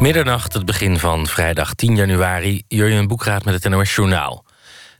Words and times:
Middernacht, 0.00 0.52
het 0.52 0.64
begin 0.64 0.98
van 0.98 1.26
vrijdag 1.26 1.74
10 1.74 1.96
januari. 1.96 2.62
Jurjen 2.68 3.08
Boekraad 3.08 3.44
met 3.44 3.54
het 3.54 3.72
NOS 3.72 3.94
Journaal. 3.94 4.44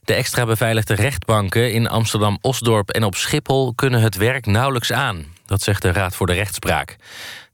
De 0.02 0.14
extra 0.14 0.46
beveiligde 0.46 0.94
rechtbanken 0.94 1.72
in 1.72 1.88
Amsterdam-Osdorp 1.88 2.90
en 2.90 3.04
op 3.04 3.14
Schiphol... 3.14 3.74
kunnen 3.74 4.00
het 4.00 4.16
werk 4.16 4.46
nauwelijks 4.46 4.92
aan. 4.92 5.24
Dat 5.46 5.62
zegt 5.62 5.82
de 5.82 5.92
Raad 5.92 6.16
voor 6.16 6.26
de 6.26 6.32
Rechtspraak. 6.32 6.96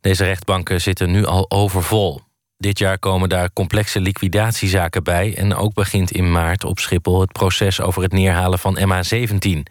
Deze 0.00 0.24
rechtbanken 0.24 0.80
zitten 0.80 1.10
nu 1.10 1.24
al 1.24 1.50
overvol. 1.50 2.20
Dit 2.56 2.78
jaar 2.78 2.98
komen 2.98 3.28
daar 3.28 3.52
complexe 3.52 4.00
liquidatiezaken 4.00 5.04
bij... 5.04 5.36
en 5.36 5.54
ook 5.54 5.74
begint 5.74 6.10
in 6.10 6.32
maart 6.32 6.64
op 6.64 6.78
Schiphol 6.78 7.20
het 7.20 7.32
proces 7.32 7.80
over 7.80 8.02
het 8.02 8.12
neerhalen 8.12 8.58
van 8.58 8.78
MH17. 8.78 9.62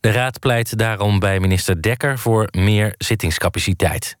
De 0.00 0.10
Raad 0.10 0.38
pleit 0.38 0.78
daarom 0.78 1.18
bij 1.18 1.40
minister 1.40 1.82
Dekker 1.82 2.18
voor 2.18 2.48
meer 2.50 2.94
zittingscapaciteit. 2.98 4.19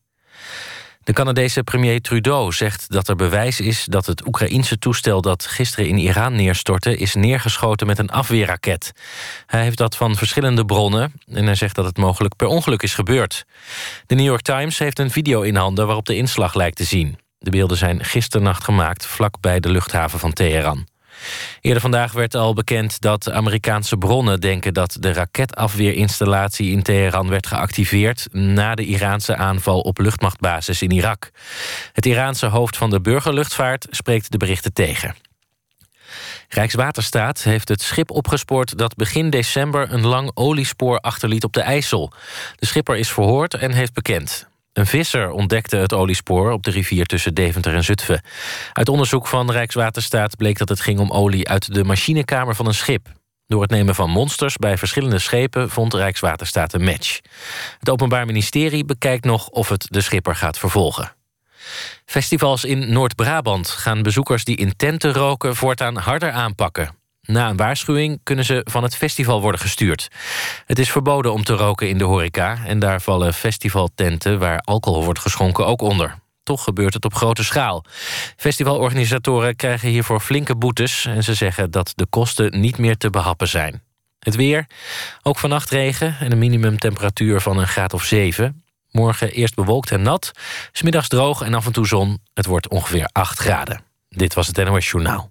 De 1.10 1.16
Canadese 1.16 1.62
premier 1.62 2.00
Trudeau 2.00 2.52
zegt 2.52 2.90
dat 2.90 3.08
er 3.08 3.16
bewijs 3.16 3.60
is 3.60 3.84
dat 3.84 4.06
het 4.06 4.26
Oekraïense 4.26 4.78
toestel 4.78 5.20
dat 5.20 5.46
gisteren 5.46 5.88
in 5.88 5.98
Iran 5.98 6.34
neerstortte 6.34 6.96
is 6.96 7.14
neergeschoten 7.14 7.86
met 7.86 7.98
een 7.98 8.10
afweerraket. 8.10 8.92
Hij 9.46 9.62
heeft 9.62 9.76
dat 9.76 9.96
van 9.96 10.16
verschillende 10.16 10.64
bronnen 10.64 11.12
en 11.26 11.44
hij 11.44 11.54
zegt 11.54 11.74
dat 11.74 11.84
het 11.84 11.96
mogelijk 11.96 12.36
per 12.36 12.46
ongeluk 12.46 12.82
is 12.82 12.94
gebeurd. 12.94 13.44
De 14.06 14.14
New 14.14 14.26
York 14.26 14.40
Times 14.40 14.78
heeft 14.78 14.98
een 14.98 15.10
video 15.10 15.42
in 15.42 15.56
handen 15.56 15.86
waarop 15.86 16.06
de 16.06 16.16
inslag 16.16 16.54
lijkt 16.54 16.76
te 16.76 16.84
zien. 16.84 17.18
De 17.38 17.50
beelden 17.50 17.76
zijn 17.76 18.04
gisternacht 18.04 18.64
gemaakt 18.64 19.06
vlak 19.06 19.40
bij 19.40 19.60
de 19.60 19.70
luchthaven 19.70 20.18
van 20.18 20.32
Teheran. 20.32 20.86
Eerder 21.60 21.82
vandaag 21.82 22.12
werd 22.12 22.34
al 22.34 22.54
bekend 22.54 23.00
dat 23.00 23.30
Amerikaanse 23.30 23.96
bronnen 23.96 24.40
denken 24.40 24.74
dat 24.74 24.96
de 25.00 25.12
raketafweerinstallatie 25.12 26.70
in 26.70 26.82
Teheran 26.82 27.28
werd 27.28 27.46
geactiveerd 27.46 28.26
na 28.32 28.74
de 28.74 28.84
Iraanse 28.84 29.36
aanval 29.36 29.80
op 29.80 29.98
luchtmachtbasis 29.98 30.82
in 30.82 30.90
Irak. 30.90 31.30
Het 31.92 32.06
Iraanse 32.06 32.46
hoofd 32.46 32.76
van 32.76 32.90
de 32.90 33.00
burgerluchtvaart 33.00 33.86
spreekt 33.90 34.30
de 34.30 34.38
berichten 34.38 34.72
tegen. 34.72 35.14
Rijkswaterstaat 36.48 37.42
heeft 37.42 37.68
het 37.68 37.82
schip 37.82 38.10
opgespoord 38.10 38.78
dat 38.78 38.96
begin 38.96 39.30
december 39.30 39.92
een 39.92 40.06
lang 40.06 40.30
oliespoor 40.34 41.00
achterliet 41.00 41.44
op 41.44 41.52
de 41.52 41.60
IJssel. 41.60 42.12
De 42.56 42.66
schipper 42.66 42.96
is 42.96 43.12
verhoord 43.12 43.54
en 43.54 43.72
heeft 43.72 43.92
bekend. 43.92 44.49
Een 44.72 44.86
visser 44.86 45.30
ontdekte 45.30 45.76
het 45.76 45.92
oliespoor 45.92 46.52
op 46.52 46.62
de 46.62 46.70
rivier 46.70 47.06
tussen 47.06 47.34
Deventer 47.34 47.74
en 47.74 47.84
Zutphen. 47.84 48.22
Uit 48.72 48.88
onderzoek 48.88 49.26
van 49.26 49.50
Rijkswaterstaat 49.50 50.36
bleek 50.36 50.58
dat 50.58 50.68
het 50.68 50.80
ging 50.80 50.98
om 50.98 51.10
olie 51.10 51.48
uit 51.48 51.74
de 51.74 51.84
machinekamer 51.84 52.54
van 52.54 52.66
een 52.66 52.74
schip. 52.74 53.08
Door 53.46 53.62
het 53.62 53.70
nemen 53.70 53.94
van 53.94 54.10
monsters 54.10 54.56
bij 54.56 54.78
verschillende 54.78 55.18
schepen 55.18 55.70
vond 55.70 55.94
Rijkswaterstaat 55.94 56.72
een 56.72 56.84
match. 56.84 57.20
Het 57.78 57.90
Openbaar 57.90 58.26
Ministerie 58.26 58.84
bekijkt 58.84 59.24
nog 59.24 59.48
of 59.48 59.68
het 59.68 59.86
de 59.88 60.00
schipper 60.00 60.36
gaat 60.36 60.58
vervolgen. 60.58 61.12
Festivals 62.04 62.64
in 62.64 62.92
Noord-Brabant 62.92 63.68
gaan 63.68 64.02
bezoekers 64.02 64.44
die 64.44 64.56
in 64.56 64.76
tenten 64.76 65.12
roken 65.12 65.56
voortaan 65.56 65.96
harder 65.96 66.30
aanpakken. 66.30 66.99
Na 67.30 67.48
een 67.48 67.56
waarschuwing 67.56 68.20
kunnen 68.22 68.44
ze 68.44 68.60
van 68.70 68.82
het 68.82 68.96
festival 68.96 69.40
worden 69.40 69.60
gestuurd. 69.60 70.08
Het 70.66 70.78
is 70.78 70.90
verboden 70.90 71.32
om 71.32 71.44
te 71.44 71.52
roken 71.52 71.88
in 71.88 71.98
de 71.98 72.04
horeca... 72.04 72.58
en 72.66 72.78
daar 72.78 73.00
vallen 73.00 73.34
festivaltenten 73.34 74.38
waar 74.38 74.60
alcohol 74.60 75.04
wordt 75.04 75.18
geschonken 75.18 75.66
ook 75.66 75.82
onder. 75.82 76.18
Toch 76.42 76.64
gebeurt 76.64 76.94
het 76.94 77.04
op 77.04 77.14
grote 77.14 77.44
schaal. 77.44 77.84
Festivalorganisatoren 78.36 79.56
krijgen 79.56 79.88
hiervoor 79.88 80.20
flinke 80.20 80.56
boetes... 80.56 81.04
en 81.04 81.24
ze 81.24 81.34
zeggen 81.34 81.70
dat 81.70 81.92
de 81.94 82.06
kosten 82.06 82.60
niet 82.60 82.78
meer 82.78 82.96
te 82.96 83.10
behappen 83.10 83.48
zijn. 83.48 83.82
Het 84.18 84.36
weer, 84.36 84.66
ook 85.22 85.38
vannacht 85.38 85.70
regen 85.70 86.16
en 86.20 86.32
een 86.32 86.38
minimumtemperatuur 86.38 87.40
van 87.40 87.58
een 87.58 87.68
graad 87.68 87.92
of 87.92 88.04
7. 88.04 88.64
Morgen 88.90 89.30
eerst 89.32 89.54
bewolkt 89.54 89.90
en 89.90 90.02
nat, 90.02 90.30
smiddags 90.72 91.08
droog 91.08 91.42
en 91.42 91.54
af 91.54 91.66
en 91.66 91.72
toe 91.72 91.86
zon. 91.86 92.18
Het 92.34 92.46
wordt 92.46 92.68
ongeveer 92.68 93.08
8 93.12 93.38
graden. 93.38 93.82
Dit 94.08 94.34
was 94.34 94.46
het 94.46 94.56
NOS 94.56 94.90
Journaal. 94.90 95.30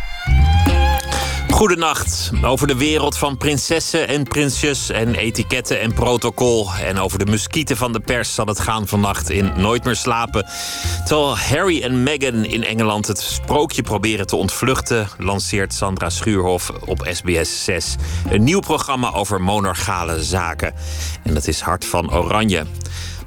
Goedenacht. 1.61 2.31
Over 2.43 2.67
de 2.67 2.75
wereld 2.75 3.17
van 3.17 3.37
prinsessen 3.37 4.07
en 4.07 4.23
prinsjes 4.23 4.89
en 4.89 5.15
etiketten 5.15 5.79
en 5.79 5.93
protocol. 5.93 6.69
En 6.73 6.99
over 6.99 7.19
de 7.19 7.31
muskieten 7.31 7.77
van 7.77 7.93
de 7.93 7.99
pers 7.99 8.35
zal 8.35 8.45
het 8.45 8.59
gaan 8.59 8.87
vannacht 8.87 9.29
in 9.29 9.51
Nooit 9.55 9.83
meer 9.83 9.95
slapen. 9.95 10.45
Terwijl 11.05 11.37
Harry 11.37 11.81
en 11.81 12.03
Meghan 12.03 12.45
in 12.45 12.63
Engeland 12.63 13.07
het 13.07 13.19
sprookje 13.19 13.81
proberen 13.81 14.27
te 14.27 14.35
ontvluchten... 14.35 15.07
lanceert 15.17 15.73
Sandra 15.73 16.09
Schuurhof 16.09 16.71
op 16.85 17.07
SBS 17.11 17.63
6 17.63 17.95
een 18.29 18.43
nieuw 18.43 18.59
programma 18.59 19.13
over 19.13 19.41
monarchale 19.41 20.23
zaken. 20.23 20.73
En 21.23 21.33
dat 21.33 21.47
is 21.47 21.59
Hart 21.59 21.85
van 21.85 22.13
Oranje. 22.13 22.65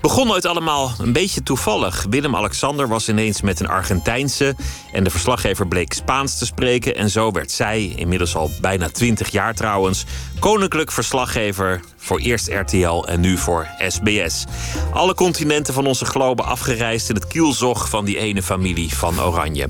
Begon 0.05 0.31
ooit 0.31 0.45
allemaal 0.47 0.93
een 0.99 1.13
beetje 1.13 1.43
toevallig. 1.43 2.07
Willem-Alexander 2.11 2.89
was 2.89 3.09
ineens 3.09 3.41
met 3.41 3.61
een 3.61 3.69
Argentijnse 3.69 4.57
en 4.93 5.05
de 5.05 5.11
verslaggever 5.11 5.69
bleek 5.69 5.93
Spaans 5.93 6.39
te 6.39 6.47
spreken. 6.47 6.95
En 6.95 7.11
zo 7.11 7.31
werd 7.31 7.51
zij, 7.51 7.93
inmiddels 7.97 8.37
al 8.37 8.51
bijna 8.61 8.89
20 8.89 9.31
jaar 9.31 9.55
trouwens, 9.55 10.05
koninklijk 10.39 10.93
verslaggever 10.93 11.81
voor 12.05 12.19
eerst 12.19 12.49
RTL 12.49 13.05
en 13.05 13.21
nu 13.21 13.37
voor 13.37 13.69
SBS. 13.89 14.45
Alle 14.93 15.15
continenten 15.15 15.75
van 15.75 15.87
onze 15.87 16.05
globe 16.05 16.43
afgereisd 16.43 17.09
in 17.09 17.15
het 17.15 17.27
kielzog 17.27 17.89
van 17.89 18.05
die 18.05 18.19
ene 18.19 18.43
familie 18.43 18.95
van 18.95 19.21
Oranje. 19.21 19.69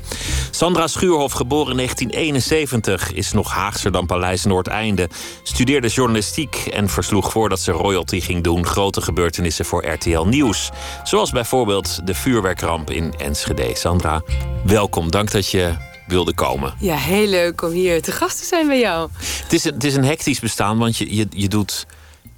Sandra 0.50 0.86
Schuurhof, 0.86 1.32
geboren 1.32 1.70
in 1.70 1.76
1971, 1.76 3.12
is 3.12 3.32
nog 3.32 3.52
Haagser 3.52 3.92
dan 3.92 4.06
Paleis 4.06 4.44
Noordeinde. 4.44 5.08
Studeerde 5.42 5.88
journalistiek 5.88 6.54
en 6.56 6.88
versloeg 6.88 7.30
voordat 7.30 7.60
ze 7.60 7.72
royalty 7.72 8.20
ging 8.20 8.42
doen 8.42 8.66
grote 8.66 9.00
gebeurtenissen 9.00 9.64
voor 9.64 9.86
RTL 9.86 10.24
Nieuws. 10.24 10.70
Zoals 11.02 11.30
bijvoorbeeld 11.30 12.06
de 12.06 12.14
vuurwerkramp 12.14 12.90
in 12.90 13.14
Enschede. 13.18 13.70
Sandra, 13.74 14.22
welkom. 14.64 15.10
Dank 15.10 15.30
dat 15.30 15.50
je 15.50 15.74
wilde 16.06 16.34
komen. 16.34 16.74
Ja, 16.78 16.96
heel 16.96 17.26
leuk 17.26 17.62
om 17.62 17.70
hier 17.70 18.02
te 18.02 18.12
gast 18.12 18.38
te 18.38 18.44
zijn 18.44 18.66
bij 18.66 18.78
jou. 18.78 19.08
Het 19.42 19.52
is, 19.52 19.64
het 19.64 19.84
is 19.84 19.94
een 19.94 20.04
hectisch 20.04 20.40
bestaan, 20.40 20.78
want 20.78 20.96
je, 20.96 21.16
je, 21.16 21.26
je 21.30 21.48
doet 21.48 21.86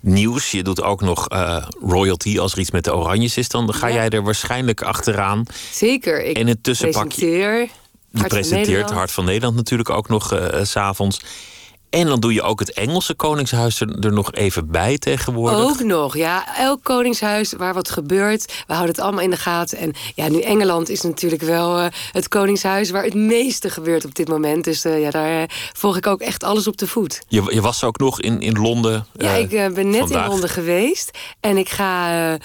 nieuws. 0.07 0.51
Je 0.51 0.63
doet 0.63 0.83
ook 0.83 1.01
nog 1.01 1.33
uh, 1.33 1.67
royalty. 1.81 2.39
Als 2.39 2.53
er 2.53 2.59
iets 2.59 2.71
met 2.71 2.85
de 2.85 2.95
Oranjes 2.95 3.37
is, 3.37 3.49
dan 3.49 3.75
ga 3.75 3.91
jij 3.93 4.09
er 4.09 4.23
waarschijnlijk 4.23 4.83
achteraan. 4.83 5.45
Zeker. 5.73 6.25
Ik 6.25 6.39
en 6.39 6.47
het 6.47 6.63
presenteer. 6.63 7.69
Je 8.11 8.27
presenteert 8.27 8.91
Hart 8.91 9.11
van 9.11 9.25
Nederland 9.25 9.57
natuurlijk 9.57 9.91
ook 9.91 10.09
nog 10.09 10.33
uh, 10.33 10.63
s 10.63 10.77
avonds. 10.77 11.21
En 11.91 12.07
dan 12.07 12.21
doe 12.21 12.33
je 12.33 12.43
ook 12.43 12.61
het 12.61 12.73
Engelse 12.73 13.15
koningshuis 13.15 13.81
er, 13.81 13.99
er, 13.99 14.13
nog 14.13 14.33
even 14.33 14.71
bij 14.71 14.99
tegenwoordig. 14.99 15.59
Ook 15.59 15.83
nog, 15.83 16.17
ja. 16.17 16.57
Elk 16.57 16.83
koningshuis 16.83 17.53
waar 17.53 17.75
wat 17.75 17.91
gebeurt, 17.91 18.45
we 18.67 18.73
houden 18.73 18.95
het 18.95 19.05
allemaal 19.05 19.23
in 19.23 19.31
de 19.31 19.37
gaten. 19.37 19.79
En 19.79 19.95
ja, 20.15 20.29
nu 20.29 20.41
Engeland 20.41 20.89
is 20.89 21.03
natuurlijk 21.03 21.43
wel 21.43 21.79
uh, 21.79 21.87
het 22.13 22.29
koningshuis 22.29 22.91
waar 22.91 23.05
het 23.05 23.15
meeste 23.15 23.71
gebeurt 23.71 24.05
op 24.05 24.15
dit 24.15 24.29
moment. 24.29 24.65
Dus 24.65 24.85
uh, 24.85 25.01
ja, 25.01 25.11
daar 25.11 25.41
uh, 25.41 25.43
volg 25.73 25.97
ik 25.97 26.07
ook 26.07 26.21
echt 26.21 26.45
alles 26.45 26.67
op 26.67 26.77
de 26.77 26.87
voet. 26.87 27.23
Je, 27.29 27.45
je 27.49 27.61
was 27.61 27.85
ook 27.85 27.99
nog 27.99 28.21
in, 28.21 28.41
in 28.41 28.61
Londen. 28.61 29.07
Ja, 29.17 29.33
ik 29.33 29.49
ben 29.49 29.91
net 29.91 29.99
vandaag. 29.99 30.25
in 30.25 30.31
Londen 30.31 30.49
geweest. 30.49 31.19
En 31.41 31.57
ik 31.57 31.69
ga 31.69 32.39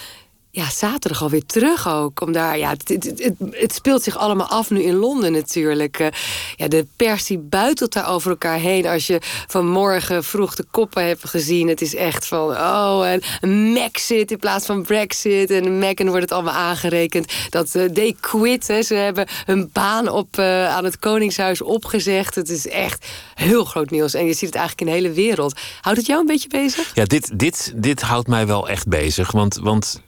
ja, 0.53 0.69
zaterdag 0.69 1.22
alweer 1.22 1.45
terug 1.45 1.88
ook. 1.88 2.22
Om 2.22 2.31
daar, 2.31 2.57
ja, 2.57 2.69
het, 2.69 2.88
het, 2.88 3.34
het, 3.51 3.73
speelt 3.73 4.03
zich 4.03 4.17
allemaal 4.17 4.47
af 4.47 4.69
nu 4.69 4.84
in 4.84 4.95
Londen 4.95 5.31
natuurlijk. 5.31 6.00
Uh, 6.00 6.07
ja, 6.56 6.67
de 6.67 6.85
pers 6.95 7.25
die 7.25 7.38
buitelt 7.38 7.94
daar 7.94 8.09
over 8.09 8.29
elkaar 8.29 8.59
heen. 8.59 8.85
Als 8.85 9.07
je 9.07 9.22
vanmorgen 9.47 10.23
vroeg 10.23 10.56
de 10.56 10.66
koppen 10.72 11.07
hebt 11.07 11.29
gezien. 11.29 11.67
Het 11.67 11.81
is 11.81 11.95
echt 11.95 12.28
van, 12.28 12.50
oh, 12.50 13.13
een 13.41 13.72
Maxit 13.72 14.31
in 14.31 14.39
plaats 14.39 14.66
van 14.66 14.84
Brexit. 14.84 15.51
En 15.51 15.78
Meghan 15.78 16.07
wordt 16.07 16.22
het 16.22 16.31
allemaal 16.31 16.53
aangerekend. 16.53 17.33
Dat 17.50 17.75
uh, 17.75 17.86
they 17.86 18.15
quit, 18.19 18.68
hè. 18.68 18.81
ze 18.81 18.94
hebben 18.94 19.27
hun 19.45 19.69
baan 19.74 20.09
op, 20.09 20.38
uh, 20.38 20.68
aan 20.68 20.83
het 20.83 21.00
Koningshuis 21.00 21.62
opgezegd. 21.62 22.36
Het 22.36 22.50
is 22.50 22.68
echt 22.68 23.07
heel 23.33 23.65
groot 23.65 23.89
nieuws. 23.89 24.13
En 24.13 24.25
je 24.25 24.33
ziet 24.33 24.50
het 24.50 24.56
eigenlijk 24.56 24.89
in 24.89 24.95
de 24.95 25.01
hele 25.01 25.15
wereld. 25.15 25.59
Houdt 25.81 25.98
het 25.98 26.07
jou 26.07 26.19
een 26.19 26.25
beetje 26.25 26.50
bezig? 26.50 26.92
Ja, 26.94 27.06
dit, 27.06 27.39
dit, 27.39 27.74
dit 27.75 28.01
houdt 28.01 28.27
mij 28.27 28.48
wel 28.48 28.69
echt 28.69 28.88
bezig. 28.88 29.31
Want... 29.31 29.59
want 29.62 30.01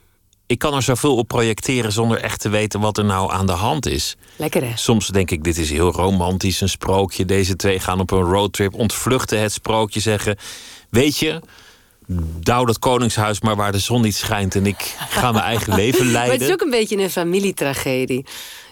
ik 0.46 0.58
kan 0.58 0.74
er 0.74 0.82
zoveel 0.82 1.16
op 1.16 1.28
projecteren 1.28 1.92
zonder 1.92 2.20
echt 2.20 2.40
te 2.40 2.48
weten 2.48 2.80
wat 2.80 2.98
er 2.98 3.04
nou 3.04 3.32
aan 3.32 3.46
de 3.46 3.52
hand 3.52 3.86
is. 3.86 4.16
Lekker 4.36 4.62
hè? 4.62 4.72
Soms 4.74 5.06
denk 5.06 5.30
ik, 5.30 5.44
dit 5.44 5.58
is 5.58 5.70
heel 5.70 5.92
romantisch, 5.92 6.60
een 6.60 6.68
sprookje. 6.68 7.24
Deze 7.24 7.56
twee 7.56 7.80
gaan 7.80 8.00
op 8.00 8.10
een 8.10 8.22
roadtrip, 8.22 8.74
ontvluchten 8.74 9.40
het 9.40 9.52
sprookje, 9.52 10.00
zeggen... 10.00 10.36
Weet 10.90 11.18
je, 11.18 11.40
douw 12.40 12.64
dat 12.64 12.78
koningshuis 12.78 13.40
maar 13.40 13.56
waar 13.56 13.72
de 13.72 13.78
zon 13.78 14.02
niet 14.02 14.16
schijnt... 14.16 14.54
en 14.54 14.66
ik 14.66 14.96
ga 15.08 15.32
mijn 15.32 15.44
eigen 15.44 15.74
leven 15.82 16.06
leiden. 16.06 16.20
Maar 16.20 16.38
het 16.38 16.48
is 16.48 16.52
ook 16.52 16.60
een 16.60 16.70
beetje 16.70 16.96
een 16.96 17.10
familietragedie. 17.10 18.24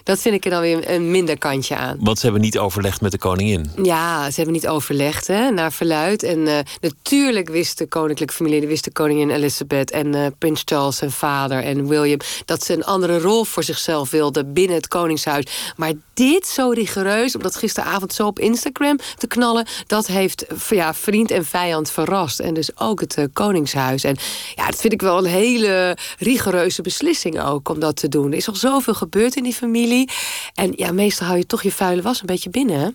Dat 0.03 0.19
vind 0.19 0.35
ik 0.35 0.45
er 0.45 0.51
dan 0.51 0.61
weer 0.61 0.89
een 0.89 1.11
minder 1.11 1.37
kantje 1.37 1.75
aan. 1.75 1.97
Want 1.99 2.17
ze 2.17 2.23
hebben 2.23 2.41
niet 2.41 2.57
overlegd 2.57 3.01
met 3.01 3.11
de 3.11 3.17
koningin. 3.17 3.71
Ja, 3.83 4.29
ze 4.29 4.35
hebben 4.35 4.53
niet 4.53 4.67
overlegd, 4.67 5.27
hè, 5.27 5.51
naar 5.51 5.71
verluid. 5.71 6.23
En 6.23 6.39
uh, 6.39 6.59
natuurlijk 6.81 7.49
wist 7.49 7.77
de 7.77 7.87
koninklijke 7.87 8.33
familie, 8.33 8.67
wist 8.67 8.83
de 8.83 8.91
koningin 8.91 9.29
Elizabeth 9.29 9.91
en 9.91 10.15
uh, 10.15 10.25
prins 10.37 10.61
Charles 10.65 10.97
zijn 10.97 11.11
vader 11.11 11.63
en 11.63 11.87
William, 11.87 12.19
dat 12.45 12.63
ze 12.63 12.73
een 12.73 12.83
andere 12.83 13.19
rol 13.19 13.43
voor 13.43 13.63
zichzelf 13.63 14.09
wilden 14.09 14.53
binnen 14.53 14.75
het 14.75 14.87
koningshuis. 14.87 15.73
Maar 15.75 15.91
dit 16.13 16.47
zo 16.47 16.69
rigoureus, 16.69 17.35
om 17.35 17.41
dat 17.41 17.55
gisteravond 17.55 18.13
zo 18.13 18.27
op 18.27 18.39
Instagram 18.39 18.99
te 19.17 19.27
knallen, 19.27 19.67
dat 19.87 20.07
heeft 20.07 20.45
ja, 20.69 20.93
vriend 20.93 21.31
en 21.31 21.45
vijand 21.45 21.91
verrast. 21.91 22.39
En 22.39 22.53
dus 22.53 22.77
ook 22.77 22.99
het 22.99 23.17
uh, 23.17 23.25
koningshuis. 23.33 24.03
En 24.03 24.17
ja, 24.55 24.65
dat 24.65 24.81
vind 24.81 24.93
ik 24.93 25.01
wel 25.01 25.17
een 25.17 25.31
hele 25.31 25.97
rigoureuze 26.17 26.81
beslissing 26.81 27.41
ook 27.41 27.69
om 27.69 27.79
dat 27.79 27.95
te 27.95 28.07
doen. 28.07 28.31
Er 28.31 28.37
is 28.37 28.47
al 28.47 28.55
zoveel 28.55 28.93
gebeurd 28.93 29.35
in 29.35 29.43
die 29.43 29.53
familie. 29.53 30.09
En 30.53 30.73
ja, 30.75 30.91
meestal 30.91 31.27
hou 31.27 31.39
je 31.39 31.45
toch 31.45 31.63
je 31.63 31.71
vuile 31.71 32.01
was 32.01 32.19
een 32.19 32.25
beetje 32.25 32.49
binnen. 32.49 32.79
Hè? 32.79 32.89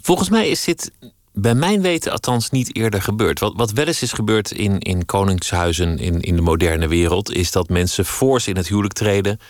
Volgens 0.00 0.28
mij 0.28 0.48
is 0.48 0.64
dit 0.64 0.90
bij 1.32 1.54
mijn 1.54 1.82
weten 1.82 2.12
althans 2.12 2.50
niet 2.50 2.76
eerder 2.76 3.02
gebeurd. 3.02 3.40
Wat, 3.40 3.52
wat 3.56 3.72
wel 3.72 3.86
eens 3.86 4.02
is 4.02 4.12
gebeurd 4.12 4.50
in, 4.50 4.78
in 4.78 5.04
koningshuizen 5.04 5.98
in, 5.98 6.20
in 6.20 6.36
de 6.36 6.42
moderne 6.42 6.88
wereld, 6.88 7.32
is 7.32 7.50
dat 7.50 7.68
mensen 7.68 8.04
voor 8.04 8.40
ze 8.40 8.50
in 8.50 8.56
het 8.56 8.68
huwelijk 8.68 8.94
treden, 8.94 9.40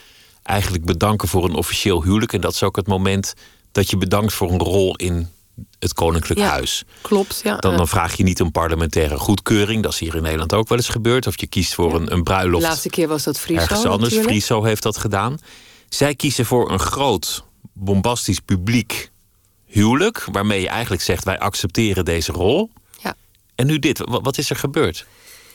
eigenlijk 0.43 0.85
bedanken 0.85 1.29
voor 1.29 1.45
een 1.45 1.55
officieel 1.55 2.03
huwelijk. 2.03 2.33
En 2.33 2.41
dat 2.41 2.55
is 2.55 2.63
ook 2.63 2.77
het 2.77 2.87
moment 2.87 3.35
dat 3.73 3.91
je 3.91 3.97
bedankt 3.97 4.33
voor 4.33 4.51
een 4.51 4.59
rol 4.59 4.97
in 4.97 5.29
het 5.79 5.95
koninklijk 5.95 6.41
huis. 6.41 6.85
Klopt, 7.01 7.41
ja. 7.45 7.57
Dan, 7.57 7.77
dan, 7.77 7.89
vraag 7.89 8.17
je 8.17 8.23
niet 8.23 8.41
om 8.41 8.51
parlementaire 8.51 9.19
goedkeuring. 9.19 9.83
Dat 9.83 9.93
is 9.93 9.99
hier 9.99 10.15
in 10.15 10.23
Nederland 10.23 10.55
ook 10.55 10.69
wel 10.69 10.79
eens 10.79 10.89
gebeurd. 10.89 11.27
Of 11.27 11.41
je 11.41 11.47
kiest 11.47 11.75
voor 11.75 11.95
een, 11.95 12.13
een 12.13 12.23
bruiloft. 12.23 12.63
De 12.63 12.69
laatste 12.69 12.89
keer 12.89 13.09
was 13.09 13.23
dat 13.23 13.39
Friso. 13.39 13.61
Ergens 13.61 13.85
anders. 13.85 14.15
Friso 14.15 14.63
heeft 14.65 14.83
dat 14.83 14.97
gedaan. 14.97 15.39
Zij 15.89 16.15
kiezen 16.15 16.47
voor 16.47 16.71
een 16.71 16.79
groot, 16.79 17.45
bombastisch 17.73 18.41
publiek 18.41 19.11
huwelijk. 19.67 20.25
Waarmee 20.33 20.61
je 20.61 20.69
eigenlijk 20.69 21.03
zegt: 21.03 21.25
wij 21.25 21.39
accepteren 21.39 22.05
deze 22.05 22.33
rol. 22.33 22.71
Ja. 23.03 23.15
En 23.55 23.67
nu 23.67 23.79
dit. 23.79 24.03
Wat 24.05 24.39
is 24.39 24.51
er 24.51 24.57
gebeurd? 24.57 25.07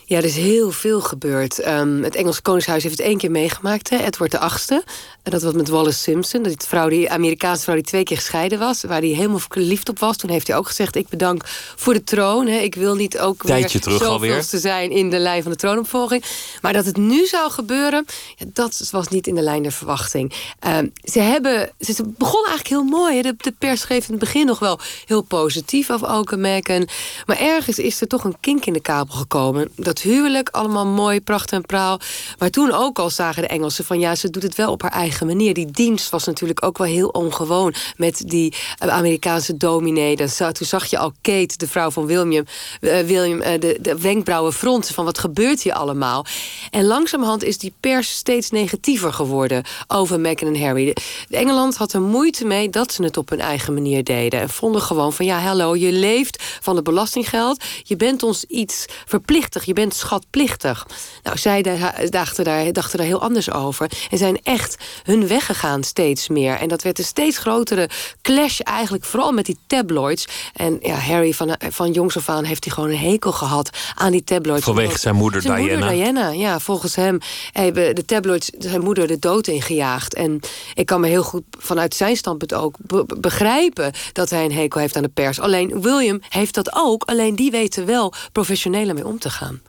Ja, 0.09 0.17
er 0.17 0.23
is 0.23 0.35
heel 0.35 0.71
veel 0.71 1.01
gebeurd. 1.01 1.67
Um, 1.67 2.03
het 2.03 2.15
Engelse 2.15 2.41
Koningshuis 2.41 2.83
heeft 2.83 2.97
het 2.97 3.07
één 3.07 3.17
keer 3.17 3.31
meegemaakt. 3.31 3.89
Hè. 3.89 3.97
Edward 3.97 4.31
de 4.31 4.39
Achtste. 4.39 4.83
En 5.23 5.31
dat 5.31 5.41
was 5.41 5.53
met 5.53 5.67
Wallace 5.67 5.99
Simpson. 5.99 6.43
Die 6.43 6.55
vrouw, 6.57 6.89
die 6.89 7.09
Amerikaanse 7.09 7.63
vrouw 7.63 7.75
die 7.75 7.83
twee 7.83 8.03
keer 8.03 8.17
gescheiden 8.17 8.59
was. 8.59 8.83
Waar 8.83 8.99
hij 8.99 9.09
helemaal 9.09 9.39
verliefd 9.39 9.89
op 9.89 9.99
was. 9.99 10.17
Toen 10.17 10.29
heeft 10.29 10.47
hij 10.47 10.57
ook 10.57 10.67
gezegd, 10.67 10.95
ik 10.95 11.07
bedank 11.07 11.43
voor 11.75 11.93
de 11.93 12.03
troon. 12.03 12.47
Hè. 12.47 12.57
Ik 12.57 12.75
wil 12.75 12.95
niet 12.95 13.19
ook 13.19 13.43
Tijdje 13.45 13.79
weer 13.83 13.97
zoveel 13.97 14.41
te 14.41 14.59
zijn 14.59 14.91
in 14.91 15.09
de 15.09 15.19
lijn 15.19 15.41
van 15.41 15.51
de 15.51 15.57
troonopvolging. 15.57 16.23
Maar 16.61 16.73
dat 16.73 16.85
het 16.85 16.97
nu 16.97 17.25
zou 17.25 17.51
gebeuren, 17.51 18.05
ja, 18.35 18.45
dat 18.53 18.89
was 18.91 19.07
niet 19.07 19.27
in 19.27 19.35
de 19.35 19.41
lijn 19.41 19.63
der 19.63 19.71
verwachting. 19.71 20.33
Um, 20.67 20.91
ze, 21.03 21.19
hebben, 21.19 21.71
ze 21.79 22.03
begon 22.17 22.45
eigenlijk 22.45 22.67
heel 22.67 22.83
mooi. 22.83 23.21
De, 23.21 23.35
de, 23.37 23.53
pers 23.57 23.81
schreef 23.81 24.05
in 24.05 24.11
het 24.11 24.19
begin 24.19 24.45
nog 24.45 24.59
wel 24.59 24.79
heel 25.05 25.21
positief 25.21 25.91
over 25.91 26.17
Oke 26.17 26.37
Meghan. 26.37 26.87
Maar 27.25 27.39
ergens 27.39 27.79
is 27.79 28.01
er 28.01 28.07
toch 28.07 28.23
een 28.23 28.39
kink 28.39 28.65
in 28.65 28.73
de 28.73 28.81
kabel 28.81 29.15
gekomen. 29.15 29.69
Dat 29.75 29.96
huwelijk, 30.01 30.49
allemaal 30.49 30.85
mooi, 30.85 31.21
pracht 31.21 31.51
en 31.51 31.65
praal. 31.65 31.99
Maar 32.37 32.49
toen 32.49 32.71
ook 32.71 32.99
al 32.99 33.09
zagen 33.09 33.41
de 33.41 33.47
Engelsen 33.47 33.85
van 33.85 33.99
ja, 33.99 34.15
ze 34.15 34.29
doet 34.29 34.43
het 34.43 34.55
wel 34.55 34.71
op 34.71 34.81
haar 34.81 34.91
eigen 34.91 35.27
manier. 35.27 35.53
Die 35.53 35.71
dienst 35.71 36.09
was 36.09 36.25
natuurlijk 36.25 36.65
ook 36.65 36.77
wel 36.77 36.87
heel 36.87 37.07
ongewoon 37.07 37.73
met 37.95 38.23
die 38.25 38.53
eh, 38.77 38.89
Amerikaanse 38.89 39.57
dominee. 39.57 40.15
toen 40.15 40.53
zag 40.53 40.85
je 40.85 40.97
al 40.97 41.13
Kate, 41.21 41.57
de 41.57 41.67
vrouw 41.67 41.91
van 41.91 42.05
William, 42.05 42.45
uh, 42.81 42.99
William 42.99 43.41
uh, 43.41 43.47
de, 43.59 43.77
de 43.81 43.99
wenkbrauwen 43.99 44.53
fronsen 44.53 44.93
van 44.93 45.05
wat 45.05 45.17
gebeurt 45.17 45.61
hier 45.61 45.73
allemaal. 45.73 46.25
En 46.71 46.85
langzamerhand 46.85 47.43
is 47.43 47.57
die 47.57 47.73
pers 47.79 48.15
steeds 48.15 48.49
negatiever 48.49 49.13
geworden 49.13 49.63
over 49.87 50.19
Meghan 50.19 50.53
en 50.53 50.61
Harry. 50.61 50.95
Engeland 51.29 51.75
had 51.75 51.93
er 51.93 52.01
moeite 52.01 52.45
mee 52.45 52.69
dat 52.69 52.93
ze 52.93 53.03
het 53.03 53.17
op 53.17 53.29
hun 53.29 53.39
eigen 53.39 53.73
manier 53.73 54.03
deden. 54.03 54.39
En 54.41 54.49
vonden 54.49 54.81
gewoon 54.81 55.13
van 55.13 55.25
ja, 55.25 55.39
hallo, 55.39 55.75
je 55.75 55.91
leeft 55.91 56.43
van 56.61 56.75
het 56.75 56.83
belastinggeld. 56.83 57.63
Je 57.83 57.95
bent 57.95 58.23
ons 58.23 58.43
iets 58.43 58.85
verplichtig. 59.05 59.65
Je 59.65 59.73
bent 59.73 59.86
schatplichtig. 59.91 60.87
Nou, 61.23 61.37
zij 61.37 61.61
dachten 62.09 62.43
daar, 62.43 62.71
dachten 62.71 62.97
daar 62.97 63.07
heel 63.07 63.21
anders 63.21 63.51
over. 63.51 63.91
En 64.09 64.17
zijn 64.17 64.39
echt 64.43 64.77
hun 65.03 65.27
weg 65.27 65.45
gegaan 65.45 65.83
steeds 65.83 66.27
meer. 66.27 66.55
En 66.55 66.67
dat 66.67 66.81
werd 66.81 66.99
een 66.99 67.05
steeds 67.05 67.37
grotere 67.37 67.89
clash 68.21 68.59
eigenlijk. 68.59 69.05
Vooral 69.05 69.31
met 69.31 69.45
die 69.45 69.57
tabloids. 69.67 70.27
En 70.53 70.77
ja, 70.81 70.95
Harry 70.95 71.33
van, 71.33 71.55
van 71.69 71.91
jongs 71.91 72.17
af 72.17 72.29
aan 72.29 72.43
heeft 72.43 72.63
hij 72.63 72.73
gewoon 72.73 72.89
een 72.89 72.97
hekel 72.97 73.31
gehad 73.31 73.69
aan 73.95 74.11
die 74.11 74.23
tabloids. 74.23 74.63
Vanwege 74.63 74.99
zijn 74.99 75.15
moeder 75.15 75.41
zijn 75.41 75.63
Diana. 75.63 75.79
Moeder 75.79 75.95
Diana. 75.95 76.29
Ja, 76.29 76.59
volgens 76.59 76.95
hem 76.95 77.17
hebben 77.51 77.95
de 77.95 78.05
tabloids 78.05 78.49
zijn 78.59 78.81
moeder 78.81 79.07
de 79.07 79.19
dood 79.19 79.47
ingejaagd. 79.47 80.13
En 80.13 80.39
ik 80.73 80.85
kan 80.85 81.01
me 81.01 81.07
heel 81.07 81.23
goed 81.23 81.43
vanuit 81.59 81.95
zijn 81.95 82.15
standpunt 82.15 82.53
ook 82.53 82.75
begrijpen... 83.19 83.91
dat 84.13 84.29
hij 84.29 84.45
een 84.45 84.51
hekel 84.51 84.79
heeft 84.79 84.95
aan 84.95 85.03
de 85.03 85.09
pers. 85.09 85.39
Alleen 85.39 85.81
William 85.81 86.19
heeft 86.29 86.53
dat 86.53 86.75
ook. 86.75 87.03
Alleen 87.03 87.35
die 87.35 87.51
weten 87.51 87.85
wel 87.85 88.13
professioneler 88.31 88.93
mee 88.93 89.07
om 89.07 89.19
te 89.19 89.29
gaan. 89.29 89.61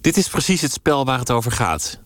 Dit 0.00 0.16
is 0.16 0.28
precies 0.28 0.60
het 0.60 0.72
spel 0.72 1.04
waar 1.04 1.18
het 1.18 1.30
over 1.30 1.52
gaat. 1.52 1.98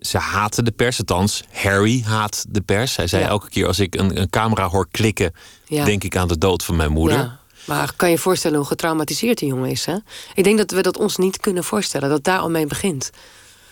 Ze 0.00 0.18
haten 0.18 0.64
de 0.64 0.70
pers, 0.70 0.98
althans, 0.98 1.44
Harry 1.52 2.02
haat 2.02 2.44
de 2.48 2.60
pers. 2.60 2.96
Hij 2.96 3.06
zei 3.06 3.24
elke 3.24 3.48
keer 3.48 3.66
als 3.66 3.78
ik 3.78 3.94
een, 3.94 4.20
een 4.20 4.30
camera 4.30 4.68
hoor 4.68 4.88
klikken, 4.90 5.32
denk 5.68 6.04
ik 6.04 6.16
aan 6.16 6.28
de 6.28 6.38
dood 6.38 6.64
van 6.64 6.76
mijn 6.76 6.92
moeder. 6.92 7.18
Ja. 7.18 7.38
Maar 7.64 7.92
kan 7.96 8.08
je 8.08 8.14
je 8.14 8.20
voorstellen 8.20 8.58
hoe 8.58 8.66
getraumatiseerd 8.66 9.38
die 9.38 9.48
jongen 9.48 9.70
is? 9.70 9.86
Hè? 9.86 9.96
Ik 10.34 10.44
denk 10.44 10.58
dat 10.58 10.70
we 10.70 10.82
dat 10.82 10.98
ons 10.98 11.16
niet 11.16 11.40
kunnen 11.40 11.64
voorstellen, 11.64 12.08
dat 12.08 12.24
daar 12.24 12.38
al 12.38 12.50
mee 12.50 12.66
begint. 12.66 13.10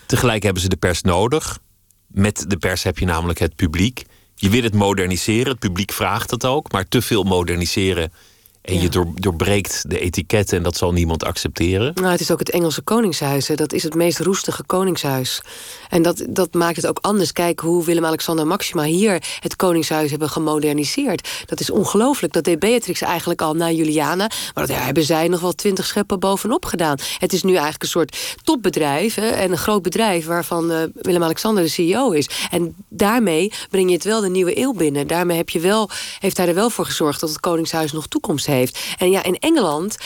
Tegelijk 0.05 0.43
hebben 0.43 0.61
ze 0.61 0.69
de 0.69 0.75
pers 0.75 1.01
nodig. 1.01 1.59
Met 2.07 2.45
de 2.47 2.57
pers 2.57 2.83
heb 2.83 2.97
je 2.97 3.05
namelijk 3.05 3.39
het 3.39 3.55
publiek. 3.55 4.03
Je 4.35 4.49
wil 4.49 4.63
het 4.63 4.73
moderniseren, 4.73 5.51
het 5.51 5.59
publiek 5.59 5.91
vraagt 5.91 6.31
het 6.31 6.45
ook, 6.45 6.71
maar 6.71 6.87
te 6.87 7.01
veel 7.01 7.23
moderniseren 7.23 8.11
en 8.61 8.81
je 8.81 8.89
door, 8.89 9.07
doorbreekt 9.13 9.83
de 9.87 9.99
etiketten 9.99 10.57
en 10.57 10.63
dat 10.63 10.77
zal 10.77 10.91
niemand 10.91 11.23
accepteren. 11.23 11.91
Nou, 11.93 12.11
het 12.11 12.19
is 12.19 12.31
ook 12.31 12.39
het 12.39 12.49
Engelse 12.49 12.81
koningshuis. 12.81 13.47
Hè. 13.47 13.55
Dat 13.55 13.73
is 13.73 13.83
het 13.83 13.93
meest 13.95 14.19
roestige 14.19 14.63
koningshuis. 14.63 15.41
En 15.89 16.01
dat, 16.01 16.25
dat 16.29 16.53
maakt 16.53 16.75
het 16.75 16.87
ook 16.87 16.99
anders. 17.01 17.31
Kijk 17.31 17.59
hoe 17.59 17.85
Willem-Alexander 17.85 18.47
Maxima 18.47 18.83
hier 18.83 19.23
het 19.39 19.55
koningshuis 19.55 20.09
hebben 20.09 20.29
gemoderniseerd. 20.29 21.29
Dat 21.45 21.59
is 21.59 21.69
ongelooflijk. 21.69 22.33
Dat 22.33 22.43
deed 22.43 22.59
Beatrix 22.59 23.01
eigenlijk 23.01 23.41
al 23.41 23.53
na 23.53 23.71
Juliana. 23.71 24.29
Maar 24.53 24.67
daar 24.67 24.85
hebben 24.85 25.03
zij 25.03 25.27
nog 25.27 25.41
wel 25.41 25.53
twintig 25.53 25.85
scheppen 25.85 26.19
bovenop 26.19 26.65
gedaan. 26.65 26.97
Het 27.17 27.33
is 27.33 27.43
nu 27.43 27.51
eigenlijk 27.51 27.83
een 27.83 27.89
soort 27.89 28.37
topbedrijf. 28.43 29.15
Hè, 29.15 29.27
en 29.27 29.51
een 29.51 29.57
groot 29.57 29.81
bedrijf 29.81 30.25
waarvan 30.25 30.71
uh, 30.71 30.77
Willem-Alexander 30.93 31.63
de 31.63 31.69
CEO 31.69 32.11
is. 32.11 32.29
En 32.51 32.75
daarmee 32.89 33.51
breng 33.69 33.87
je 33.89 33.95
het 33.95 34.03
wel 34.03 34.21
de 34.21 34.29
nieuwe 34.29 34.57
eeuw 34.57 34.73
binnen. 34.73 35.07
Daarmee 35.07 35.37
heb 35.37 35.49
je 35.49 35.59
wel, 35.59 35.89
heeft 36.19 36.37
hij 36.37 36.47
er 36.47 36.53
wel 36.53 36.69
voor 36.69 36.85
gezorgd 36.85 37.19
dat 37.19 37.29
het 37.29 37.39
koningshuis 37.39 37.91
nog 37.91 38.07
toekomst 38.07 38.47
heeft. 38.49 38.79
En 38.97 39.11
ja, 39.11 39.23
in 39.23 39.37
Engeland 39.39 39.97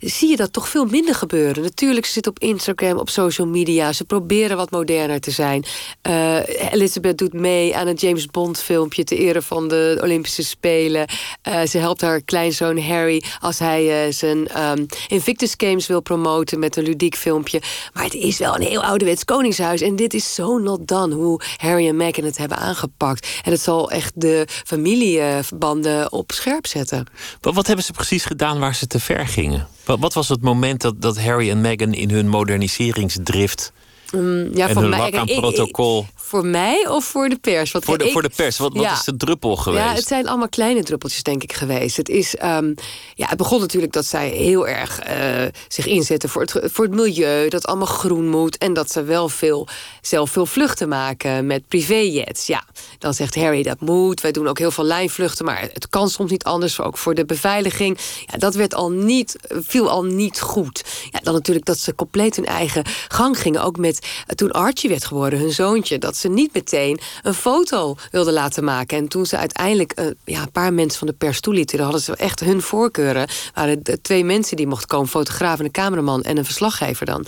zie 0.00 0.28
je 0.28 0.36
dat 0.36 0.52
toch 0.52 0.68
veel 0.68 0.84
minder 0.84 1.14
gebeuren. 1.14 1.62
Natuurlijk, 1.62 2.06
ze 2.06 2.12
zitten 2.12 2.32
op 2.32 2.38
Instagram, 2.38 2.98
op 2.98 3.08
social 3.08 3.46
media. 3.46 3.92
Ze 3.92 4.04
proberen 4.04 4.56
wat 4.56 4.70
moderner 4.70 5.20
te 5.20 5.30
zijn. 5.30 5.64
Uh, 6.08 6.72
Elizabeth 6.72 7.18
doet 7.18 7.32
mee 7.32 7.76
aan 7.76 7.86
een 7.86 7.94
James 7.94 8.26
Bond 8.26 8.60
filmpje... 8.60 9.04
ter 9.04 9.18
ere 9.18 9.42
van 9.42 9.68
de 9.68 9.98
Olympische 10.02 10.44
Spelen. 10.44 11.08
Uh, 11.48 11.62
ze 11.62 11.78
helpt 11.78 12.00
haar 12.00 12.22
kleinzoon 12.22 12.78
Harry 12.80 13.24
als 13.40 13.58
hij 13.58 14.06
uh, 14.06 14.12
zijn 14.12 14.62
um, 14.62 14.86
Invictus 15.08 15.54
Games 15.56 15.86
wil 15.86 16.00
promoten... 16.00 16.58
met 16.58 16.76
een 16.76 16.84
ludiek 16.84 17.16
filmpje. 17.16 17.62
Maar 17.92 18.04
het 18.04 18.14
is 18.14 18.38
wel 18.38 18.54
een 18.54 18.66
heel 18.66 18.82
ouderwets 18.82 19.24
koningshuis. 19.24 19.80
En 19.80 19.96
dit 19.96 20.14
is 20.14 20.34
zo 20.34 20.58
not 20.58 20.88
done, 20.88 21.14
hoe 21.14 21.40
Harry 21.56 21.88
en 21.88 21.96
Meghan 21.96 22.24
het 22.24 22.38
hebben 22.38 22.58
aangepakt. 22.58 23.28
En 23.44 23.50
het 23.50 23.60
zal 23.60 23.90
echt 23.90 24.12
de 24.14 24.46
familiebanden 24.48 26.12
op 26.12 26.32
scherp 26.32 26.66
zetten. 26.66 27.06
Wat 27.40 27.66
hebben 27.66 27.84
ze 27.84 27.92
precies 27.92 28.24
gedaan 28.24 28.58
waar 28.58 28.74
ze 28.74 28.86
te 28.86 29.00
ver 29.00 29.26
gingen? 29.26 29.68
Wat, 29.98 30.14
was 30.14 30.28
het 30.28 30.42
moment 30.42 30.80
dat, 30.80 31.02
dat 31.02 31.20
Harry 31.20 31.50
en 31.50 31.60
Meghan 31.60 31.92
in 31.92 32.10
hun 32.10 32.28
moderniseringsdrift 32.28 33.72
um, 34.14 34.56
ja, 34.56 34.68
en 34.68 34.78
hun 34.78 34.88
mij, 34.88 35.12
aan 35.12 35.26
protocol... 35.26 36.06
Voor 36.30 36.46
mij 36.46 36.88
of 36.88 37.04
voor 37.04 37.28
de 37.28 37.38
pers? 37.38 37.72
Wat 37.72 37.84
voor, 37.84 37.98
de, 37.98 38.10
voor 38.10 38.22
de 38.22 38.30
pers. 38.36 38.58
Wat, 38.58 38.72
wat 38.72 38.92
is 38.92 39.04
de 39.04 39.16
druppel 39.16 39.56
geweest? 39.56 39.84
Ja, 39.84 39.94
het 39.94 40.06
zijn 40.06 40.28
allemaal 40.28 40.48
kleine 40.48 40.82
druppeltjes, 40.82 41.22
denk 41.22 41.42
ik, 41.42 41.52
geweest. 41.52 41.96
Het, 41.96 42.08
is, 42.08 42.34
um, 42.42 42.74
ja, 43.14 43.28
het 43.28 43.36
begon 43.36 43.60
natuurlijk 43.60 43.92
dat 43.92 44.04
zij 44.04 44.28
heel 44.28 44.68
erg 44.68 45.00
uh, 45.08 45.46
zich 45.68 45.86
inzetten 45.86 46.28
voor 46.28 46.42
het, 46.42 46.60
voor 46.62 46.84
het 46.84 46.94
milieu. 46.94 47.48
Dat 47.48 47.66
allemaal 47.66 47.86
groen 47.86 48.28
moet. 48.28 48.58
En 48.58 48.72
dat 48.72 48.90
ze 48.90 49.02
wel 49.02 49.28
veel, 49.28 49.68
zelf 50.00 50.30
veel 50.30 50.46
vluchten 50.46 50.88
maken 50.88 51.46
met 51.46 51.68
privéjets. 51.68 52.46
Ja, 52.46 52.64
dan 52.98 53.14
zegt 53.14 53.34
Harry 53.34 53.62
dat 53.62 53.80
moet. 53.80 54.20
Wij 54.20 54.32
doen 54.32 54.48
ook 54.48 54.58
heel 54.58 54.70
veel 54.70 54.84
lijnvluchten. 54.84 55.44
Maar 55.44 55.60
het 55.72 55.88
kan 55.88 56.08
soms 56.08 56.30
niet 56.30 56.44
anders. 56.44 56.80
Ook 56.80 56.98
voor 56.98 57.14
de 57.14 57.24
beveiliging. 57.24 57.98
Ja, 58.26 58.38
dat 58.38 58.54
werd 58.54 58.74
al 58.74 58.90
niet, 58.90 59.36
viel 59.48 59.90
al 59.90 60.04
niet 60.04 60.40
goed. 60.40 60.84
Ja, 61.10 61.20
dan 61.22 61.34
natuurlijk 61.34 61.66
dat 61.66 61.78
ze 61.78 61.94
compleet 61.94 62.36
hun 62.36 62.46
eigen 62.46 62.84
gang 63.08 63.38
gingen. 63.38 63.62
Ook 63.62 63.76
met 63.76 63.99
toen 64.34 64.50
Archie 64.50 64.90
werd 64.90 65.04
geworden, 65.04 65.38
hun 65.38 65.52
zoontje. 65.52 65.98
Dat 65.98 66.16
ze 66.16 66.28
niet 66.28 66.54
meteen 66.54 67.00
een 67.22 67.34
foto 67.34 67.96
wilden 68.10 68.32
laten 68.32 68.64
maken. 68.64 68.98
En 68.98 69.08
toen 69.08 69.26
ze 69.26 69.36
uiteindelijk 69.36 70.00
uh, 70.00 70.06
ja, 70.24 70.42
een 70.42 70.52
paar 70.52 70.72
mensen 70.72 70.98
van 70.98 71.08
de 71.08 71.14
pers 71.14 71.40
toelieten... 71.40 71.76
dan 71.76 71.86
hadden 71.86 72.04
ze 72.04 72.16
echt 72.16 72.40
hun 72.40 72.62
voorkeuren. 72.62 73.28
waren 73.54 73.82
de 73.82 74.00
twee 74.00 74.24
mensen 74.24 74.56
die 74.56 74.66
mochten 74.66 74.88
komen. 74.88 75.08
fotograaf 75.08 75.58
en 75.58 75.64
een 75.64 75.70
cameraman 75.70 76.22
en 76.22 76.36
een 76.36 76.44
verslaggever 76.44 77.06
dan. 77.06 77.26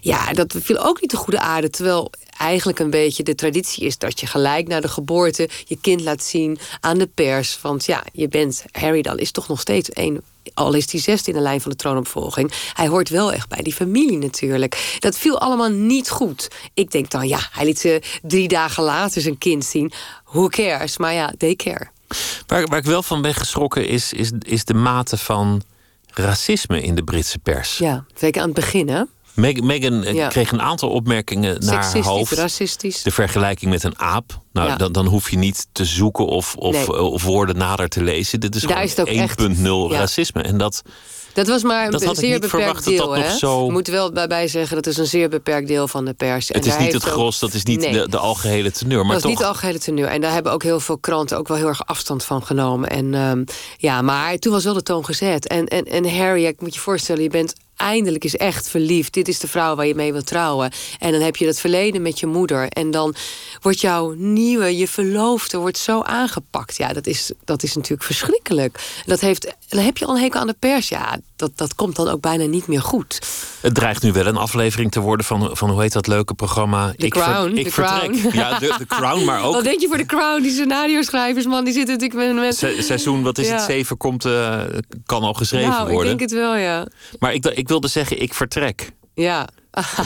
Ja, 0.00 0.32
dat 0.32 0.54
viel 0.58 0.84
ook 0.84 1.00
niet 1.00 1.10
de 1.10 1.16
goede 1.16 1.40
aarde. 1.40 1.70
Terwijl 1.70 2.10
eigenlijk 2.38 2.78
een 2.78 2.90
beetje 2.90 3.22
de 3.22 3.34
traditie 3.34 3.84
is 3.84 3.98
dat 3.98 4.20
je 4.20 4.26
gelijk 4.26 4.68
na 4.68 4.80
de 4.80 4.88
geboorte 4.88 5.48
je 5.64 5.78
kind 5.80 6.00
laat 6.00 6.22
zien 6.22 6.58
aan 6.80 6.98
de 6.98 7.06
pers. 7.06 7.58
Want 7.60 7.84
ja, 7.84 8.04
je 8.12 8.28
bent 8.28 8.64
Harry 8.70 9.02
dan 9.02 9.18
is 9.18 9.30
toch 9.30 9.48
nog 9.48 9.60
steeds 9.60 9.88
een 9.92 10.22
al 10.54 10.74
is 10.74 10.92
hij 10.92 11.00
zesde 11.00 11.30
in 11.30 11.36
de 11.36 11.42
lijn 11.42 11.60
van 11.60 11.70
de 11.70 11.76
troonopvolging. 11.76 12.52
Hij 12.72 12.86
hoort 12.86 13.08
wel 13.08 13.32
echt 13.32 13.48
bij 13.48 13.62
die 13.62 13.74
familie 13.74 14.18
natuurlijk. 14.18 14.96
Dat 14.98 15.18
viel 15.18 15.40
allemaal 15.40 15.70
niet 15.70 16.10
goed. 16.10 16.48
Ik 16.74 16.90
denk 16.90 17.10
dan, 17.10 17.28
ja, 17.28 17.38
hij 17.50 17.64
liet 17.64 17.78
ze 17.78 18.02
drie 18.22 18.48
dagen 18.48 18.82
later 18.82 19.20
zijn 19.22 19.38
kind 19.38 19.64
zien. 19.64 19.92
Who 20.24 20.48
cares? 20.48 20.98
Maar 20.98 21.12
ja, 21.12 21.32
they 21.38 21.54
care. 21.54 21.88
Waar, 22.46 22.66
waar 22.66 22.78
ik 22.78 22.84
wel 22.84 23.02
van 23.02 23.22
ben 23.22 23.34
geschrokken 23.34 23.88
is, 23.88 24.12
is, 24.12 24.30
is 24.38 24.64
de 24.64 24.74
mate 24.74 25.16
van 25.16 25.62
racisme 26.10 26.82
in 26.82 26.94
de 26.94 27.04
Britse 27.04 27.38
pers. 27.38 27.78
Ja, 27.78 28.04
zeker 28.14 28.40
aan 28.40 28.46
het 28.46 28.56
begin, 28.56 28.88
hè? 28.88 29.02
Meg 29.34 29.60
Meghan 29.60 30.04
eh, 30.04 30.28
kreeg 30.28 30.52
een 30.52 30.62
aantal 30.62 30.88
opmerkingen 30.88 31.64
naar 31.64 31.84
haar 31.84 32.02
hoofd. 32.02 32.32
racistisch. 32.32 33.02
De 33.02 33.10
vergelijking 33.10 33.70
met 33.70 33.82
een 33.82 33.98
aap. 33.98 34.40
Nou, 34.52 34.76
dan, 34.76 34.92
dan 34.92 35.06
hoef 35.06 35.30
je 35.30 35.36
niet 35.36 35.66
te 35.72 35.84
zoeken 35.84 36.26
of, 36.26 36.54
of, 36.54 36.88
eh, 36.88 37.12
of 37.12 37.22
woorden 37.22 37.56
nader 37.56 37.88
te 37.88 38.02
lezen. 38.02 38.40
Dit 38.40 38.54
is 38.54 38.62
Daar 38.62 38.88
gewoon 38.88 39.88
1.0 39.90 39.96
racisme. 39.96 40.42
En 40.42 40.58
dat, 40.58 40.82
dat 41.34 41.46
was 41.46 41.62
maar 41.62 41.92
een 41.92 42.16
zeer 42.16 42.40
beperkt 42.40 42.84
deel. 42.84 43.08
Dat 43.08 43.16
hè? 43.16 43.36
Zo... 43.36 43.66
We 43.66 43.72
moeten 43.72 43.92
wel 43.92 44.12
bij 44.12 44.48
zeggen 44.48 44.76
dat 44.76 44.86
is 44.86 44.96
een 44.96 45.06
zeer 45.06 45.28
beperkt 45.28 45.68
deel 45.68 45.88
van 45.88 46.04
de 46.04 46.12
pers. 46.12 46.48
Het 46.48 46.66
is 46.66 46.78
niet 46.78 46.92
het 46.92 47.02
gros, 47.02 47.38
dat 47.38 47.54
is 47.54 47.64
niet 47.64 47.80
de, 47.80 48.08
de, 48.08 48.18
algehele 48.18 48.70
teneur. 48.70 49.04
Maar 49.06 49.12
dat 49.12 49.22
toch... 49.22 49.30
is 49.30 49.36
niet 49.36 49.46
de 49.46 49.52
algehele 49.52 49.78
teneur. 49.78 50.06
En 50.06 50.20
daar 50.20 50.32
hebben 50.32 50.52
ook 50.52 50.62
heel 50.62 50.80
veel 50.80 50.98
kranten 50.98 51.38
ook 51.38 51.48
wel 51.48 51.56
heel 51.56 51.68
erg 51.68 51.86
afstand 51.86 52.24
van 52.24 52.46
genomen. 52.46 52.88
En 52.88 53.14
um, 53.14 53.44
ja, 53.76 54.02
maar 54.02 54.38
toen 54.38 54.52
was 54.52 54.64
wel 54.64 54.74
de 54.74 54.82
toon 54.82 55.04
gezet. 55.04 55.46
En, 55.46 55.66
en, 55.66 55.84
en 55.84 56.16
Harry, 56.16 56.44
ik 56.44 56.60
moet 56.60 56.74
je 56.74 56.80
voorstellen, 56.80 57.22
je 57.22 57.28
bent 57.28 57.54
eindelijk 57.76 58.24
is 58.24 58.36
echt 58.36 58.68
verliefd. 58.68 59.12
Dit 59.12 59.28
is 59.28 59.38
de 59.38 59.48
vrouw 59.48 59.74
waar 59.74 59.86
je 59.86 59.94
mee 59.94 60.12
wilt 60.12 60.26
trouwen. 60.26 60.72
En 60.98 61.12
dan 61.12 61.20
heb 61.20 61.36
je 61.36 61.46
dat 61.46 61.60
verleden 61.60 62.02
met 62.02 62.20
je 62.20 62.26
moeder. 62.26 62.68
En 62.68 62.90
dan 62.90 63.14
wordt 63.60 63.80
jouw 63.80 64.14
nieuwe, 64.16 64.76
je 64.76 64.88
verloofde, 64.88 65.58
wordt 65.58 65.78
zo 65.78 66.00
aangepakt. 66.02 66.76
Ja, 66.76 66.92
dat 66.92 67.06
is, 67.06 67.30
dat 67.44 67.62
is 67.62 67.74
natuurlijk 67.74 68.02
verschrikkelijk. 68.02 69.02
Dat 69.06 69.20
heeft, 69.20 69.54
dan 69.74 69.84
heb 69.84 69.96
je 69.96 70.06
al 70.06 70.14
een 70.14 70.20
hekel 70.20 70.40
aan 70.40 70.46
de 70.46 70.56
pers. 70.58 70.88
Ja, 70.88 71.18
dat, 71.36 71.50
dat 71.54 71.74
komt 71.74 71.96
dan 71.96 72.08
ook 72.08 72.20
bijna 72.20 72.44
niet 72.44 72.66
meer 72.66 72.82
goed. 72.82 73.18
Het 73.60 73.74
dreigt 73.74 74.02
nu 74.02 74.12
wel 74.12 74.26
een 74.26 74.36
aflevering 74.36 74.90
te 74.92 75.00
worden 75.00 75.26
van, 75.26 75.56
van 75.56 75.70
hoe 75.70 75.80
heet 75.80 75.92
dat 75.92 76.06
leuke 76.06 76.34
programma? 76.34 76.92
The 76.96 77.06
ik 77.06 77.12
Crown. 77.12 77.56
ik 77.56 77.72
vertrek. 77.72 78.32
Ja, 78.32 78.58
de, 78.58 78.74
de, 78.78 78.86
Crown, 78.86 79.24
maar 79.24 79.42
ook... 79.44 79.54
Wat 79.54 79.64
denk 79.64 79.80
je 79.80 79.88
voor 79.88 79.96
de 79.96 80.06
Crown? 80.06 80.42
Die 80.42 80.52
scenario 80.52 81.02
schrijvers, 81.02 81.46
man, 81.46 81.64
die 81.64 81.72
zitten 81.72 81.98
natuurlijk 81.98 82.34
met... 82.34 82.62
met... 82.62 82.84
seizoen, 82.84 83.22
wat 83.22 83.38
is 83.38 83.50
het, 83.50 83.62
zeven, 83.62 83.96
komt, 83.96 84.24
uh, 84.24 84.60
kan 85.06 85.22
al 85.22 85.34
geschreven 85.34 85.70
nou, 85.70 85.90
worden. 85.90 86.12
ik 86.12 86.18
denk 86.18 86.30
het 86.30 86.38
wel, 86.38 86.56
ja. 86.56 86.86
Maar 87.18 87.34
ik, 87.34 87.46
ik 87.46 87.68
wilde 87.68 87.88
zeggen, 87.88 88.22
ik 88.22 88.34
vertrek. 88.34 88.90
Ja. 89.14 89.48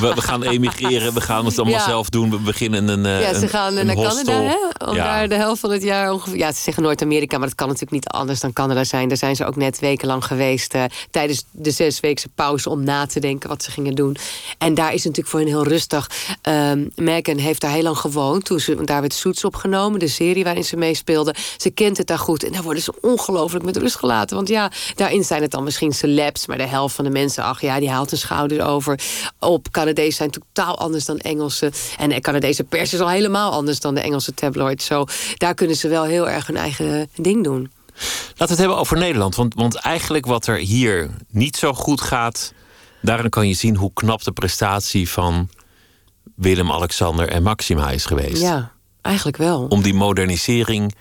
We, 0.00 0.14
we, 0.14 0.22
gaan 0.22 0.42
emigreren, 0.42 1.14
we 1.14 1.20
gaan 1.20 1.44
het 1.44 1.58
allemaal 1.58 1.80
zelf 1.80 2.08
doen. 2.08 2.30
We 2.30 2.38
beginnen 2.38 2.88
een. 2.88 3.04
Uh, 3.04 3.20
ja, 3.20 3.38
ze 3.38 3.48
gaan 3.48 3.74
naar 3.74 3.94
Canada, 3.94 4.42
hè? 4.42 4.86
Om 4.88 4.94
daar 4.94 5.28
de 5.28 5.34
helft 5.34 5.60
van 5.60 5.70
het 5.70 5.82
jaar 5.82 6.12
ongeveer. 6.12 6.38
Ja, 6.38 6.52
ze 6.52 6.60
zeggen 6.60 6.82
Noord-Amerika, 6.82 7.38
maar 7.38 7.46
dat 7.46 7.56
kan 7.56 7.66
natuurlijk 7.66 7.92
niet 7.92 8.08
anders 8.08 8.40
dan 8.40 8.52
Canada 8.52 8.84
zijn. 8.84 9.08
Daar 9.08 9.16
zijn 9.16 9.36
ze 9.36 9.46
ook 9.46 9.56
net 9.56 9.78
wekenlang 9.78 10.24
geweest 10.24 10.74
uh, 10.74 10.84
tijdens 11.10 11.44
de 11.50 11.70
zesweekse 11.70 12.28
pauze 12.34 12.70
om 12.70 12.84
na 12.84 13.06
te 13.06 13.20
denken 13.20 13.48
wat 13.48 13.62
ze 13.62 13.70
gingen 13.70 13.94
doen. 13.94 14.16
En 14.58 14.74
daar 14.74 14.94
is 14.94 15.04
natuurlijk 15.04 15.28
voor 15.28 15.40
hen 15.40 15.48
heel 15.48 15.66
rustig. 15.66 16.10
Um, 16.42 16.90
Megan 16.94 17.36
heeft 17.36 17.60
daar 17.60 17.72
heel 17.72 17.82
lang 17.82 17.98
gewoond. 17.98 18.44
Toen 18.44 18.60
ze 18.60 18.84
daar 18.84 19.00
werd 19.00 19.14
Suits 19.14 19.44
opgenomen, 19.44 19.98
de 19.98 20.08
serie 20.08 20.44
waarin 20.44 20.64
ze 20.64 20.76
meespeelde. 20.76 21.34
Ze 21.56 21.70
kent 21.70 21.96
het 21.96 22.06
daar 22.06 22.18
goed 22.18 22.44
en 22.44 22.52
daar 22.52 22.62
worden 22.62 22.82
ze 22.82 22.94
ongelooflijk 23.00 23.64
met 23.64 23.76
rust 23.76 23.96
gelaten. 23.96 24.36
Want 24.36 24.48
ja, 24.48 24.70
daarin 24.94 25.24
zijn 25.24 25.42
het 25.42 25.50
dan 25.50 25.64
misschien 25.64 25.92
celebs, 25.92 26.46
maar 26.46 26.58
de 26.58 26.66
helft 26.66 26.94
van 26.94 27.04
de 27.04 27.10
mensen, 27.10 27.44
ach 27.44 27.60
ja, 27.60 27.78
die 27.78 27.90
haalt 27.90 28.12
een 28.12 28.18
schouder 28.18 28.66
over. 28.66 29.00
Op 29.38 29.57
Canadezen 29.70 30.12
zijn 30.12 30.30
totaal 30.30 30.78
anders 30.78 31.04
dan 31.04 31.18
Engelse. 31.18 31.72
En 31.98 32.08
de 32.08 32.20
Canadese 32.20 32.64
pers 32.64 32.92
is 32.92 33.00
al 33.00 33.08
helemaal 33.08 33.52
anders 33.52 33.80
dan 33.80 33.94
de 33.94 34.00
Engelse 34.00 34.34
tabloid. 34.34 34.82
Zo, 34.82 35.04
daar 35.36 35.54
kunnen 35.54 35.76
ze 35.76 35.88
wel 35.88 36.04
heel 36.04 36.28
erg 36.28 36.46
hun 36.46 36.56
eigen 36.56 37.10
ding 37.16 37.44
doen. 37.44 37.70
Laten 37.98 38.36
we 38.36 38.44
het 38.44 38.58
hebben 38.58 38.76
over 38.76 38.98
Nederland. 38.98 39.34
Want, 39.34 39.54
want 39.54 39.74
eigenlijk 39.74 40.26
wat 40.26 40.46
er 40.46 40.56
hier 40.56 41.10
niet 41.30 41.56
zo 41.56 41.72
goed 41.72 42.00
gaat... 42.00 42.52
daarin 43.02 43.30
kan 43.30 43.48
je 43.48 43.54
zien 43.54 43.76
hoe 43.76 43.90
knap 43.92 44.22
de 44.22 44.32
prestatie 44.32 45.08
van 45.08 45.48
Willem, 46.34 46.72
Alexander 46.72 47.28
en 47.28 47.42
Maxima 47.42 47.90
is 47.90 48.04
geweest. 48.04 48.42
Ja, 48.42 48.72
eigenlijk 49.02 49.36
wel. 49.36 49.66
Om 49.68 49.82
die 49.82 49.94
modernisering 49.94 50.94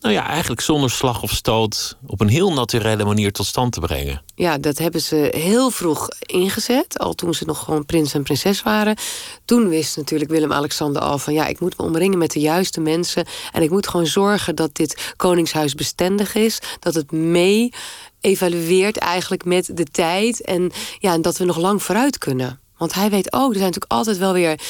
nou 0.00 0.14
ja, 0.14 0.26
eigenlijk 0.26 0.60
zonder 0.60 0.90
slag 0.90 1.22
of 1.22 1.30
stoot 1.30 1.96
op 2.06 2.20
een 2.20 2.28
heel 2.28 2.52
naturele 2.52 3.04
manier 3.04 3.32
tot 3.32 3.46
stand 3.46 3.72
te 3.72 3.80
brengen. 3.80 4.22
Ja, 4.34 4.58
dat 4.58 4.78
hebben 4.78 5.00
ze 5.00 5.32
heel 5.36 5.70
vroeg 5.70 6.08
ingezet, 6.18 6.98
al 6.98 7.14
toen 7.14 7.34
ze 7.34 7.44
nog 7.44 7.64
gewoon 7.64 7.84
prins 7.84 8.14
en 8.14 8.22
prinses 8.22 8.62
waren. 8.62 8.96
Toen 9.44 9.68
wist 9.68 9.96
natuurlijk 9.96 10.30
Willem-Alexander 10.30 11.02
al 11.02 11.18
van 11.18 11.32
ja, 11.32 11.46
ik 11.46 11.60
moet 11.60 11.78
me 11.78 11.84
omringen 11.84 12.18
met 12.18 12.30
de 12.30 12.40
juiste 12.40 12.80
mensen 12.80 13.26
en 13.52 13.62
ik 13.62 13.70
moet 13.70 13.88
gewoon 13.88 14.06
zorgen 14.06 14.56
dat 14.56 14.74
dit 14.74 15.12
koningshuis 15.16 15.74
bestendig 15.74 16.34
is, 16.34 16.58
dat 16.78 16.94
het 16.94 17.12
mee 17.12 17.72
evalueert 18.20 18.96
eigenlijk 18.96 19.44
met 19.44 19.70
de 19.76 19.84
tijd 19.84 20.40
en 20.40 20.70
ja, 20.98 21.12
en 21.12 21.22
dat 21.22 21.38
we 21.38 21.44
nog 21.44 21.56
lang 21.56 21.82
vooruit 21.82 22.18
kunnen. 22.18 22.60
Want 22.78 22.94
hij 22.94 23.10
weet 23.10 23.32
ook, 23.32 23.48
er 23.48 23.58
zijn 23.58 23.72
natuurlijk 23.72 23.92
altijd 23.92 24.18
wel 24.18 24.32
weer... 24.32 24.60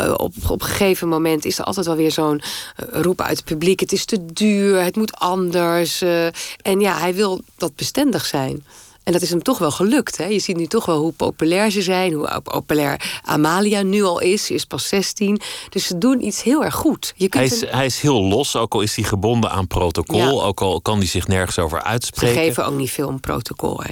Uh, 0.00 0.14
op, 0.16 0.32
op 0.48 0.60
een 0.60 0.66
gegeven 0.66 1.08
moment 1.08 1.44
is 1.44 1.58
er 1.58 1.64
altijd 1.64 1.86
wel 1.86 1.96
weer 1.96 2.12
zo'n 2.12 2.42
uh, 2.42 3.00
roep 3.02 3.20
uit 3.20 3.36
het 3.36 3.44
publiek... 3.44 3.80
het 3.80 3.92
is 3.92 4.04
te 4.04 4.26
duur, 4.26 4.82
het 4.82 4.96
moet 4.96 5.14
anders. 5.14 6.02
Uh, 6.02 6.26
en 6.62 6.80
ja, 6.80 6.98
hij 6.98 7.14
wil 7.14 7.40
dat 7.56 7.76
bestendig 7.76 8.26
zijn. 8.26 8.64
En 9.04 9.12
dat 9.12 9.22
is 9.22 9.30
hem 9.30 9.42
toch 9.42 9.58
wel 9.58 9.70
gelukt. 9.70 10.16
Hè? 10.16 10.24
Je 10.24 10.38
ziet 10.38 10.56
nu 10.56 10.66
toch 10.66 10.86
wel 10.86 10.98
hoe 11.00 11.12
populair 11.12 11.70
ze 11.70 11.82
zijn. 11.82 12.12
Hoe 12.12 12.40
populair 12.42 13.20
Amalia 13.22 13.82
nu 13.82 14.02
al 14.02 14.20
is. 14.20 14.44
Ze 14.46 14.54
is 14.54 14.64
pas 14.64 14.88
16. 14.88 15.40
Dus 15.68 15.86
ze 15.86 15.98
doen 15.98 16.26
iets 16.26 16.42
heel 16.42 16.64
erg 16.64 16.74
goed. 16.74 17.12
Je 17.16 17.28
kunt 17.28 17.50
hij, 17.50 17.58
is, 17.58 17.70
hij 17.70 17.86
is 17.86 18.00
heel 18.00 18.22
los, 18.22 18.56
ook 18.56 18.74
al 18.74 18.80
is 18.80 18.96
hij 18.96 19.04
gebonden 19.04 19.50
aan 19.50 19.66
protocol. 19.66 20.44
Ook 20.44 20.60
al 20.60 20.80
kan 20.80 20.98
hij 20.98 21.06
zich 21.06 21.26
nergens 21.26 21.58
over 21.58 21.82
uitspreken. 21.82 22.34
Ze 22.34 22.42
geven 22.42 22.66
ook 22.66 22.74
niet 22.74 22.90
veel 22.90 23.08
om 23.08 23.20
protocol. 23.20 23.80
Hè? 23.82 23.90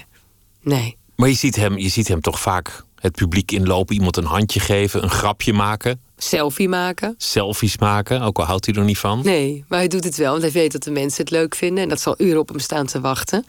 Nee. 0.61 0.97
Maar 1.17 1.29
je 1.29 1.35
ziet, 1.35 1.57
hem, 1.57 1.79
je 1.79 1.88
ziet 1.88 2.09
hem 2.09 2.21
toch 2.21 2.41
vaak 2.41 2.85
het 3.02 3.12
publiek 3.12 3.52
inlopen, 3.52 3.94
iemand 3.94 4.16
een 4.16 4.25
handje 4.25 4.61
geven, 4.61 5.02
een 5.02 5.11
grapje 5.11 5.52
maken. 5.52 6.00
Selfie 6.16 6.68
maken. 6.68 7.14
Selfies 7.18 7.78
maken, 7.78 8.21
ook 8.21 8.38
al 8.38 8.44
houdt 8.44 8.66
hij 8.66 8.75
er 8.75 8.85
niet 8.85 8.99
van. 8.99 9.21
Nee, 9.25 9.64
maar 9.68 9.78
hij 9.78 9.88
doet 9.88 10.04
het 10.04 10.16
wel, 10.16 10.30
want 10.30 10.42
hij 10.42 10.50
weet 10.52 10.73
dat 10.73 10.82
de 10.82 10.90
mensen 10.90 11.21
het 11.21 11.30
leuk 11.30 11.54
vinden. 11.54 11.82
En 11.82 11.88
dat 11.88 12.00
zal 12.00 12.14
uren 12.18 12.40
op 12.40 12.49
hem 12.49 12.59
staan 12.59 12.87
te 12.87 13.00
wachten. 13.00 13.44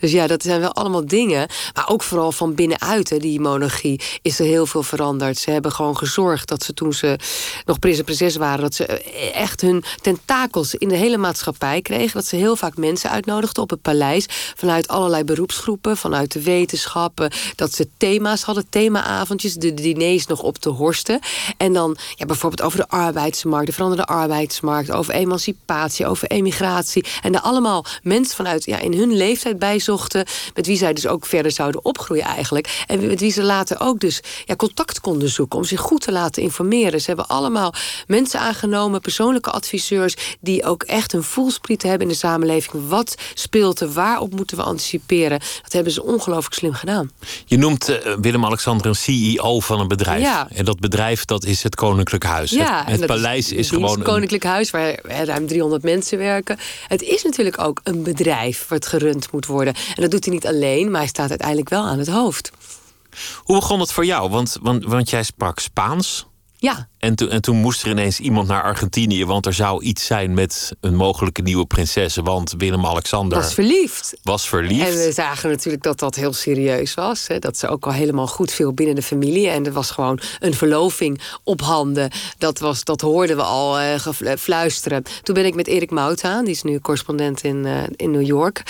Dus 0.00 0.12
ja, 0.12 0.26
dat 0.26 0.42
zijn 0.42 0.60
wel 0.60 0.72
allemaal 0.72 1.06
dingen. 1.06 1.48
Maar 1.74 1.88
ook 1.88 2.02
vooral 2.02 2.32
van 2.32 2.54
binnenuit, 2.54 3.10
hè, 3.10 3.16
die 3.16 3.40
monarchie, 3.40 4.00
is 4.22 4.38
er 4.38 4.46
heel 4.46 4.66
veel 4.66 4.82
veranderd. 4.82 5.38
Ze 5.38 5.50
hebben 5.50 5.72
gewoon 5.72 5.96
gezorgd 5.96 6.48
dat 6.48 6.62
ze 6.62 6.74
toen 6.74 6.92
ze 6.92 7.18
nog 7.64 7.78
prins 7.78 7.98
en 7.98 8.04
prinses 8.04 8.36
waren... 8.36 8.60
dat 8.60 8.74
ze 8.74 8.86
echt 9.32 9.60
hun 9.60 9.84
tentakels 10.00 10.74
in 10.74 10.88
de 10.88 10.96
hele 10.96 11.16
maatschappij 11.16 11.82
kregen. 11.82 12.12
Dat 12.14 12.26
ze 12.26 12.36
heel 12.36 12.56
vaak 12.56 12.76
mensen 12.76 13.10
uitnodigden 13.10 13.62
op 13.62 13.70
het 13.70 13.82
paleis... 13.82 14.26
vanuit 14.56 14.88
allerlei 14.88 15.24
beroepsgroepen, 15.24 15.96
vanuit 15.96 16.32
de 16.32 16.42
wetenschappen. 16.42 17.30
Dat 17.54 17.72
ze 17.72 17.88
thema's 17.96 18.42
hadden, 18.42 18.66
themaavondjes, 18.68 19.54
de 19.54 19.74
diners 19.74 20.26
nog 20.26 20.42
op 20.42 20.58
te 20.58 20.68
horsten. 20.68 21.20
En 21.56 21.72
dan 21.72 21.96
ja, 22.14 22.26
bijvoorbeeld 22.26 22.62
over 22.62 22.78
de 22.78 22.88
arbeidsmarkt, 22.88 23.66
de 23.66 23.72
veranderde 23.72 24.04
arbeidsmarkt... 24.04 24.90
over 24.90 25.14
emancipatie, 25.14 26.06
over 26.06 26.28
emigratie. 26.28 27.04
En 27.22 27.32
daar 27.32 27.42
allemaal 27.42 27.84
mensen 28.02 28.36
vanuit 28.36 28.64
ja, 28.64 28.78
in 28.78 28.92
hun 28.92 29.16
leeftijd 29.16 29.58
bij 29.58 29.78
zochten. 29.86 30.24
Met 30.54 30.66
wie 30.66 30.76
zij 30.76 30.92
dus 30.92 31.06
ook 31.06 31.26
verder 31.26 31.52
zouden 31.52 31.84
opgroeien 31.84 32.24
eigenlijk. 32.24 32.84
En 32.86 33.06
met 33.06 33.20
wie 33.20 33.32
ze 33.32 33.42
later 33.42 33.80
ook 33.80 34.00
dus 34.00 34.20
ja, 34.44 34.56
contact 34.56 35.00
konden 35.00 35.28
zoeken. 35.28 35.58
Om 35.58 35.64
zich 35.64 35.80
goed 35.80 36.00
te 36.00 36.12
laten 36.12 36.42
informeren. 36.42 37.00
Ze 37.00 37.06
hebben 37.06 37.26
allemaal 37.26 37.74
mensen 38.06 38.40
aangenomen, 38.40 39.00
persoonlijke 39.00 39.50
adviseurs. 39.50 40.16
Die 40.40 40.64
ook 40.64 40.82
echt 40.82 41.12
een 41.12 41.22
voelspriet 41.22 41.82
hebben 41.82 42.02
in 42.02 42.08
de 42.08 42.18
samenleving. 42.18 42.88
Wat 42.88 43.14
speelt 43.34 43.80
er? 43.80 43.92
Waarop 43.92 44.34
moeten 44.34 44.56
we 44.56 44.62
anticiperen? 44.62 45.40
Dat 45.62 45.72
hebben 45.72 45.92
ze 45.92 46.02
ongelooflijk 46.02 46.54
slim 46.54 46.72
gedaan. 46.72 47.10
Je 47.44 47.56
noemt 47.56 47.90
uh, 47.90 47.96
Willem-Alexander 48.20 48.86
een 48.86 48.94
CEO 48.94 49.60
van 49.60 49.80
een 49.80 49.88
bedrijf. 49.88 50.22
Ja. 50.22 50.48
En 50.50 50.64
dat 50.64 50.80
bedrijf 50.80 51.24
dat 51.24 51.44
is 51.44 51.62
het 51.62 51.74
Koninklijk 51.74 52.24
Huis. 52.24 52.50
Ja, 52.50 52.82
het, 52.86 52.98
het 52.98 53.06
paleis 53.06 53.52
is, 53.52 53.58
is 53.58 53.68
gewoon. 53.68 53.98
Het 53.98 54.02
Koninklijk 54.02 54.44
Huis 54.44 54.70
waar 54.70 54.98
ruim 55.02 55.46
300 55.46 55.82
mensen 55.82 56.18
werken. 56.18 56.58
Het 56.86 57.02
is 57.02 57.22
natuurlijk 57.22 57.60
ook 57.60 57.80
een 57.82 58.02
bedrijf 58.02 58.68
wat 58.68 58.86
gerund 58.86 59.32
moet 59.32 59.46
worden. 59.46 59.74
En 59.94 60.02
dat 60.02 60.10
doet 60.10 60.24
hij 60.24 60.34
niet 60.34 60.46
alleen, 60.46 60.90
maar 60.90 61.00
hij 61.00 61.08
staat 61.08 61.30
uiteindelijk 61.30 61.68
wel 61.68 61.84
aan 61.84 61.98
het 61.98 62.08
hoofd. 62.08 62.50
Hoe 63.36 63.56
begon 63.56 63.80
het 63.80 63.92
voor 63.92 64.04
jou? 64.04 64.30
Want, 64.30 64.56
want, 64.62 64.84
want 64.84 65.10
jij 65.10 65.22
sprak 65.22 65.58
Spaans. 65.58 66.26
Ja. 66.58 66.88
En, 66.98 67.14
to, 67.14 67.28
en 67.28 67.40
toen 67.40 67.56
moest 67.56 67.82
er 67.82 67.90
ineens 67.90 68.20
iemand 68.20 68.48
naar 68.48 68.62
Argentinië, 68.62 69.24
want 69.24 69.46
er 69.46 69.54
zou 69.54 69.82
iets 69.82 70.06
zijn 70.06 70.34
met 70.34 70.72
een 70.80 70.94
mogelijke 70.94 71.42
nieuwe 71.42 71.66
prinses. 71.66 72.16
Want 72.16 72.54
Willem-Alexander 72.58 73.38
was 73.38 73.54
verliefd. 73.54 74.16
Was 74.22 74.48
verliefd. 74.48 74.88
En 74.88 74.94
we 74.94 75.12
zagen 75.12 75.50
natuurlijk 75.50 75.82
dat 75.82 75.98
dat 75.98 76.14
heel 76.14 76.32
serieus 76.32 76.94
was. 76.94 77.26
Hè? 77.26 77.38
Dat 77.38 77.58
ze 77.58 77.68
ook 77.68 77.86
al 77.86 77.92
helemaal 77.92 78.26
goed 78.26 78.52
viel 78.52 78.72
binnen 78.72 78.94
de 78.94 79.02
familie. 79.02 79.48
En 79.48 79.66
er 79.66 79.72
was 79.72 79.90
gewoon 79.90 80.20
een 80.38 80.54
verloving 80.54 81.20
op 81.44 81.60
handen. 81.60 82.10
Dat, 82.38 82.58
was, 82.58 82.84
dat 82.84 83.00
hoorden 83.00 83.36
we 83.36 83.42
al 83.42 83.80
uh, 83.80 83.98
fluisteren. 84.38 85.02
Toen 85.22 85.34
ben 85.34 85.46
ik 85.46 85.54
met 85.54 85.66
Erik 85.66 85.90
Mouta, 85.90 86.42
die 86.42 86.50
is 86.50 86.62
nu 86.62 86.80
correspondent 86.80 87.42
in, 87.42 87.66
uh, 87.66 87.82
in 87.96 88.10
New 88.10 88.26
York 88.26 88.62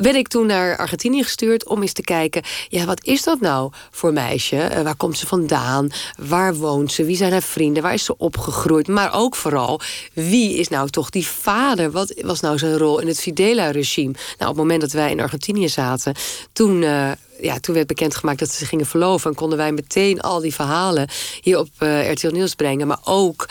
ben 0.00 0.14
ik 0.14 0.28
toen 0.28 0.46
naar 0.46 0.76
Argentinië 0.76 1.22
gestuurd 1.22 1.68
om 1.68 1.82
eens 1.82 1.92
te 1.92 2.02
kijken... 2.02 2.42
ja, 2.68 2.84
wat 2.84 3.04
is 3.04 3.22
dat 3.22 3.40
nou 3.40 3.72
voor 3.90 4.12
meisje? 4.12 4.56
Uh, 4.56 4.80
waar 4.82 4.96
komt 4.96 5.18
ze 5.18 5.26
vandaan? 5.26 5.90
Waar 6.18 6.54
woont 6.54 6.92
ze? 6.92 7.04
Wie 7.04 7.16
zijn 7.16 7.32
haar 7.32 7.42
vrienden? 7.42 7.82
Waar 7.82 7.94
is 7.94 8.04
ze 8.04 8.16
opgegroeid? 8.16 8.88
Maar 8.88 9.14
ook 9.14 9.36
vooral, 9.36 9.80
wie 10.12 10.54
is 10.54 10.68
nou 10.68 10.90
toch 10.90 11.10
die 11.10 11.26
vader? 11.26 11.90
Wat 11.90 12.14
was 12.20 12.40
nou 12.40 12.58
zijn 12.58 12.78
rol 12.78 13.00
in 13.00 13.06
het 13.06 13.20
Fidela-regime? 13.20 14.12
Nou, 14.12 14.22
op 14.38 14.46
het 14.46 14.56
moment 14.56 14.80
dat 14.80 14.92
wij 14.92 15.10
in 15.10 15.20
Argentinië 15.20 15.68
zaten... 15.68 16.14
toen 16.52 16.82
uh, 16.82 17.10
ja, 17.40 17.60
toen 17.60 17.74
werd 17.74 17.86
bekendgemaakt 17.86 18.38
dat 18.38 18.50
ze 18.50 18.66
gingen 18.66 18.86
verloven. 18.86 19.30
En 19.30 19.36
konden 19.36 19.58
wij 19.58 19.72
meteen 19.72 20.20
al 20.20 20.40
die 20.40 20.54
verhalen 20.54 21.08
hier 21.40 21.58
op 21.58 21.68
uh, 21.78 22.10
RTL 22.10 22.32
Nieuws 22.32 22.54
brengen. 22.54 22.86
Maar 22.86 23.00
ook 23.04 23.48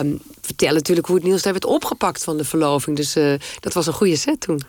um, 0.00 0.20
vertellen 0.46 0.74
natuurlijk 0.74 1.06
hoe 1.06 1.16
het 1.16 1.24
nieuws 1.24 1.42
daar 1.42 1.52
werd 1.52 1.64
opgepakt 1.64 2.24
van 2.24 2.36
de 2.36 2.44
verloving. 2.44 2.96
Dus 2.96 3.16
uh, 3.16 3.34
dat 3.60 3.72
was 3.72 3.86
een 3.86 3.92
goede 3.92 4.16
set 4.16 4.40
toen. 4.40 4.62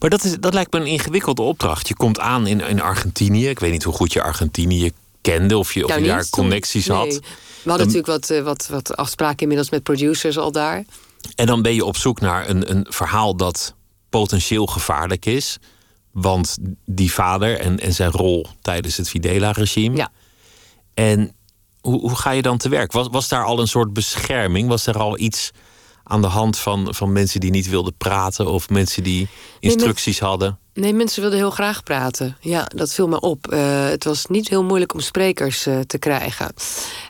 Maar 0.00 0.10
dat, 0.10 0.24
is, 0.24 0.36
dat 0.40 0.54
lijkt 0.54 0.72
me 0.72 0.80
een 0.80 0.86
ingewikkelde 0.86 1.42
opdracht. 1.42 1.88
Je 1.88 1.96
komt 1.96 2.20
aan 2.20 2.46
in, 2.46 2.60
in 2.60 2.80
Argentinië. 2.80 3.48
Ik 3.48 3.58
weet 3.58 3.72
niet 3.72 3.82
hoe 3.82 3.94
goed 3.94 4.12
je 4.12 4.22
Argentinië 4.22 4.92
kende. 5.20 5.58
Of 5.58 5.74
je, 5.74 5.84
of 5.84 5.88
nou, 5.88 6.02
je 6.02 6.08
daar 6.08 6.28
connecties 6.28 6.86
nee. 6.86 6.96
had. 6.96 7.08
We 7.08 7.14
hadden 7.14 7.62
dan, 7.64 7.76
natuurlijk 7.76 8.06
wat, 8.06 8.30
uh, 8.30 8.42
wat, 8.42 8.66
wat 8.70 8.96
afspraken 8.96 9.38
inmiddels 9.38 9.70
met 9.70 9.82
producers 9.82 10.38
al 10.38 10.52
daar. 10.52 10.84
En 11.34 11.46
dan 11.46 11.62
ben 11.62 11.74
je 11.74 11.84
op 11.84 11.96
zoek 11.96 12.20
naar 12.20 12.48
een, 12.48 12.70
een 12.70 12.86
verhaal 12.88 13.36
dat 13.36 13.74
potentieel 14.10 14.66
gevaarlijk 14.66 15.26
is. 15.26 15.58
Want 16.10 16.56
die 16.84 17.12
vader 17.12 17.58
en, 17.58 17.78
en 17.80 17.92
zijn 17.92 18.10
rol 18.10 18.46
tijdens 18.62 18.96
het 18.96 19.08
Fidela-regime. 19.08 19.96
Ja. 19.96 20.10
En 20.94 21.34
hoe, 21.82 22.00
hoe 22.00 22.16
ga 22.16 22.30
je 22.30 22.42
dan 22.42 22.58
te 22.58 22.68
werk? 22.68 22.92
Was, 22.92 23.08
was 23.10 23.28
daar 23.28 23.44
al 23.44 23.58
een 23.58 23.68
soort 23.68 23.92
bescherming? 23.92 24.68
Was 24.68 24.86
er 24.86 24.98
al 24.98 25.18
iets 25.18 25.50
aan 26.04 26.20
de 26.20 26.26
hand 26.26 26.58
van, 26.58 26.94
van 26.94 27.12
mensen 27.12 27.40
die 27.40 27.50
niet 27.50 27.68
wilden 27.68 27.94
praten 27.96 28.46
of 28.46 28.68
mensen 28.68 29.02
die 29.02 29.28
instructies 29.60 30.20
nee, 30.20 30.28
hadden? 30.28 30.58
Nee, 30.74 30.92
mensen 30.92 31.20
wilden 31.20 31.38
heel 31.38 31.50
graag 31.50 31.82
praten. 31.82 32.36
Ja, 32.40 32.68
dat 32.74 32.94
viel 32.94 33.08
me 33.08 33.20
op. 33.20 33.52
Uh, 33.52 33.84
het 33.88 34.04
was 34.04 34.26
niet 34.26 34.48
heel 34.48 34.64
moeilijk 34.64 34.94
om 34.94 35.00
sprekers 35.00 35.66
uh, 35.66 35.80
te 35.80 35.98
krijgen. 35.98 36.52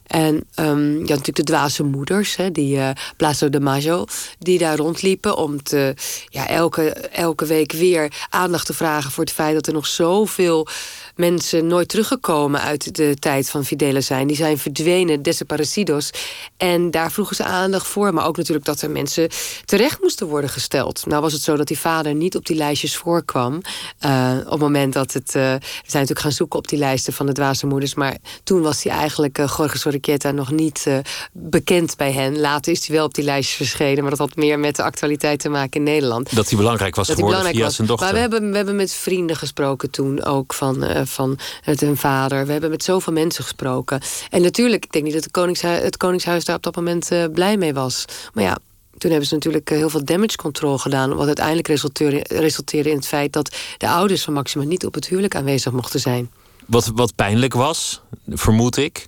En 0.07 0.35
um, 0.35 0.93
je 0.93 0.99
had 0.99 1.09
natuurlijk 1.09 1.37
de 1.37 1.43
dwaze 1.43 1.83
moeders, 1.83 2.37
hè, 2.37 2.51
die 2.51 2.77
uh, 2.77 2.91
Plazo 3.17 3.51
de 3.51 3.61
Majo, 3.61 4.05
die 4.39 4.59
daar 4.59 4.77
rondliepen 4.77 5.37
om 5.37 5.63
te, 5.63 5.95
ja, 6.29 6.49
elke, 6.49 6.91
elke 6.93 7.47
week 7.47 7.73
weer 7.73 8.13
aandacht 8.31 8.67
te 8.67 8.75
vragen 8.75 9.11
voor 9.11 9.25
het 9.25 9.33
feit 9.33 9.55
dat 9.55 9.67
er 9.67 9.73
nog 9.73 9.87
zoveel 9.87 10.67
mensen 11.17 11.67
nooit 11.67 11.89
teruggekomen 11.89 12.61
uit 12.61 12.97
de 12.97 13.17
tijd 13.19 13.51
van 13.51 13.65
Fidela 13.65 14.01
zijn. 14.01 14.27
Die 14.27 14.37
zijn 14.37 14.59
verdwenen, 14.59 15.23
desaparecidos. 15.23 16.11
En 16.57 16.91
daar 16.91 17.13
vroegen 17.13 17.37
ze 17.37 17.45
aandacht 17.45 17.87
voor. 17.87 18.15
Maar 18.15 18.27
ook 18.27 18.37
natuurlijk 18.37 18.67
dat 18.67 18.81
er 18.81 18.91
mensen 18.91 19.29
terecht 19.65 20.01
moesten 20.01 20.27
worden 20.27 20.51
gesteld. 20.51 21.07
Nou 21.07 21.23
was 21.23 21.33
het 21.33 21.43
zo 21.43 21.57
dat 21.57 21.67
die 21.67 21.79
vader 21.79 22.15
niet 22.15 22.37
op 22.37 22.47
die 22.47 22.57
lijstjes 22.57 22.97
voorkwam. 22.97 23.61
Uh, 24.07 24.37
op 24.45 24.51
het 24.51 24.61
moment 24.61 24.93
dat 24.93 25.13
het... 25.13 25.27
Uh, 25.27 25.33
we 25.33 25.41
zijn 25.41 26.03
natuurlijk 26.03 26.21
gaan 26.21 26.33
zoeken 26.33 26.59
op 26.59 26.69
die 26.69 26.79
lijsten 26.79 27.13
van 27.13 27.27
de 27.27 27.33
dwaze 27.33 27.67
moeders. 27.67 27.95
Maar 27.95 28.17
toen 28.45 28.61
was 28.61 28.83
hij 28.83 28.93
eigenlijk, 28.93 29.39
uh, 29.39 29.55
Jorge 29.57 30.33
nog 30.33 30.51
niet 30.51 30.87
bekend 31.33 31.97
bij 31.97 32.13
hen. 32.13 32.41
Later 32.41 32.73
is 32.73 32.87
hij 32.87 32.97
wel 32.97 33.05
op 33.05 33.15
die 33.15 33.25
lijstjes 33.25 33.57
verschenen. 33.57 34.01
Maar 34.01 34.11
dat 34.11 34.19
had 34.19 34.37
meer 34.37 34.59
met 34.59 34.77
de 34.77 34.83
actualiteit 34.83 35.41
te 35.41 35.49
maken 35.49 35.73
in 35.73 35.83
Nederland. 35.83 36.35
Dat 36.35 36.49
hij 36.49 36.59
belangrijk 36.59 36.95
was 36.95 37.07
dat 37.07 37.17
geworden 37.17 37.39
belangrijk 37.39 37.57
via 37.57 37.65
was. 37.65 37.77
zijn 37.77 37.89
dochter. 37.89 38.07
Maar 38.07 38.15
we 38.15 38.21
hebben, 38.21 38.51
we 38.51 38.57
hebben 38.57 38.77
met 38.77 38.93
vrienden 38.93 39.37
gesproken 39.37 39.91
toen 39.91 40.25
ook 40.25 40.55
van 40.55 41.02
van 41.07 41.39
het 41.61 41.81
hun 41.81 41.97
vader. 41.97 42.47
We 42.47 42.53
hebben 42.53 42.71
met 42.71 42.85
zoveel 42.85 43.13
mensen 43.13 43.45
gesproken. 43.45 44.01
En 44.31 44.43
natuurlijk, 44.43 44.85
ik 44.85 44.93
denk 44.93 45.05
niet 45.05 45.15
dat 45.15 45.23
het 45.23 45.33
Koningshuis, 45.33 45.83
het 45.83 45.97
Koningshuis 45.97 46.45
daar 46.45 46.57
op 46.57 46.63
dat 46.63 46.77
moment 46.77 47.13
uh, 47.13 47.25
blij 47.33 47.57
mee 47.57 47.75
was. 47.75 48.05
Maar 48.33 48.45
ja, 48.45 48.59
toen 48.99 49.11
hebben 49.11 49.29
ze 49.29 49.35
natuurlijk 49.35 49.69
heel 49.69 49.91
veel 49.91 50.05
damage 50.05 50.37
control 50.37 50.79
gedaan. 50.79 51.15
Wat 51.15 51.27
uiteindelijk 51.27 51.69
resulteerde, 51.69 52.25
resulteerde 52.29 52.91
in 52.91 52.97
het 52.97 53.07
feit 53.07 53.33
dat 53.33 53.57
de 53.79 53.89
ouders 53.89 54.23
van 54.23 54.33
Maxima 54.33 54.65
niet 54.65 54.87
op 54.87 54.95
het 54.95 55.07
huwelijk 55.07 55.37
aanwezig 55.37 55.73
mochten 55.73 56.01
zijn. 56.01 56.31
Wat, 56.67 56.91
wat 56.95 57.15
pijnlijk 57.15 57.55
was, 57.55 58.01
vermoed 58.29 58.77
ik. 58.77 59.07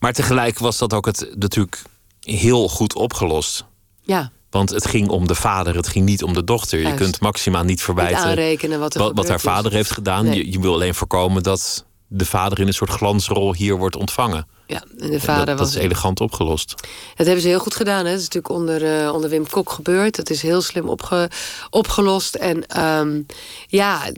Maar 0.00 0.12
tegelijk 0.12 0.58
was 0.58 0.78
dat 0.78 0.92
ook 0.92 1.06
het 1.06 1.28
natuurlijk 1.34 1.82
heel 2.20 2.68
goed 2.68 2.94
opgelost. 2.94 3.64
Ja. 4.02 4.30
Want 4.50 4.70
het 4.70 4.86
ging 4.86 5.08
om 5.08 5.26
de 5.26 5.34
vader, 5.34 5.76
het 5.76 5.88
ging 5.88 6.04
niet 6.04 6.22
om 6.22 6.32
de 6.32 6.44
dochter. 6.44 6.78
Je 6.78 6.94
kunt 6.94 7.20
Maxima 7.20 7.62
niet 7.62 7.82
verwijten 7.82 8.58
niet 8.70 8.76
wat, 8.76 8.94
wat, 8.94 9.12
wat 9.14 9.28
haar 9.28 9.40
vader 9.40 9.72
heeft 9.72 9.90
gedaan. 9.90 10.24
Nee. 10.24 10.36
Je, 10.36 10.52
je, 10.52 10.60
wil 10.60 10.72
alleen 10.72 10.94
voorkomen 10.94 11.42
dat 11.42 11.84
de 12.08 12.26
vader 12.26 12.60
in 12.60 12.66
een 12.66 12.74
soort 12.74 12.90
glansrol 12.90 13.54
hier 13.54 13.76
wordt 13.76 13.96
ontvangen. 13.96 14.46
Ja, 14.66 14.82
en 14.98 15.10
de 15.10 15.20
vader 15.20 15.40
en 15.40 15.46
dat, 15.46 15.58
was. 15.58 15.68
Dat 15.68 15.78
is 15.78 15.84
elegant 15.84 16.20
opgelost. 16.20 16.74
Dat 17.14 17.26
hebben 17.26 17.40
ze 17.40 17.48
heel 17.48 17.58
goed 17.58 17.74
gedaan. 17.74 18.04
Hè? 18.04 18.10
Dat 18.10 18.20
is 18.20 18.28
natuurlijk 18.28 18.54
onder, 18.54 19.02
uh, 19.02 19.14
onder 19.14 19.30
Wim 19.30 19.48
Kok 19.48 19.70
gebeurd. 19.70 20.16
Dat 20.16 20.30
is 20.30 20.42
heel 20.42 20.62
slim 20.62 20.88
opge, 20.88 21.30
opgelost. 21.70 22.34
En 22.34 22.80
um, 22.82 23.26
ja, 23.66 24.10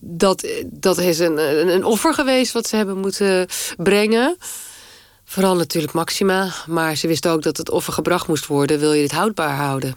dat, 0.00 0.48
dat 0.64 0.98
is 0.98 1.18
een, 1.18 1.38
een 1.74 1.84
offer 1.84 2.14
geweest 2.14 2.52
wat 2.52 2.68
ze 2.68 2.76
hebben 2.76 2.98
moeten 2.98 3.46
brengen. 3.76 4.36
Vooral 5.34 5.56
natuurlijk 5.56 5.92
Maxima. 5.92 6.52
Maar 6.66 6.96
ze 6.96 7.06
wisten 7.06 7.30
ook 7.30 7.42
dat 7.42 7.56
het 7.56 7.70
offer 7.70 7.92
gebracht 7.92 8.28
moest 8.28 8.46
worden. 8.46 8.78
Wil 8.78 8.92
je 8.92 9.02
dit 9.02 9.12
houdbaar 9.12 9.56
houden? 9.56 9.96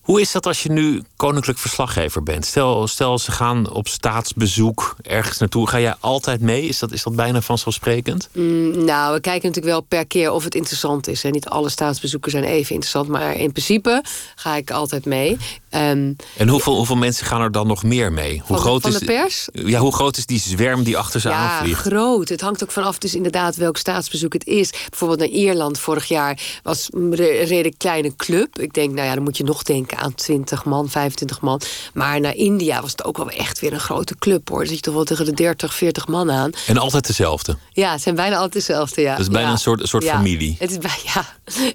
Hoe 0.00 0.20
is 0.20 0.32
dat 0.32 0.46
als 0.46 0.62
je 0.62 0.70
nu 0.70 1.02
koninklijk 1.16 1.58
verslaggever 1.58 2.22
bent? 2.22 2.46
Stel, 2.46 2.86
stel 2.86 3.18
ze 3.18 3.32
gaan 3.32 3.70
op 3.70 3.88
staatsbezoek 3.88 4.96
ergens 5.02 5.38
naartoe. 5.38 5.68
Ga 5.68 5.80
jij 5.80 5.94
altijd 6.00 6.40
mee? 6.40 6.62
Is 6.62 6.78
dat, 6.78 6.92
is 6.92 7.02
dat 7.02 7.16
bijna 7.16 7.40
vanzelfsprekend? 7.40 8.28
Mm, 8.32 8.84
nou, 8.84 9.14
we 9.14 9.20
kijken 9.20 9.48
natuurlijk 9.48 9.74
wel 9.74 9.80
per 9.80 10.06
keer 10.06 10.30
of 10.30 10.44
het 10.44 10.54
interessant 10.54 11.08
is. 11.08 11.24
En 11.24 11.32
niet 11.32 11.48
alle 11.48 11.68
staatsbezoeken 11.68 12.30
zijn 12.30 12.44
even 12.44 12.74
interessant. 12.74 13.08
Maar 13.08 13.34
in 13.34 13.52
principe 13.52 14.04
ga 14.34 14.56
ik 14.56 14.70
altijd 14.70 15.04
mee. 15.04 15.36
Um, 15.74 16.16
en 16.36 16.48
hoeveel, 16.48 16.76
hoeveel 16.76 16.96
mensen 16.96 17.26
gaan 17.26 17.40
er 17.40 17.52
dan 17.52 17.66
nog 17.66 17.82
meer 17.82 18.12
mee? 18.12 18.38
Hoe 18.38 18.46
van, 18.46 18.58
groot 18.58 18.82
van 18.82 18.90
is 18.90 18.98
de 18.98 19.04
pers? 19.04 19.48
Ja, 19.52 19.78
hoe 19.78 19.92
groot 19.92 20.16
is 20.16 20.26
die 20.26 20.40
zwerm 20.40 20.82
die 20.82 20.96
achter 20.96 21.20
ze 21.20 21.28
ja, 21.28 21.34
aanvliegt? 21.34 21.80
groot. 21.80 22.28
Het 22.28 22.40
hangt 22.40 22.62
ook 22.62 22.70
vanaf 22.70 22.98
dus 22.98 23.14
inderdaad 23.14 23.56
welk 23.56 23.76
staatsbezoek 23.76 24.32
het 24.32 24.46
is. 24.46 24.70
Bijvoorbeeld 24.88 25.20
naar 25.20 25.28
Ierland 25.28 25.78
vorig 25.78 26.08
jaar 26.08 26.40
was 26.62 26.88
een 26.90 27.14
redelijk 27.14 27.78
kleine 27.78 28.16
club. 28.16 28.58
Ik 28.58 28.72
denk, 28.72 28.94
nou 28.94 29.06
ja, 29.06 29.14
dan 29.14 29.22
moet 29.22 29.36
je 29.36 29.44
nog 29.44 29.62
denken 29.62 29.98
aan 29.98 30.14
20 30.14 30.64
man, 30.64 30.88
25 30.88 31.40
man. 31.40 31.60
Maar 31.92 32.20
naar 32.20 32.34
India 32.34 32.80
was 32.80 32.90
het 32.90 33.04
ook 33.04 33.16
wel 33.16 33.30
echt 33.30 33.60
weer 33.60 33.72
een 33.72 33.80
grote 33.80 34.14
club 34.18 34.48
hoor. 34.48 34.58
Dan 34.58 34.66
zit 34.66 34.76
je 34.76 34.82
toch 34.82 34.94
wel 34.94 35.04
tegen 35.04 35.24
de 35.24 35.32
30, 35.32 35.74
40 35.74 36.06
man 36.06 36.30
aan. 36.30 36.50
En 36.66 36.78
altijd 36.78 37.06
dezelfde? 37.06 37.56
Ja, 37.72 37.92
het 37.92 38.02
zijn 38.02 38.14
bijna 38.14 38.34
altijd 38.34 38.66
dezelfde, 38.66 39.00
ja. 39.00 39.16
Dus 39.16 39.28
bijna 39.28 39.46
ja. 39.46 39.52
een 39.52 39.58
soort, 39.58 39.80
een 39.80 39.88
soort 39.88 40.04
ja. 40.04 40.16
familie? 40.16 40.56
Het 40.58 40.70
is 40.70 40.76
ja, 41.14 41.26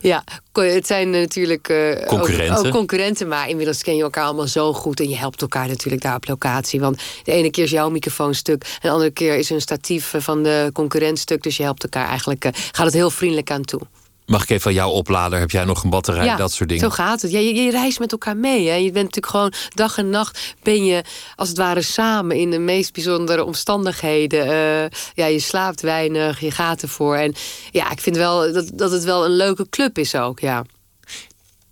ja, 0.01 0.23
het 0.53 0.87
zijn 0.87 1.09
natuurlijk 1.09 1.69
uh, 1.69 2.05
concurrenten. 2.05 2.57
Ook, 2.57 2.65
ook 2.65 2.71
concurrenten, 2.71 3.27
maar 3.27 3.49
inmiddels 3.49 3.81
ken 3.89 3.97
je 3.97 4.03
elkaar 4.03 4.25
allemaal 4.25 4.47
zo 4.47 4.73
goed. 4.73 4.99
En 4.99 5.09
je 5.09 5.17
helpt 5.17 5.41
elkaar 5.41 5.67
natuurlijk 5.67 6.03
daar 6.03 6.15
op 6.15 6.27
locatie. 6.27 6.79
Want 6.79 7.01
de 7.23 7.31
ene 7.31 7.49
keer 7.49 7.63
is 7.63 7.71
jouw 7.71 7.89
microfoon 7.89 8.33
stuk. 8.33 8.63
En 8.63 8.79
de 8.81 8.89
andere 8.89 9.11
keer 9.11 9.35
is 9.35 9.49
een 9.49 9.61
statief 9.61 10.13
van 10.17 10.43
de 10.43 10.69
concurrent 10.73 11.19
stuk. 11.19 11.43
Dus 11.43 11.57
je 11.57 11.63
helpt 11.63 11.83
elkaar 11.83 12.07
eigenlijk. 12.07 12.45
Uh, 12.45 12.51
gaat 12.71 12.85
het 12.85 12.93
heel 12.93 13.09
vriendelijk 13.09 13.51
aan 13.51 13.61
toe. 13.61 13.81
Mag 14.25 14.43
ik 14.43 14.49
even 14.49 14.61
van 14.61 14.73
jouw 14.73 14.89
oplader? 14.89 15.39
Heb 15.39 15.51
jij 15.51 15.63
nog 15.65 15.83
een 15.83 15.89
batterij? 15.89 16.25
Ja, 16.25 16.35
dat 16.35 16.51
soort 16.51 16.69
dingen. 16.69 16.83
Zo 16.83 16.89
gaat 16.89 17.21
het. 17.21 17.31
Ja, 17.31 17.39
je, 17.39 17.53
je 17.53 17.71
reist 17.71 17.99
met 17.99 18.11
elkaar 18.11 18.37
mee. 18.37 18.67
Hè. 18.67 18.75
Je 18.75 18.91
bent 18.91 19.15
natuurlijk 19.15 19.33
gewoon 19.33 19.53
dag 19.73 19.97
en 19.97 20.09
nacht 20.09 20.55
ben 20.63 20.85
je 20.85 21.03
als 21.35 21.49
het 21.49 21.57
ware 21.57 21.81
samen 21.81 22.35
in 22.35 22.51
de 22.51 22.59
meest 22.59 22.93
bijzondere 22.93 23.43
omstandigheden. 23.45 24.45
Uh, 24.45 24.99
ja, 25.13 25.25
je 25.25 25.39
slaapt 25.39 25.81
weinig, 25.81 26.39
je 26.39 26.51
gaat 26.51 26.81
ervoor. 26.81 27.15
En 27.15 27.33
ja, 27.71 27.91
ik 27.91 27.99
vind 27.99 28.15
wel 28.15 28.53
dat, 28.53 28.71
dat 28.73 28.91
het 28.91 29.03
wel 29.03 29.25
een 29.25 29.35
leuke 29.35 29.69
club 29.69 29.97
is 29.97 30.15
ook. 30.15 30.39
Ja. 30.39 30.65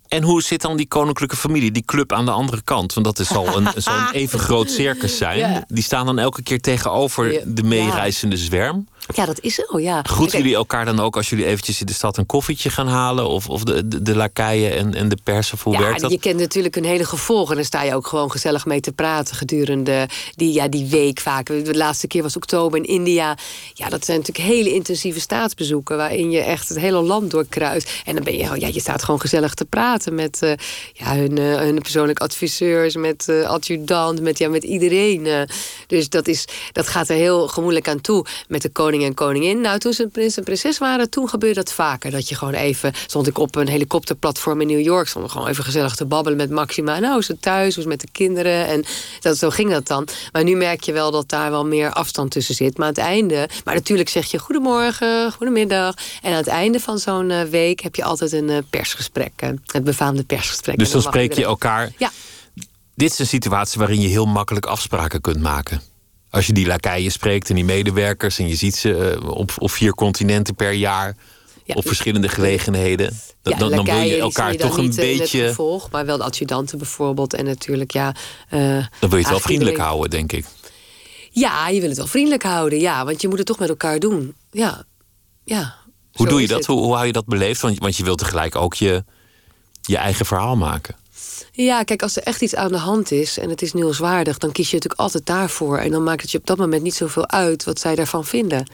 En 0.08 0.22
hoe 0.22 0.42
zit 0.42 0.60
dan 0.60 0.76
die 0.76 0.88
koninklijke 0.88 1.36
familie, 1.36 1.70
die 1.70 1.84
club 1.84 2.12
aan 2.12 2.24
de 2.24 2.30
andere 2.30 2.62
kant? 2.62 2.94
Want 2.94 3.06
dat 3.06 3.18
is 3.18 3.28
zal 3.28 3.56
een, 3.56 3.68
even 4.12 4.38
groot 4.38 4.70
circus 4.70 5.16
zijn. 5.16 5.38
Ja. 5.38 5.64
Die 5.68 5.82
staan 5.82 6.06
dan 6.06 6.18
elke 6.18 6.42
keer 6.42 6.60
tegenover 6.60 7.42
de 7.46 7.62
meereizende 7.62 8.36
zwerm. 8.36 8.86
Ja, 9.14 9.26
dat 9.26 9.40
is 9.40 9.54
zo, 9.54 9.80
ja. 9.80 10.02
Groeten 10.02 10.38
jullie 10.38 10.54
elkaar 10.54 10.84
dan 10.84 11.00
ook 11.00 11.16
als 11.16 11.28
jullie 11.28 11.46
eventjes 11.46 11.80
in 11.80 11.86
de 11.86 11.92
stad 11.92 12.16
een 12.16 12.26
koffietje 12.26 12.70
gaan 12.70 12.88
halen? 12.88 13.28
Of, 13.28 13.48
of 13.48 13.62
de, 13.62 13.88
de, 13.88 14.02
de 14.02 14.16
lakeien 14.16 14.76
en, 14.76 14.94
en 14.94 15.08
de 15.08 15.18
pers? 15.24 15.52
Of 15.52 15.62
hoe 15.62 15.72
ja, 15.72 15.80
werkt 15.80 16.00
dat? 16.00 16.10
je 16.10 16.18
kent 16.18 16.40
natuurlijk 16.40 16.76
een 16.76 16.84
hele 16.84 17.04
gevolg. 17.04 17.50
En 17.50 17.56
dan 17.56 17.64
sta 17.64 17.82
je 17.82 17.94
ook 17.94 18.06
gewoon 18.06 18.30
gezellig 18.30 18.66
mee 18.66 18.80
te 18.80 18.92
praten 18.92 19.36
gedurende 19.36 20.08
die, 20.34 20.52
ja, 20.52 20.68
die 20.68 20.86
week 20.86 21.20
vaak. 21.20 21.46
De 21.46 21.76
laatste 21.76 22.06
keer 22.06 22.22
was 22.22 22.36
oktober 22.36 22.78
in 22.78 22.84
India. 22.84 23.36
Ja, 23.74 23.88
dat 23.88 24.04
zijn 24.04 24.18
natuurlijk 24.18 24.48
hele 24.48 24.72
intensieve 24.72 25.20
staatsbezoeken... 25.20 25.96
waarin 25.96 26.30
je 26.30 26.40
echt 26.40 26.68
het 26.68 26.78
hele 26.78 27.02
land 27.02 27.30
doorkruist. 27.30 28.02
En 28.04 28.14
dan 28.14 28.24
ben 28.24 28.36
je, 28.36 28.60
ja, 28.60 28.66
je 28.66 28.80
staat 28.80 29.04
gewoon 29.04 29.20
gezellig 29.20 29.54
te 29.54 29.64
praten 29.64 30.14
met 30.14 30.38
uh, 30.42 30.52
ja, 30.92 31.16
hun, 31.16 31.38
uh, 31.38 31.56
hun 31.56 31.78
persoonlijke 31.78 32.22
adviseurs... 32.22 32.96
met 32.96 33.26
uh, 33.30 33.46
adjudant, 33.46 34.20
met, 34.20 34.38
ja, 34.38 34.48
met 34.48 34.64
iedereen. 34.64 35.46
Dus 35.86 36.08
dat, 36.08 36.28
is, 36.28 36.44
dat 36.72 36.88
gaat 36.88 37.08
er 37.08 37.16
heel 37.16 37.48
gemoedelijk 37.48 37.88
aan 37.88 38.00
toe 38.00 38.26
met 38.48 38.62
de 38.62 38.68
koning 38.68 38.97
en 39.04 39.14
koningin. 39.14 39.60
Nou, 39.60 39.78
toen 39.78 39.92
ze 39.92 40.06
prins 40.06 40.36
en 40.36 40.44
prinses 40.44 40.78
waren, 40.78 41.10
toen 41.10 41.28
gebeurde 41.28 41.54
dat 41.54 41.72
vaker. 41.72 42.10
Dat 42.10 42.28
je 42.28 42.34
gewoon 42.34 42.54
even, 42.54 42.92
stond 43.06 43.26
ik 43.26 43.38
op 43.38 43.56
een 43.56 43.68
helikopterplatform 43.68 44.60
in 44.60 44.66
New 44.66 44.80
York... 44.80 45.08
stond 45.08 45.24
ik 45.24 45.30
gewoon 45.30 45.48
even 45.48 45.64
gezellig 45.64 45.94
te 45.94 46.04
babbelen 46.04 46.38
met 46.38 46.50
Maxima. 46.50 46.98
Nou, 46.98 47.12
hoe 47.12 47.20
is 47.20 47.28
het 47.28 47.42
thuis, 47.42 47.60
hoe 47.60 47.68
is 47.68 47.76
het 47.76 47.86
met 47.86 48.00
de 48.00 48.08
kinderen? 48.12 48.66
En 48.66 48.84
dat, 49.20 49.38
zo 49.38 49.50
ging 49.50 49.70
dat 49.70 49.86
dan. 49.86 50.08
Maar 50.32 50.44
nu 50.44 50.56
merk 50.56 50.82
je 50.82 50.92
wel 50.92 51.10
dat 51.10 51.28
daar 51.28 51.50
wel 51.50 51.66
meer 51.66 51.92
afstand 51.92 52.30
tussen 52.30 52.54
zit. 52.54 52.76
Maar 52.78 52.86
aan 52.86 52.92
het 52.92 53.02
einde... 53.02 53.48
Maar 53.64 53.74
natuurlijk 53.74 54.08
zeg 54.08 54.30
je 54.30 54.38
goedemorgen, 54.38 55.32
goedemiddag. 55.32 55.94
En 56.22 56.30
aan 56.30 56.36
het 56.36 56.46
einde 56.46 56.80
van 56.80 56.98
zo'n 56.98 57.30
uh, 57.30 57.42
week 57.42 57.80
heb 57.80 57.94
je 57.94 58.04
altijd 58.04 58.32
een 58.32 58.48
uh, 58.48 58.58
persgesprek. 58.70 59.32
Uh, 59.44 59.50
het 59.66 59.84
befaamde 59.84 60.24
persgesprek. 60.24 60.78
Dus 60.78 60.90
dan 60.90 61.02
mag 61.02 61.12
spreek 61.12 61.32
je 61.32 61.44
elkaar. 61.44 61.92
Ja. 61.98 62.10
Dit 62.94 63.12
is 63.12 63.18
een 63.18 63.26
situatie 63.26 63.78
waarin 63.78 64.00
je 64.00 64.08
heel 64.08 64.26
makkelijk 64.26 64.66
afspraken 64.66 65.20
kunt 65.20 65.40
maken. 65.40 65.82
Als 66.30 66.46
je 66.46 66.52
die 66.52 66.66
lakeien 66.66 67.12
spreekt 67.12 67.48
en 67.48 67.54
die 67.54 67.64
medewerkers 67.64 68.38
en 68.38 68.48
je 68.48 68.54
ziet 68.54 68.76
ze 68.76 69.18
eh, 69.22 69.30
op, 69.30 69.52
op 69.58 69.70
vier 69.70 69.94
continenten 69.94 70.54
per 70.54 70.72
jaar 70.72 71.16
op 71.74 71.86
verschillende 71.86 72.28
gelegenheden. 72.28 73.20
Dan, 73.42 73.58
dan, 73.58 73.84
wil 73.84 74.00
je 74.00 74.18
elkaar 74.18 74.54
toch 74.54 74.76
een 74.76 74.94
beetje. 74.94 75.48
Gevolg, 75.48 75.90
maar 75.90 76.06
wel 76.06 76.16
de 76.16 76.24
adjudanten 76.24 76.78
bijvoorbeeld. 76.78 77.34
En 77.34 77.44
natuurlijk, 77.44 77.90
ja. 77.90 78.14
Uh, 78.50 78.60
dan 79.00 79.10
wil 79.10 79.10
je 79.10 79.16
het 79.16 79.28
wel 79.28 79.40
vriendelijk 79.40 79.76
houden, 79.76 80.10
denk 80.10 80.32
ik. 80.32 80.44
Ja, 81.30 81.68
je 81.68 81.80
wil 81.80 81.88
het 81.88 81.98
wel 81.98 82.06
vriendelijk 82.06 82.42
houden, 82.42 82.80
ja. 82.80 83.04
Want 83.04 83.20
je 83.20 83.28
moet 83.28 83.38
het 83.38 83.46
toch 83.46 83.58
met 83.58 83.68
elkaar 83.68 83.98
doen. 83.98 84.34
Ja. 84.50 84.84
ja 85.44 85.74
hoe 86.12 86.28
doe 86.28 86.40
je 86.40 86.46
dat? 86.46 86.66
Hoe, 86.66 86.80
hoe 86.80 86.94
hou 86.94 87.06
je 87.06 87.12
dat 87.12 87.26
beleefd? 87.26 87.60
Want, 87.60 87.78
want 87.78 87.96
je 87.96 88.04
wilt 88.04 88.18
tegelijk 88.18 88.56
ook 88.56 88.74
je, 88.74 89.04
je 89.82 89.96
eigen 89.96 90.26
verhaal 90.26 90.56
maken. 90.56 90.96
Ja, 91.60 91.82
kijk, 91.82 92.02
als 92.02 92.16
er 92.16 92.22
echt 92.22 92.42
iets 92.42 92.54
aan 92.54 92.72
de 92.72 92.78
hand 92.78 93.10
is 93.10 93.38
en 93.38 93.50
het 93.50 93.62
is 93.62 93.72
nieuwswaardig, 93.72 94.38
dan 94.38 94.52
kies 94.52 94.68
je 94.70 94.74
natuurlijk 94.74 95.00
altijd 95.00 95.26
daarvoor. 95.26 95.78
En 95.78 95.90
dan 95.90 96.02
maakt 96.02 96.22
het 96.22 96.30
je 96.30 96.38
op 96.38 96.46
dat 96.46 96.56
moment 96.56 96.82
niet 96.82 96.94
zoveel 96.94 97.28
uit 97.28 97.64
wat 97.64 97.80
zij 97.80 97.94
daarvan 97.94 98.24
vinden. 98.24 98.66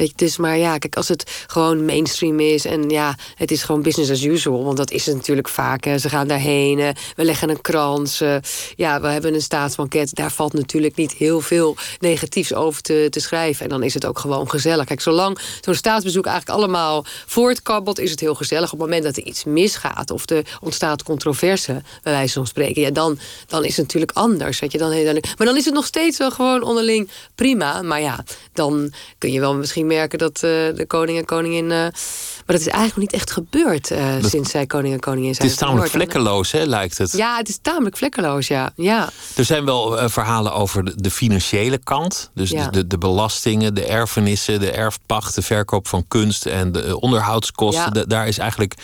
Weet 0.00 0.18
dus 0.18 0.36
maar 0.36 0.58
ja, 0.58 0.78
kijk, 0.78 0.96
als 0.96 1.08
het 1.08 1.44
gewoon 1.46 1.84
mainstream 1.84 2.40
is 2.40 2.64
en 2.64 2.88
ja, 2.88 3.16
het 3.34 3.50
is 3.50 3.62
gewoon 3.62 3.82
business 3.82 4.10
as 4.10 4.22
usual, 4.22 4.64
want 4.64 4.76
dat 4.76 4.90
is 4.90 5.06
het 5.06 5.16
natuurlijk 5.16 5.48
vaak. 5.48 5.84
Hè. 5.84 5.98
Ze 5.98 6.08
gaan 6.08 6.28
daarheen, 6.28 6.94
we 7.16 7.24
leggen 7.24 7.50
een 7.50 7.60
krans, 7.60 8.20
uh, 8.20 8.36
ja, 8.76 9.00
we 9.00 9.06
hebben 9.06 9.34
een 9.34 9.42
staatsbanket. 9.42 10.14
Daar 10.14 10.32
valt 10.32 10.52
natuurlijk 10.52 10.96
niet 10.96 11.12
heel 11.12 11.40
veel 11.40 11.76
negatiefs 11.98 12.54
over 12.54 12.82
te, 12.82 13.06
te 13.10 13.20
schrijven. 13.20 13.64
En 13.64 13.70
dan 13.70 13.82
is 13.82 13.94
het 13.94 14.06
ook 14.06 14.18
gewoon 14.18 14.50
gezellig. 14.50 14.84
Kijk, 14.84 15.00
zolang 15.00 15.38
zo'n 15.60 15.74
staatsbezoek 15.74 16.26
eigenlijk 16.26 16.58
allemaal 16.58 17.04
voortkabbelt, 17.26 17.98
is 17.98 18.10
het 18.10 18.20
heel 18.20 18.34
gezellig. 18.34 18.72
Op 18.72 18.78
het 18.78 18.88
moment 18.88 19.04
dat 19.04 19.16
er 19.16 19.24
iets 19.24 19.44
misgaat 19.44 20.10
of 20.10 20.30
er 20.30 20.58
ontstaat 20.60 21.02
controverse, 21.02 21.82
bij 22.02 22.12
wijze 22.12 22.34
van 22.34 22.46
spreken, 22.46 22.82
ja, 22.82 22.90
dan, 22.90 23.18
dan 23.46 23.64
is 23.64 23.76
het 23.76 23.86
natuurlijk 23.86 24.12
anders. 24.12 24.58
Weet 24.58 24.72
je, 24.72 24.78
dan, 24.78 25.12
maar 25.12 25.46
dan 25.46 25.56
is 25.56 25.64
het 25.64 25.74
nog 25.74 25.86
steeds 25.86 26.18
wel 26.18 26.30
gewoon 26.30 26.62
onderling 26.62 27.10
prima. 27.34 27.82
Maar 27.82 28.00
ja, 28.00 28.24
dan 28.52 28.92
kun 29.18 29.32
je 29.32 29.40
wel 29.40 29.54
misschien 29.54 29.88
merken 29.94 30.18
dat 30.18 30.34
uh, 30.34 30.40
de 30.74 30.84
koning 30.86 31.18
en 31.18 31.24
koningin. 31.24 31.64
Uh, 31.64 31.70
maar 31.70 32.58
dat 32.58 32.60
is 32.60 32.66
eigenlijk 32.66 32.96
nog 32.96 33.04
niet 33.04 33.12
echt 33.12 33.30
gebeurd 33.30 33.90
uh, 33.90 34.14
sinds 34.24 34.50
zij 34.50 34.66
koning 34.66 34.94
en 34.94 35.00
koningin 35.00 35.34
zijn. 35.34 35.48
Het 35.48 35.56
is 35.56 35.64
tamelijk 35.66 35.90
vlekkeloos, 35.90 36.52
hè, 36.52 36.64
lijkt 36.64 36.98
het. 36.98 37.12
Ja, 37.12 37.36
het 37.36 37.48
is 37.48 37.58
tamelijk 37.62 37.96
vlekkeloos, 37.96 38.46
ja. 38.46 38.72
ja. 38.76 39.08
Er 39.36 39.44
zijn 39.44 39.64
wel 39.64 40.08
verhalen 40.08 40.52
over 40.52 41.02
de, 41.02 41.10
financiële 41.10 41.78
kant. 41.78 42.30
Dus 42.34 42.50
ja. 42.50 42.68
de, 42.68 42.86
de, 42.86 42.98
belastingen, 42.98 43.74
de 43.74 43.84
erfenissen, 43.84 44.60
de 44.60 44.70
erfpacht, 44.70 45.34
de 45.34 45.42
verkoop 45.42 45.88
van 45.88 46.04
kunst 46.08 46.46
en 46.46 46.72
de 46.72 47.00
onderhoudskosten. 47.00 47.98
Ja. 47.98 48.04
daar 48.04 48.28
is 48.28 48.38
eigenlijk 48.38 48.74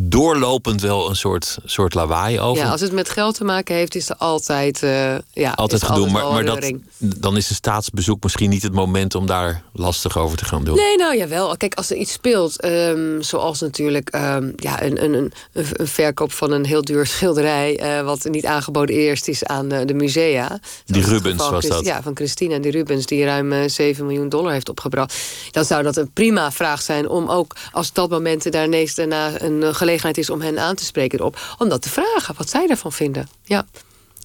doorlopend 0.00 0.80
wel 0.80 1.08
een 1.08 1.16
soort, 1.16 1.58
soort 1.64 1.94
lawaai 1.94 2.40
over. 2.40 2.64
Ja, 2.64 2.70
als 2.70 2.80
het 2.80 2.92
met 2.92 3.10
geld 3.10 3.34
te 3.34 3.44
maken 3.44 3.74
heeft, 3.74 3.94
is 3.94 4.08
er 4.08 4.16
altijd, 4.16 4.82
uh, 4.82 5.14
ja, 5.32 5.50
altijd 5.50 5.82
gedoe. 5.82 6.10
Maar, 6.10 6.32
maar 6.32 6.44
dat, 6.44 6.72
dan 6.98 7.36
is 7.36 7.50
een 7.50 7.54
staatsbezoek 7.54 8.22
misschien 8.22 8.50
niet 8.50 8.62
het 8.62 8.72
moment 8.72 9.14
om 9.14 9.26
daar 9.26 9.62
lastig 9.72 10.18
over 10.18 10.38
te 10.38 10.44
gaan 10.44 10.64
doen. 10.64 10.76
Nee, 10.76 10.96
nou 10.96 11.16
jawel. 11.16 11.56
Kijk, 11.56 11.74
als 11.74 11.90
er 11.90 11.96
iets 11.96 12.12
speelt, 12.12 12.64
um, 12.64 13.22
zoals 13.22 13.60
natuurlijk 13.60 14.14
um, 14.14 14.52
ja, 14.56 14.82
een, 14.82 15.04
een, 15.04 15.12
een, 15.14 15.32
een, 15.52 15.86
verkoop 15.86 16.32
van 16.32 16.52
een 16.52 16.64
heel 16.64 16.84
duur 16.84 17.06
schilderij, 17.06 17.98
uh, 17.98 18.04
wat 18.04 18.24
niet 18.24 18.46
aangeboden 18.46 18.94
eerst 18.94 19.28
is 19.28 19.44
aan 19.44 19.72
uh, 19.72 19.80
de 19.84 19.94
musea. 19.94 20.58
Die 20.84 21.04
Rubens 21.04 21.48
was 21.48 21.66
dat? 21.66 21.84
Ja, 21.84 22.02
van 22.02 22.16
Christina 22.16 22.54
en 22.54 22.62
die 22.62 22.72
Rubens, 22.72 23.06
die 23.06 23.24
ruim 23.24 23.68
7 23.68 24.06
miljoen 24.06 24.28
dollar 24.28 24.52
heeft 24.52 24.68
opgebracht. 24.68 25.18
Dan 25.50 25.64
zou 25.64 25.82
dat 25.82 25.96
een 25.96 26.10
prima 26.12 26.52
vraag 26.52 26.82
zijn 26.82 27.08
om 27.08 27.28
ook 27.28 27.56
als 27.72 27.92
dat 27.92 28.10
moment 28.10 28.52
daar 28.52 28.64
ineens 28.64 28.94
daarna 28.94 29.42
een 29.42 29.74
gelegenheid 29.88 30.18
is 30.18 30.30
om 30.30 30.40
hen 30.40 30.58
aan 30.58 30.74
te 30.74 30.84
spreken 30.84 31.18
erop. 31.18 31.56
Om 31.58 31.68
dat 31.68 31.82
te 31.82 31.88
vragen, 31.88 32.34
wat 32.36 32.50
zij 32.50 32.66
daarvan 32.66 32.92
vinden. 32.92 33.28
Ja. 33.44 33.66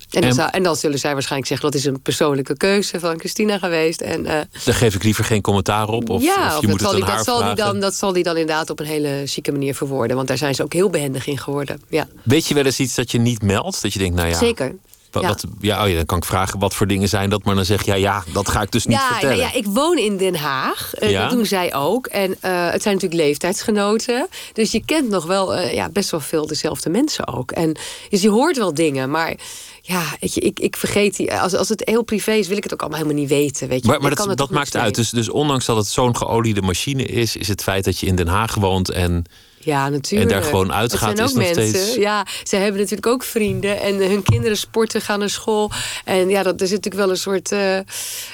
En 0.09 0.21
dan, 0.21 0.33
zou, 0.33 0.49
en 0.51 0.63
dan, 0.63 0.75
zullen 0.75 0.99
zij 0.99 1.13
waarschijnlijk 1.13 1.49
zeggen 1.49 1.71
dat 1.71 1.79
is 1.79 1.85
een 1.85 2.01
persoonlijke 2.01 2.57
keuze 2.57 2.99
van 2.99 3.19
Christina 3.19 3.57
geweest. 3.57 4.01
En, 4.01 4.19
uh, 4.19 4.31
Daar 4.63 4.73
geef 4.73 4.95
ik 4.95 5.03
liever 5.03 5.23
geen 5.23 5.41
commentaar 5.41 5.87
op. 5.87 6.09
Of, 6.09 6.21
ja, 6.21 6.55
of 6.55 6.61
je 6.61 6.67
moet 6.67 6.81
het 6.81 6.91
die, 6.91 7.05
dat, 7.05 7.23
zal 7.25 7.43
die 7.43 7.55
dan, 7.55 7.79
dat 7.79 7.95
zal 7.95 8.13
die 8.13 8.23
dan 8.23 8.37
inderdaad 8.37 8.69
op 8.69 8.79
een 8.79 8.85
hele 8.85 9.21
chique 9.25 9.51
manier 9.51 9.75
verwoorden. 9.75 10.15
Want 10.15 10.27
daar 10.27 10.37
zijn 10.37 10.55
ze 10.55 10.63
ook 10.63 10.73
heel 10.73 10.89
behendig 10.89 11.27
in 11.27 11.37
geworden. 11.37 11.81
Ja. 11.89 12.07
Weet 12.23 12.47
je 12.47 12.53
wel 12.53 12.65
eens 12.65 12.79
iets 12.79 12.95
dat 12.95 13.11
je 13.11 13.19
niet 13.19 13.41
meldt? 13.41 13.81
Dat 13.81 13.93
je 13.93 13.99
denkt, 13.99 14.15
nou 14.15 14.29
ja. 14.29 14.37
Zeker. 14.37 14.75
Wat, 15.13 15.23
ja. 15.23 15.27
Wat, 15.27 15.45
ja, 15.59 15.83
oh 15.83 15.89
ja, 15.89 15.95
dan 15.95 16.05
kan 16.05 16.17
ik 16.17 16.25
vragen 16.25 16.59
wat 16.59 16.73
voor 16.73 16.87
dingen 16.87 17.09
zijn 17.09 17.29
dat, 17.29 17.43
maar 17.43 17.55
dan 17.55 17.65
zeg 17.65 17.85
je 17.85 17.91
ja, 17.91 17.97
ja, 17.97 18.23
dat 18.33 18.49
ga 18.49 18.61
ik 18.61 18.71
dus 18.71 18.85
niet 18.85 18.97
ja, 18.97 19.07
vertellen. 19.07 19.37
Ja, 19.37 19.43
ja, 19.43 19.53
ik 19.53 19.65
woon 19.65 19.97
in 19.97 20.17
Den 20.17 20.35
Haag. 20.35 20.91
Uh, 20.99 21.11
ja? 21.11 21.21
Dat 21.21 21.31
doen 21.31 21.45
zij 21.45 21.73
ook. 21.73 22.07
En 22.07 22.29
uh, 22.29 22.35
het 22.71 22.81
zijn 22.81 22.93
natuurlijk 22.93 23.21
leeftijdsgenoten. 23.21 24.27
Dus 24.53 24.71
je 24.71 24.85
kent 24.85 25.09
nog 25.09 25.25
wel 25.25 25.55
uh, 25.55 25.73
ja, 25.73 25.89
best 25.89 26.11
wel 26.11 26.19
veel 26.19 26.47
dezelfde 26.47 26.89
mensen 26.89 27.27
ook. 27.27 27.51
En 27.51 27.77
dus 28.09 28.21
je 28.21 28.29
hoort 28.29 28.57
wel 28.57 28.73
dingen, 28.73 29.09
maar 29.09 29.35
ja, 29.81 30.03
weet 30.19 30.33
je, 30.33 30.41
ik, 30.41 30.59
ik 30.59 30.77
vergeet 30.77 31.15
die. 31.15 31.33
Als, 31.33 31.53
als 31.53 31.69
het 31.69 31.81
heel 31.85 32.03
privé 32.03 32.31
is, 32.31 32.47
wil 32.47 32.57
ik 32.57 32.63
het 32.63 32.73
ook 32.73 32.81
allemaal 32.81 32.99
helemaal 32.99 33.21
niet 33.21 33.29
weten. 33.29 33.67
Weet 33.67 33.81
je. 33.81 33.87
Maar, 33.87 34.01
maar 34.01 34.15
dat, 34.15 34.37
dat 34.37 34.49
maakt 34.49 34.75
uit. 34.75 34.95
Dus, 34.95 35.09
dus 35.09 35.29
ondanks 35.29 35.65
dat 35.65 35.77
het 35.77 35.87
zo'n 35.87 36.17
geoliede 36.17 36.61
machine 36.61 37.03
is, 37.03 37.35
is 37.35 37.47
het 37.47 37.63
feit 37.63 37.83
dat 37.83 37.99
je 37.99 38.05
in 38.05 38.15
Den 38.15 38.27
Haag 38.27 38.55
woont 38.55 38.89
en 38.89 39.25
ja, 39.63 39.89
natuurlijk. 39.89 40.31
En 40.31 40.37
daar 40.37 40.47
gewoon 40.49 40.73
uitgaat 40.73 41.13
is 41.13 41.19
nog 41.19 41.33
mensen. 41.33 41.67
steeds... 41.67 41.95
Ja, 41.95 42.27
ze 42.43 42.55
hebben 42.55 42.79
natuurlijk 42.79 43.07
ook 43.07 43.23
vrienden. 43.23 43.79
En 43.79 43.95
hun 43.95 44.23
kinderen 44.23 44.57
sporten, 44.57 45.01
gaan 45.01 45.19
naar 45.19 45.29
school. 45.29 45.71
En 46.05 46.29
ja, 46.29 46.43
dat, 46.43 46.61
er 46.61 46.67
zit 46.67 46.75
natuurlijk 46.75 47.03
wel 47.03 47.09
een 47.09 47.21
soort... 47.21 47.51
Uh, 47.51 47.59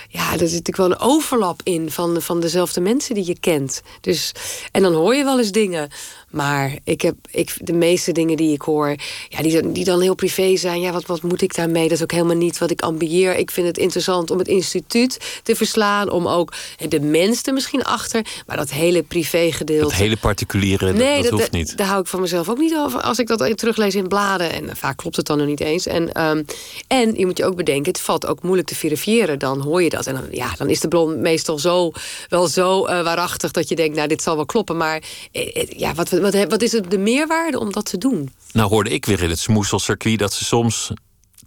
ja, 0.10 0.32
er 0.32 0.48
zit 0.48 0.66
natuurlijk 0.66 0.78
wel 0.78 0.92
een 0.92 1.00
overlap 1.00 1.62
in 1.64 1.92
van, 1.92 2.22
van 2.22 2.40
dezelfde 2.40 2.82
mensen 2.82 3.16
die 3.16 3.26
je 3.26 3.40
kent. 3.40 3.82
Dus, 4.02 4.32
en 4.72 4.82
dan 4.82 4.94
hoor 4.94 5.16
je 5.16 5.24
wel 5.24 5.40
eens 5.40 5.52
dingen. 5.52 5.90
Maar 6.30 6.78
ik 6.84 7.02
heb 7.02 7.16
ik, 7.32 7.56
de 7.62 7.74
meeste 7.74 8.12
dingen 8.12 8.38
die 8.38 8.54
ik 8.54 8.62
hoor, 8.62 8.96
ja, 9.30 9.42
die, 9.42 9.72
die 9.72 9.84
dan 9.84 10.02
heel 10.02 10.16
privé 10.16 10.58
zijn. 10.58 10.82
Ja, 10.82 10.92
wat, 10.92 11.06
wat 11.06 11.22
moet 11.22 11.42
ik 11.42 11.56
daarmee? 11.56 11.84
Dat 11.84 11.98
is 11.98 12.04
ook 12.04 12.12
helemaal 12.12 12.36
niet 12.36 12.58
wat 12.58 12.72
ik 12.72 12.82
ambieer. 12.82 13.36
Ik 13.36 13.52
vind 13.52 13.68
het 13.68 13.78
interessant 13.78 14.32
om 14.32 14.38
het 14.38 14.48
instituut 14.48 15.42
te 15.44 15.56
verslaan. 15.56 16.10
Om 16.10 16.28
ook 16.28 16.54
de 16.90 17.00
mensen 17.00 17.54
misschien 17.54 17.84
achter. 17.84 18.26
Maar 18.48 18.58
dat 18.58 18.72
hele 18.72 19.04
privé 19.04 19.52
gedeelte. 19.52 19.84
Dat 19.84 19.94
hele 19.94 20.18
particuliere, 20.18 20.94
nee, 20.94 21.22
dat, 21.22 21.32
hoeft 21.32 21.52
niet. 21.52 21.78
Daar 21.78 21.88
hou 21.88 22.02
ik 22.02 22.08
van 22.08 22.22
mezelf 22.22 22.50
ook 22.50 22.58
niet 22.58 22.76
over. 22.76 23.02
Als 23.02 23.20
ik 23.20 23.28
dat 23.28 23.58
teruglees 23.58 23.96
in 23.96 24.08
bladen. 24.08 24.52
En 24.52 24.78
vaak 24.78 24.98
klopt 24.98 25.16
het 25.16 25.26
dan 25.26 25.38
nog 25.38 25.48
niet 25.48 25.60
eens. 25.60 25.86
En, 25.86 26.22
um, 26.22 26.46
en 26.88 27.16
je 27.16 27.26
moet 27.26 27.38
je 27.38 27.46
ook 27.46 27.56
bedenken, 27.56 27.92
het 27.92 28.02
valt 28.02 28.26
ook 28.26 28.44
moeilijk 28.44 28.68
te 28.68 28.76
verifiëren. 28.76 29.40
Dan 29.40 29.62
hoor 29.62 29.84
je 29.84 29.90
dat. 29.90 30.06
En 30.06 30.14
dan, 30.14 30.24
ja, 30.32 30.54
dan 30.58 30.70
is 30.70 30.80
de 30.80 30.88
bron 30.88 31.22
meestal 31.22 31.60
zo, 31.60 31.92
wel 32.30 32.48
zo 32.48 32.88
uh, 32.88 33.04
waarachtig 33.04 33.52
dat 33.52 33.70
je 33.70 33.76
denkt, 33.76 33.96
nou, 33.96 34.08
dit 34.08 34.22
zal 34.22 34.36
wel 34.36 34.46
kloppen. 34.46 34.78
Maar 34.78 35.04
eh, 35.32 35.56
eh, 35.56 35.68
ja, 35.70 35.94
wat, 35.94 36.10
wat, 36.22 36.48
wat 36.48 36.62
is 36.62 36.72
het 36.72 36.92
de 36.92 36.98
meerwaarde 36.98 37.60
om 37.60 37.72
dat 37.72 37.86
te 37.86 37.98
doen? 37.98 38.34
Nou 38.52 38.70
hoorde 38.70 38.90
ik 38.90 39.06
weer 39.06 39.24
in 39.24 39.30
het 39.30 39.40
smoeselcircuit 39.40 40.20
dat 40.20 40.34
ze 40.34 40.46
soms 40.46 40.92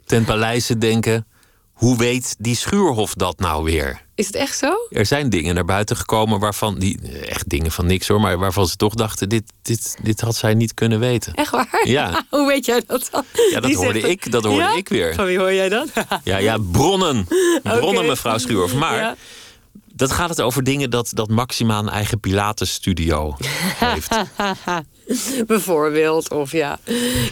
ten 0.04 0.24
paleize 0.24 0.78
denken... 0.78 1.26
hoe 1.72 1.96
weet 1.96 2.34
die 2.38 2.56
Schuurhof 2.56 3.14
dat 3.14 3.38
nou 3.38 3.64
weer? 3.64 4.02
Is 4.14 4.26
het 4.26 4.34
echt 4.34 4.58
zo? 4.58 4.72
Er 4.90 5.06
zijn 5.06 5.30
dingen 5.30 5.54
naar 5.54 5.64
buiten 5.64 5.96
gekomen 5.96 6.40
waarvan... 6.40 6.78
Die, 6.78 7.00
echt 7.26 7.48
dingen 7.48 7.70
van 7.70 7.86
niks 7.86 8.08
hoor, 8.08 8.20
maar 8.20 8.38
waarvan 8.38 8.66
ze 8.66 8.76
toch 8.76 8.94
dachten... 8.94 9.28
dit, 9.28 9.52
dit, 9.62 9.96
dit 10.02 10.20
had 10.20 10.36
zij 10.36 10.54
niet 10.54 10.74
kunnen 10.74 11.00
weten. 11.00 11.34
Echt 11.34 11.50
waar? 11.50 11.82
Ja. 11.84 12.24
hoe 12.30 12.46
weet 12.46 12.64
jij 12.64 12.82
dat 12.86 13.08
dan? 13.10 13.24
Ja, 13.50 13.60
dat 13.60 13.72
hoorde, 13.72 14.00
ik, 14.00 14.32
dat 14.32 14.44
hoorde 14.44 14.76
ik 14.76 14.88
weer. 14.88 15.14
Van 15.14 15.24
wie 15.24 15.38
hoor 15.38 15.52
jij 15.52 15.68
dat? 15.68 15.88
ja, 16.24 16.36
ja, 16.36 16.58
bronnen. 16.58 17.26
Bronnen, 17.62 18.06
mevrouw 18.06 18.38
Schuurhof. 18.38 18.74
Maar... 18.74 18.96
Ja 18.96 19.16
dat 19.94 20.12
gaat 20.12 20.28
het 20.28 20.40
over 20.40 20.62
dingen 20.62 20.90
dat, 20.90 21.10
dat 21.14 21.28
Maxima 21.28 21.78
een 21.78 21.88
eigen 21.88 22.20
Pilates-studio 22.20 23.36
heeft. 23.84 24.16
Bijvoorbeeld, 25.46 26.30
of 26.30 26.52
ja, 26.52 26.78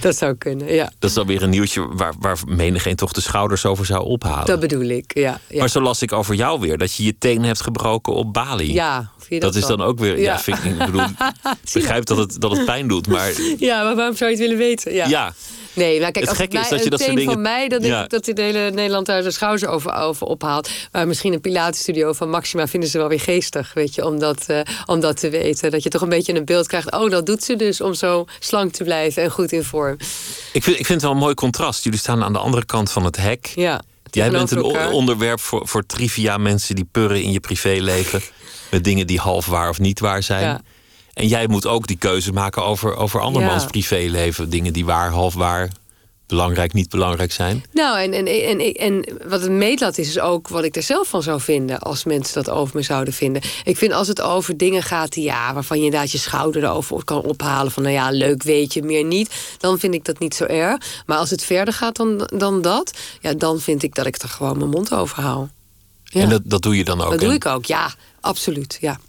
dat 0.00 0.16
zou 0.16 0.34
kunnen, 0.34 0.74
ja. 0.74 0.92
Dat 0.98 1.10
is 1.10 1.16
dan 1.16 1.26
weer 1.26 1.42
een 1.42 1.50
nieuwtje 1.50 1.88
waar, 1.88 2.14
waar 2.18 2.38
menigeen 2.46 2.96
toch 2.96 3.12
de 3.12 3.20
schouders 3.20 3.66
over 3.66 3.86
zou 3.86 4.04
ophalen. 4.04 4.46
Dat 4.46 4.60
bedoel 4.60 4.88
ik, 4.88 5.14
ja. 5.14 5.40
ja. 5.48 5.58
Maar 5.58 5.68
zo 5.68 5.80
las 5.80 6.02
ik 6.02 6.12
over 6.12 6.34
jou 6.34 6.60
weer, 6.60 6.78
dat 6.78 6.94
je 6.94 7.04
je 7.04 7.18
teen 7.18 7.42
hebt 7.42 7.60
gebroken 7.60 8.14
op 8.14 8.32
Bali. 8.32 8.72
Ja, 8.72 9.10
dat, 9.28 9.40
dat 9.40 9.54
is 9.54 9.66
dan 9.66 9.82
ook 9.82 9.98
weer, 9.98 10.20
ja, 10.20 10.38
vind 10.38 10.58
ik, 10.58 10.64
ik 10.64 10.78
bedoel, 10.78 11.06
begrijp 11.72 12.04
dat 12.04 12.16
het, 12.16 12.40
dat 12.40 12.50
het 12.50 12.64
pijn 12.64 12.88
doet, 12.88 13.06
maar... 13.06 13.32
Ja, 13.58 13.82
maar 13.82 13.96
waarom 13.96 14.16
zou 14.16 14.30
je 14.30 14.36
het 14.36 14.46
willen 14.46 14.64
weten? 14.64 14.94
Ja. 14.94 15.06
ja. 15.06 15.34
Nee, 15.72 16.00
maar 16.00 16.10
kijk, 16.10 16.28
het 16.28 16.38
als 16.38 16.62
is 16.62 16.68
dat 16.68 16.84
je 16.84 16.90
dat 16.90 17.00
soort 17.00 17.16
dingen... 17.16 17.32
van 17.32 17.42
mij, 17.42 17.68
dat, 17.68 17.84
ja. 17.84 18.02
ik, 18.04 18.10
dat 18.10 18.24
de 18.24 18.42
hele 18.42 18.70
Nederland 18.70 19.06
daar 19.06 19.22
de 19.22 19.30
schouders 19.30 19.70
over, 19.70 19.94
over 19.94 20.26
ophaalt. 20.26 20.70
Maar 20.92 21.06
misschien 21.06 21.32
een 21.32 21.40
Pilatenstudio 21.40 22.12
van 22.12 22.30
Maxima 22.30 22.66
vinden 22.66 22.88
ze 22.90 22.98
wel 22.98 23.08
weer 23.08 23.20
geestig, 23.20 23.74
weet 23.74 23.94
je, 23.94 24.04
om 24.04 24.18
dat, 24.18 24.46
uh, 24.50 24.60
om 24.86 25.00
dat 25.00 25.20
te 25.20 25.30
weten. 25.30 25.70
Dat 25.70 25.82
je 25.82 25.88
toch 25.88 26.02
een 26.02 26.08
beetje 26.08 26.34
een 26.34 26.44
beeld 26.44 26.66
krijgt. 26.66 26.92
Oh, 26.92 27.10
dat 27.10 27.26
doet 27.26 27.44
ze 27.44 27.56
dus 27.56 27.69
om 27.78 27.94
zo 27.94 28.24
slank 28.38 28.72
te 28.72 28.84
blijven 28.84 29.22
en 29.22 29.30
goed 29.30 29.52
in 29.52 29.64
vorm. 29.64 29.96
Ik 30.52 30.62
vind, 30.62 30.78
ik 30.78 30.86
vind 30.86 30.88
het 30.88 31.02
wel 31.02 31.10
een 31.10 31.16
mooi 31.16 31.34
contrast. 31.34 31.84
Jullie 31.84 31.98
staan 31.98 32.24
aan 32.24 32.32
de 32.32 32.38
andere 32.38 32.64
kant 32.64 32.90
van 32.90 33.04
het 33.04 33.16
hek. 33.16 33.52
Ja. 33.54 33.82
Jij 34.10 34.30
bent 34.30 34.50
een 34.50 34.92
onderwerp 34.92 35.40
voor, 35.40 35.68
voor 35.68 35.86
trivia, 35.86 36.36
mensen 36.36 36.74
die 36.74 36.88
purren 36.92 37.22
in 37.22 37.32
je 37.32 37.40
privéleven. 37.40 38.22
met 38.70 38.84
dingen 38.84 39.06
die 39.06 39.18
half 39.18 39.46
waar 39.46 39.68
of 39.68 39.78
niet 39.78 40.00
waar 40.00 40.22
zijn. 40.22 40.42
Ja. 40.42 40.60
En 41.14 41.26
jij 41.26 41.46
moet 41.46 41.66
ook 41.66 41.86
die 41.86 41.96
keuze 41.96 42.32
maken 42.32 42.64
over, 42.64 42.96
over 42.96 43.20
andermans 43.20 43.62
ja. 43.62 43.68
privéleven. 43.68 44.50
Dingen 44.50 44.72
die 44.72 44.84
waar, 44.84 45.10
half 45.10 45.34
waar, 45.34 45.70
belangrijk, 46.30 46.72
niet 46.72 46.88
belangrijk 46.88 47.32
zijn. 47.32 47.64
Nou, 47.72 47.98
en, 48.00 48.12
en, 48.12 48.26
en, 48.26 48.74
en 48.74 49.04
wat 49.28 49.40
het 49.40 49.50
meetlat 49.50 49.98
is, 49.98 50.08
is 50.08 50.20
ook 50.20 50.48
wat 50.48 50.64
ik 50.64 50.76
er 50.76 50.82
zelf 50.82 51.08
van 51.08 51.22
zou 51.22 51.40
vinden 51.40 51.78
als 51.78 52.04
mensen 52.04 52.34
dat 52.34 52.54
over 52.54 52.76
me 52.76 52.82
zouden 52.82 53.14
vinden. 53.14 53.42
Ik 53.64 53.76
vind 53.76 53.92
als 53.92 54.08
het 54.08 54.20
over 54.20 54.56
dingen 54.56 54.82
gaat 54.82 55.12
die, 55.12 55.24
ja, 55.24 55.54
waarvan 55.54 55.78
je 55.78 55.84
inderdaad 55.84 56.10
je 56.10 56.18
schouder 56.18 56.64
erover 56.64 57.04
kan 57.04 57.22
ophalen 57.22 57.72
van 57.72 57.82
nou 57.82 57.94
ja, 57.94 58.10
leuk 58.10 58.42
weet 58.42 58.74
je, 58.74 58.82
meer 58.82 59.04
niet, 59.04 59.30
dan 59.58 59.78
vind 59.78 59.94
ik 59.94 60.04
dat 60.04 60.18
niet 60.18 60.34
zo 60.34 60.44
erg. 60.44 61.02
Maar 61.06 61.18
als 61.18 61.30
het 61.30 61.44
verder 61.44 61.74
gaat 61.74 61.96
dan, 61.96 62.28
dan 62.34 62.62
dat, 62.62 62.98
ja, 63.20 63.34
dan 63.34 63.60
vind 63.60 63.82
ik 63.82 63.94
dat 63.94 64.06
ik 64.06 64.22
er 64.22 64.28
gewoon 64.28 64.58
mijn 64.58 64.70
mond 64.70 64.94
over 64.94 65.22
hou. 65.22 65.48
Ja. 66.04 66.20
En 66.20 66.28
dat, 66.28 66.42
dat 66.44 66.62
doe 66.62 66.76
je 66.76 66.84
dan 66.84 67.00
ook? 67.00 67.10
Dat 67.10 67.20
doe 67.20 67.34
ik 67.34 67.46
ook, 67.46 67.64
ja, 67.64 67.94
absoluut. 68.20 68.78
Ja. 68.80 69.00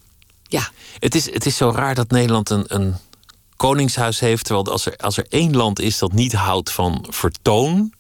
Ja. 0.47 0.69
Het, 0.99 1.15
is, 1.15 1.34
het 1.34 1.45
is 1.45 1.57
zo 1.57 1.71
raar 1.75 1.95
dat 1.95 2.12
Nederland 2.12 2.49
een, 2.49 2.63
een 2.67 2.95
koningshuis 3.62 4.19
heeft. 4.19 4.45
Terwijl 4.45 4.71
als 4.71 4.86
er, 4.86 4.97
als 4.97 5.17
er 5.17 5.26
één 5.30 5.56
land 5.56 5.80
is 5.80 5.97
dat 5.97 6.13
niet 6.13 6.34
houdt 6.34 6.71
van 6.71 7.06
vertoon, 7.10 7.93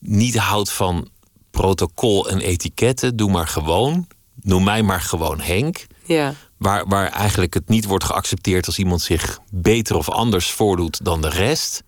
niet 0.00 0.36
houdt 0.36 0.72
van 0.72 1.08
protocol 1.50 2.28
en 2.28 2.40
etiketten, 2.40 3.16
doe 3.16 3.30
maar 3.30 3.48
gewoon. 3.48 4.06
Noem 4.40 4.64
mij 4.64 4.82
maar 4.82 5.00
gewoon 5.00 5.40
Henk. 5.40 5.86
Ja. 6.04 6.34
Waar, 6.56 6.86
waar 6.86 7.10
eigenlijk 7.10 7.54
het 7.54 7.68
niet 7.68 7.84
wordt 7.84 8.04
geaccepteerd 8.04 8.66
als 8.66 8.78
iemand 8.78 9.00
zich 9.00 9.38
beter 9.50 9.96
of 9.96 10.08
anders 10.08 10.50
voordoet 10.50 11.04
dan 11.04 11.20
de 11.20 11.28
rest. 11.28 11.82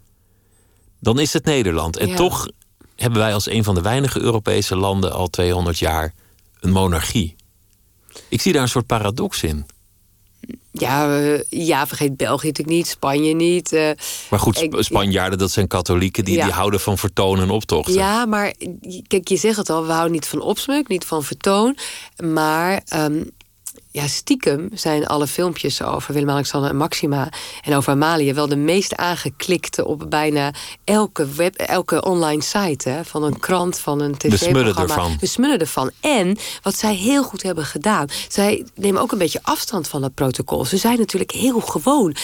Dan 1.00 1.18
is 1.18 1.32
het 1.32 1.44
Nederland. 1.44 1.96
En 1.96 2.14
toch 2.14 2.48
hebben 2.96 3.18
wij 3.18 3.34
als 3.34 3.50
een 3.50 3.64
van 3.64 3.74
de 3.74 3.80
weinige 3.80 4.20
Europese 4.20 4.76
landen 4.76 5.12
al 5.12 5.28
200 5.28 5.78
jaar 5.78 6.14
een 6.60 6.70
monarchie. 6.70 7.36
Ik 8.28 8.40
zie 8.40 8.52
daar 8.52 8.62
een 8.62 8.68
soort 8.68 8.86
paradox 8.86 9.42
in. 9.42 9.66
Ja, 10.72 11.20
ja, 11.48 11.86
vergeet 11.86 12.16
België 12.16 12.46
natuurlijk 12.46 12.76
niet, 12.76 12.86
Spanje 12.86 13.34
niet. 13.34 13.72
Uh, 13.72 13.90
maar 14.30 14.38
goed, 14.38 14.68
Spanjaarden, 14.78 15.38
dat 15.38 15.50
zijn 15.50 15.66
katholieken 15.66 16.24
die, 16.24 16.42
die 16.42 16.52
houden 16.52 16.80
van 16.80 16.98
vertoon 16.98 17.40
en 17.40 17.50
optochten. 17.50 17.94
Ja, 17.94 18.26
maar 18.26 18.54
kijk, 19.06 19.28
je 19.28 19.36
zegt 19.36 19.56
het 19.56 19.70
al, 19.70 19.86
we 19.86 19.92
houden 19.92 20.12
niet 20.12 20.26
van 20.26 20.40
opsmuk, 20.40 20.88
niet 20.88 21.04
van 21.04 21.24
vertoon. 21.24 21.76
Maar 22.16 22.82
um, 22.94 23.30
ja, 23.98 24.06
stiekem 24.06 24.68
zijn 24.72 25.06
alle 25.06 25.26
filmpjes 25.26 25.82
over 25.82 26.14
Willem-Alexander 26.14 26.70
en 26.70 26.76
Maxima 26.76 27.28
en 27.62 27.74
over 27.74 27.92
Amalia 27.92 28.34
wel 28.34 28.48
de 28.48 28.56
meest 28.56 28.96
aangeklikte 28.96 29.86
op 29.86 30.06
bijna 30.08 30.52
elke, 30.84 31.26
web, 31.26 31.54
elke 31.54 32.04
online 32.04 32.42
site. 32.42 32.88
Hè, 32.88 33.04
van 33.04 33.22
een 33.22 33.38
krant, 33.38 33.78
van 33.78 34.00
een 34.00 34.16
tv-programma. 34.16 35.08
De 35.20 35.26
smullen 35.26 35.58
ervan. 35.58 35.90
En 36.00 36.36
wat 36.62 36.76
zij 36.76 36.94
heel 36.94 37.22
goed 37.22 37.42
hebben 37.42 37.64
gedaan, 37.64 38.06
zij 38.28 38.66
nemen 38.74 39.02
ook 39.02 39.12
een 39.12 39.18
beetje 39.18 39.40
afstand 39.42 39.88
van 39.88 40.00
dat 40.00 40.14
protocol. 40.14 40.64
Ze 40.64 40.76
zijn 40.76 40.98
natuurlijk 40.98 41.30
heel 41.30 41.60
gewoon. 41.60 42.16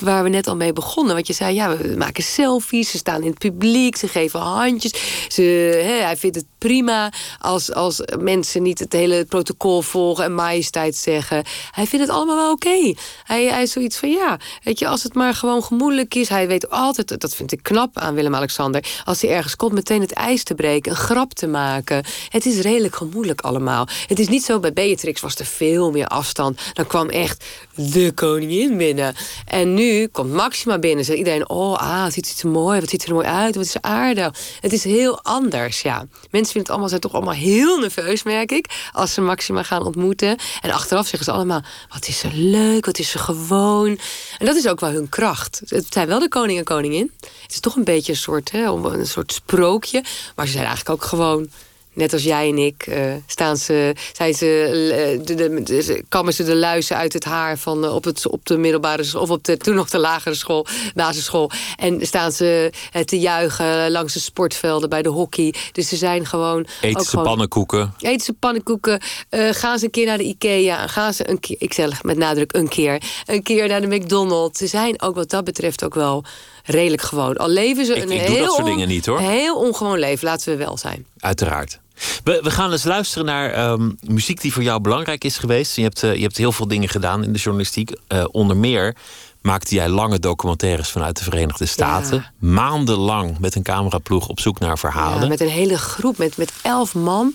Waar 0.00 0.22
we 0.22 0.28
net 0.28 0.46
al 0.46 0.56
mee 0.56 0.72
begonnen. 0.72 1.14
Want 1.14 1.26
je 1.26 1.32
zei, 1.32 1.54
ja, 1.54 1.76
we 1.76 1.94
maken 1.96 2.22
selfies, 2.22 2.90
ze 2.90 2.96
staan 2.96 3.22
in 3.22 3.30
het 3.30 3.38
publiek, 3.38 3.96
ze 3.96 4.08
geven 4.08 4.40
handjes. 4.40 4.92
Ze, 5.28 5.42
hè, 5.84 6.04
hij 6.04 6.16
vindt 6.16 6.36
het 6.36 6.46
prima 6.58 7.12
als, 7.38 7.72
als 7.72 8.00
mensen 8.18 8.62
niet 8.62 8.78
het 8.78 8.92
hele 8.92 9.24
protocol 9.24 9.82
volgen 9.82 10.24
en 10.24 10.34
majesteit 10.34 10.96
zeggen. 10.96 11.21
Hij 11.28 11.86
vindt 11.86 12.06
het 12.06 12.14
allemaal 12.14 12.36
wel 12.36 12.50
oké. 12.50 12.94
Hij, 13.24 13.44
hij 13.44 13.62
is 13.62 13.72
zoiets 13.72 13.96
van 13.96 14.10
ja, 14.10 14.38
weet 14.62 14.78
je, 14.78 14.88
als 14.88 15.02
het 15.02 15.14
maar 15.14 15.34
gewoon 15.34 15.62
gemoedelijk 15.62 16.14
is. 16.14 16.28
Hij 16.28 16.48
weet 16.48 16.70
altijd, 16.70 17.20
dat 17.20 17.34
vind 17.34 17.52
ik 17.52 17.62
knap 17.62 17.98
aan 17.98 18.14
Willem-Alexander. 18.14 18.84
Als 19.04 19.20
hij 19.20 19.30
ergens 19.30 19.56
komt, 19.56 19.72
meteen 19.72 20.00
het 20.00 20.12
ijs 20.12 20.42
te 20.42 20.54
breken, 20.54 20.90
een 20.90 20.96
grap 20.96 21.32
te 21.32 21.46
maken. 21.46 22.04
Het 22.28 22.46
is 22.46 22.60
redelijk 22.60 22.96
gemoedelijk 22.96 23.40
allemaal. 23.40 23.88
Het 24.06 24.18
is 24.18 24.28
niet 24.28 24.44
zo, 24.44 24.60
bij 24.60 24.72
Beatrix 24.72 25.20
was 25.20 25.34
er 25.34 25.46
veel 25.46 25.90
meer 25.90 26.06
afstand. 26.06 26.60
Dan 26.72 26.86
kwam 26.86 27.08
echt 27.08 27.44
de 27.74 28.12
koningin 28.14 28.76
binnen. 28.76 29.14
En 29.46 29.74
nu 29.74 30.06
komt 30.06 30.32
Maxima 30.32 30.78
binnen. 30.78 31.04
Zegt 31.04 31.18
iedereen, 31.18 31.48
oh, 31.48 31.78
ah, 31.78 32.04
het 32.04 32.12
ziet 32.12 32.42
er 32.42 32.48
mooi, 32.48 32.80
wat 32.80 32.88
ziet 32.88 33.04
er 33.04 33.14
mooi 33.14 33.26
uit, 33.26 33.54
wat 33.54 33.64
is 33.64 33.80
aardig. 33.80 34.34
Het 34.60 34.72
is 34.72 34.84
heel 34.84 35.22
anders, 35.22 35.82
ja. 35.82 35.96
Mensen 36.30 36.52
vinden 36.52 36.60
het 36.60 36.70
allemaal, 36.70 36.88
zijn 36.88 37.00
toch 37.00 37.12
allemaal 37.12 37.34
heel 37.34 37.78
nerveus, 37.78 38.22
merk 38.22 38.52
ik. 38.52 38.90
Als 38.92 39.14
ze 39.14 39.20
Maxima 39.20 39.62
gaan 39.62 39.84
ontmoeten. 39.84 40.36
En 40.60 40.70
achteraf 40.70 41.06
zeggen 41.12 41.24
ze 41.24 41.32
allemaal: 41.32 41.62
wat 41.88 42.08
is 42.08 42.18
ze 42.18 42.28
leuk, 42.32 42.86
wat 42.86 42.98
is 42.98 43.10
ze 43.10 43.18
gewoon. 43.18 43.98
En 44.38 44.46
dat 44.46 44.56
is 44.56 44.68
ook 44.68 44.80
wel 44.80 44.90
hun 44.90 45.08
kracht. 45.08 45.62
Het 45.66 45.86
zijn 45.92 46.08
wel 46.08 46.18
de 46.18 46.28
koning 46.28 46.58
en 46.58 46.64
koningin. 46.64 47.10
Het 47.20 47.52
is 47.52 47.60
toch 47.60 47.76
een 47.76 47.84
beetje 47.84 48.12
een 48.12 48.18
soort, 48.18 48.50
hè, 48.50 48.64
een 48.64 49.06
soort 49.06 49.32
sprookje. 49.32 50.04
Maar 50.36 50.46
ze 50.46 50.52
zijn 50.52 50.66
eigenlijk 50.66 51.02
ook 51.02 51.08
gewoon 51.08 51.50
net 51.92 52.12
als 52.12 52.22
jij 52.22 52.48
en 52.48 52.58
ik, 52.58 52.86
uh, 52.86 53.14
staan 53.26 53.56
ze, 53.56 53.94
zijn 54.12 54.34
ze, 54.34 54.68
uh, 55.16 55.26
de, 55.26 55.34
de, 55.34 55.62
de, 55.62 56.04
kammen 56.08 56.34
ze 56.34 56.44
de 56.44 56.56
luizen 56.56 56.96
uit 56.96 57.12
het 57.12 57.24
haar 57.24 57.58
van 57.58 57.84
uh, 57.84 57.94
op, 57.94 58.04
het, 58.04 58.26
op 58.26 58.46
de 58.46 58.56
middelbare 58.56 59.20
of 59.20 59.30
op 59.30 59.44
de 59.44 59.56
toen 59.56 59.74
nog 59.74 59.90
de 59.90 59.98
lagere 59.98 60.34
school, 60.34 60.66
basisschool. 60.94 61.50
En 61.76 62.06
staan 62.06 62.32
ze 62.32 62.72
te 63.04 63.18
juichen 63.18 63.90
langs 63.90 64.12
de 64.12 64.20
sportvelden 64.20 64.88
bij 64.88 65.02
de 65.02 65.08
hockey. 65.08 65.54
Dus 65.72 65.88
ze 65.88 65.96
zijn 65.96 66.26
gewoon. 66.26 66.66
Eten 66.80 67.04
ze 67.04 67.16
pannenkoeken? 67.16 67.94
Eten 67.98 68.24
ze 68.24 68.32
pannenkoeken. 68.32 69.00
gaan 69.30 69.78
ze 69.78 69.84
een 69.84 69.90
keer 69.90 70.06
naar 70.06 70.18
de 70.18 70.24
IKEA. 70.24 70.86
Gaan 70.86 71.14
ze 71.14 71.30
een 71.30 71.40
keer, 71.40 71.56
ik 71.58 71.72
zeg 71.72 72.02
met 72.02 72.16
nadruk 72.16 72.52
een 72.52 72.68
keer, 72.68 73.02
een 73.26 73.42
keer 73.42 73.68
naar 73.68 73.80
de 73.80 73.96
McDonald's. 73.96 74.58
Ze 74.58 74.66
zijn 74.66 75.02
ook 75.02 75.14
wat 75.14 75.30
dat 75.30 75.44
betreft 75.44 75.84
ook 75.84 75.94
wel 75.94 76.24
redelijk 76.64 77.02
gewoon. 77.02 77.36
Al 77.36 77.48
leven 77.48 77.86
ze 77.86 77.94
ik, 77.94 78.02
een 78.02 78.10
ik 78.10 78.20
heel, 78.20 78.44
dat 78.44 78.54
soort 78.54 78.66
dingen 78.66 78.88
niet, 78.88 79.06
hoor. 79.06 79.18
heel 79.18 79.56
ongewoon 79.56 79.98
leven, 79.98 80.24
laten 80.24 80.52
we 80.52 80.64
wel 80.64 80.78
zijn. 80.78 81.06
Uiteraard. 81.18 81.80
We, 82.24 82.40
we 82.42 82.50
gaan 82.50 82.72
eens 82.72 82.84
luisteren 82.84 83.26
naar 83.26 83.70
um, 83.70 83.98
muziek 84.00 84.40
die 84.40 84.52
voor 84.52 84.62
jou 84.62 84.80
belangrijk 84.80 85.24
is 85.24 85.38
geweest. 85.38 85.76
Je 85.76 85.82
hebt, 85.82 86.02
uh, 86.02 86.14
je 86.14 86.22
hebt 86.22 86.36
heel 86.36 86.52
veel 86.52 86.68
dingen 86.68 86.88
gedaan 86.88 87.24
in 87.24 87.32
de 87.32 87.38
journalistiek. 87.38 87.90
Uh, 88.08 88.24
onder 88.30 88.56
meer 88.56 88.96
maakte 89.40 89.74
jij 89.74 89.88
lange 89.88 90.18
documentaires 90.18 90.88
vanuit 90.88 91.18
de 91.18 91.24
Verenigde 91.24 91.66
Staten. 91.66 92.16
Ja. 92.16 92.48
Maandenlang 92.48 93.38
met 93.38 93.54
een 93.54 93.62
cameraploeg 93.62 94.28
op 94.28 94.40
zoek 94.40 94.58
naar 94.58 94.78
verhalen. 94.78 95.22
Ja, 95.22 95.28
met 95.28 95.40
een 95.40 95.48
hele 95.48 95.78
groep, 95.78 96.18
met, 96.18 96.36
met 96.36 96.52
elf 96.62 96.94
man 96.94 97.34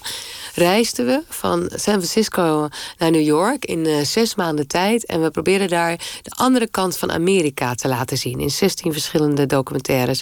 reisden 0.58 1.06
we 1.06 1.22
van 1.30 1.70
San 1.70 1.94
Francisco 1.94 2.68
naar 2.98 3.12
New 3.12 3.26
York 3.26 3.66
in 3.66 3.86
uh, 3.86 4.02
zes 4.02 4.36
maanden 4.36 4.68
tijd. 4.68 5.06
En 5.06 5.22
we 5.22 5.32
probeerden 5.32 5.68
daar 5.68 5.98
de 6.22 6.32
andere 6.36 6.68
kant 6.68 6.98
van 6.98 7.12
Amerika 7.12 7.74
te 7.74 7.88
laten 7.88 8.18
zien. 8.18 8.40
In 8.40 8.50
16 8.50 8.92
verschillende 8.92 9.46
documentaires. 9.46 10.22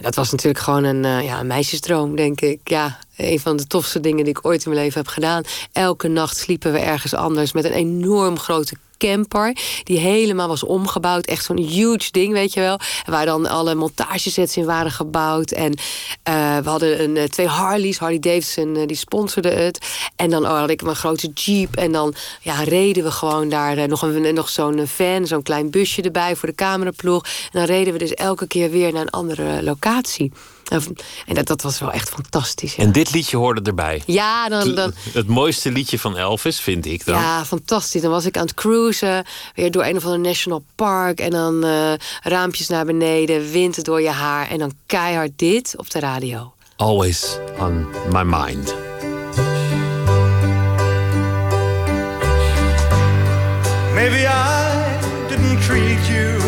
Dat 0.00 0.14
was 0.14 0.30
natuurlijk 0.30 0.64
gewoon 0.64 0.84
een, 0.84 1.04
uh, 1.04 1.24
ja, 1.24 1.40
een 1.40 1.46
meisjesdroom, 1.46 2.16
denk 2.16 2.40
ik. 2.40 2.60
Ja, 2.64 2.98
een 3.16 3.40
van 3.40 3.56
de 3.56 3.66
tofste 3.66 4.00
dingen 4.00 4.24
die 4.24 4.36
ik 4.36 4.46
ooit 4.46 4.64
in 4.64 4.70
mijn 4.70 4.82
leven 4.82 5.00
heb 5.00 5.10
gedaan. 5.10 5.42
Elke 5.72 6.08
nacht 6.08 6.36
sliepen 6.36 6.72
we 6.72 6.78
ergens 6.78 7.14
anders 7.14 7.52
met 7.52 7.64
een 7.64 7.72
enorm 7.72 8.38
grote 8.38 8.74
camper. 8.98 9.56
Die 9.82 9.98
helemaal 9.98 10.48
was 10.48 10.62
omgebouwd. 10.62 11.26
Echt 11.26 11.44
zo'n 11.44 11.58
huge 11.58 12.10
ding, 12.10 12.32
weet 12.32 12.52
je 12.52 12.60
wel. 12.60 12.78
Waar 13.06 13.26
dan 13.26 13.46
alle 13.46 13.74
montagesets 13.74 14.56
in 14.56 14.64
waren 14.64 14.90
gebouwd. 14.90 15.50
En 15.50 15.72
uh, 16.28 16.58
we 16.58 16.68
hadden 16.68 17.02
een, 17.02 17.16
uh, 17.16 17.24
twee 17.24 17.46
Harleys. 17.46 17.98
Harley 17.98 18.18
Davidson, 18.18 18.86
die 18.86 18.96
sponsorde 18.96 19.50
het. 19.50 19.86
En 20.16 20.30
dan 20.30 20.44
oh, 20.44 20.58
had 20.58 20.70
ik 20.70 20.82
mijn 20.82 20.96
grote 20.96 21.30
Jeep. 21.34 21.76
En 21.76 21.92
dan 21.92 22.14
ja, 22.40 22.62
reden 22.62 23.04
we 23.04 23.10
gewoon 23.10 23.48
daar 23.48 23.88
nog, 23.88 24.02
een, 24.02 24.34
nog 24.34 24.48
zo'n 24.48 24.86
van, 24.86 25.26
zo'n 25.26 25.42
klein 25.42 25.70
busje 25.70 26.02
erbij 26.02 26.36
voor 26.36 26.48
de 26.48 26.54
cameraploeg. 26.54 27.24
En 27.24 27.58
dan 27.58 27.64
reden 27.64 27.92
we 27.92 27.98
dus 27.98 28.14
elke 28.14 28.46
keer 28.46 28.70
weer 28.70 28.92
naar 28.92 29.02
een 29.02 29.10
andere 29.10 29.62
locatie. 29.62 29.87
En 31.26 31.34
dat, 31.34 31.46
dat 31.46 31.62
was 31.62 31.78
wel 31.78 31.92
echt 31.92 32.08
fantastisch. 32.08 32.76
En 32.76 32.92
dit 32.92 33.12
liedje 33.12 33.36
hoorde 33.36 33.62
erbij. 33.62 34.02
Ja, 34.06 34.48
dan, 34.48 34.74
dan... 34.74 34.92
Het 35.12 35.26
mooiste 35.26 35.70
liedje 35.70 35.98
van 35.98 36.16
Elvis, 36.16 36.60
vind 36.60 36.86
ik 36.86 37.04
dan. 37.04 37.20
Ja, 37.20 37.44
fantastisch. 37.44 38.02
Dan 38.02 38.10
was 38.10 38.24
ik 38.24 38.36
aan 38.36 38.42
het 38.42 38.54
cruisen, 38.54 39.24
weer 39.54 39.70
door 39.70 39.84
een 39.84 39.96
of 39.96 40.04
ander 40.04 40.20
national 40.20 40.64
park. 40.74 41.20
En 41.20 41.30
dan 41.30 41.64
uh, 41.64 41.92
raampjes 42.22 42.68
naar 42.68 42.84
beneden, 42.84 43.50
wind 43.50 43.84
door 43.84 44.00
je 44.00 44.10
haar. 44.10 44.48
En 44.50 44.58
dan 44.58 44.72
keihard 44.86 45.32
dit 45.36 45.74
op 45.76 45.90
de 45.90 45.98
radio. 45.98 46.52
Always 46.76 47.38
on 47.58 47.86
my 48.12 48.22
mind. 48.22 48.74
Maybe 53.94 54.26
I 54.26 54.98
didn't 55.28 55.60
treat 55.62 56.06
you 56.06 56.47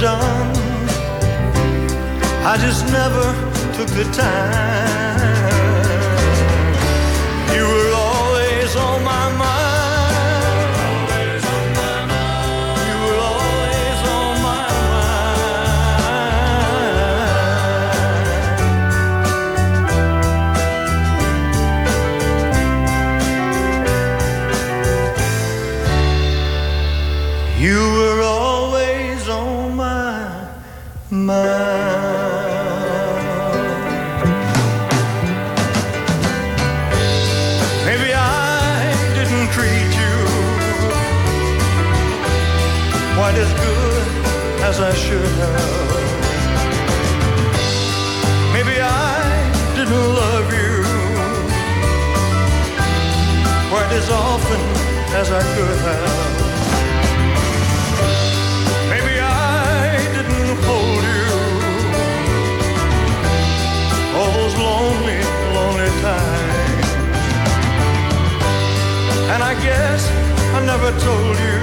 Done. 0.00 0.54
I 2.44 2.56
just 2.58 2.84
never 2.86 3.24
took 3.76 3.88
the 3.88 4.04
time. 4.12 5.35
As 55.26 55.32
I 55.32 55.42
could 55.54 55.78
have. 55.88 56.34
Maybe 58.90 59.14
I 59.18 59.98
didn't 60.16 60.56
hold 60.68 61.02
you 61.14 61.28
all 64.16 64.30
those 64.38 64.56
lonely, 64.56 65.20
lonely 65.56 65.90
times. 66.06 66.88
And 69.32 69.42
I 69.42 69.54
guess 69.66 70.02
I 70.54 70.60
never 70.72 70.90
told 71.06 71.36
you 71.46 71.58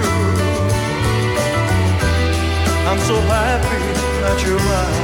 I'm 2.90 3.00
so 3.00 3.16
happy 3.32 3.84
that 4.24 4.38
you're 4.46 4.60
mine. 4.60 5.03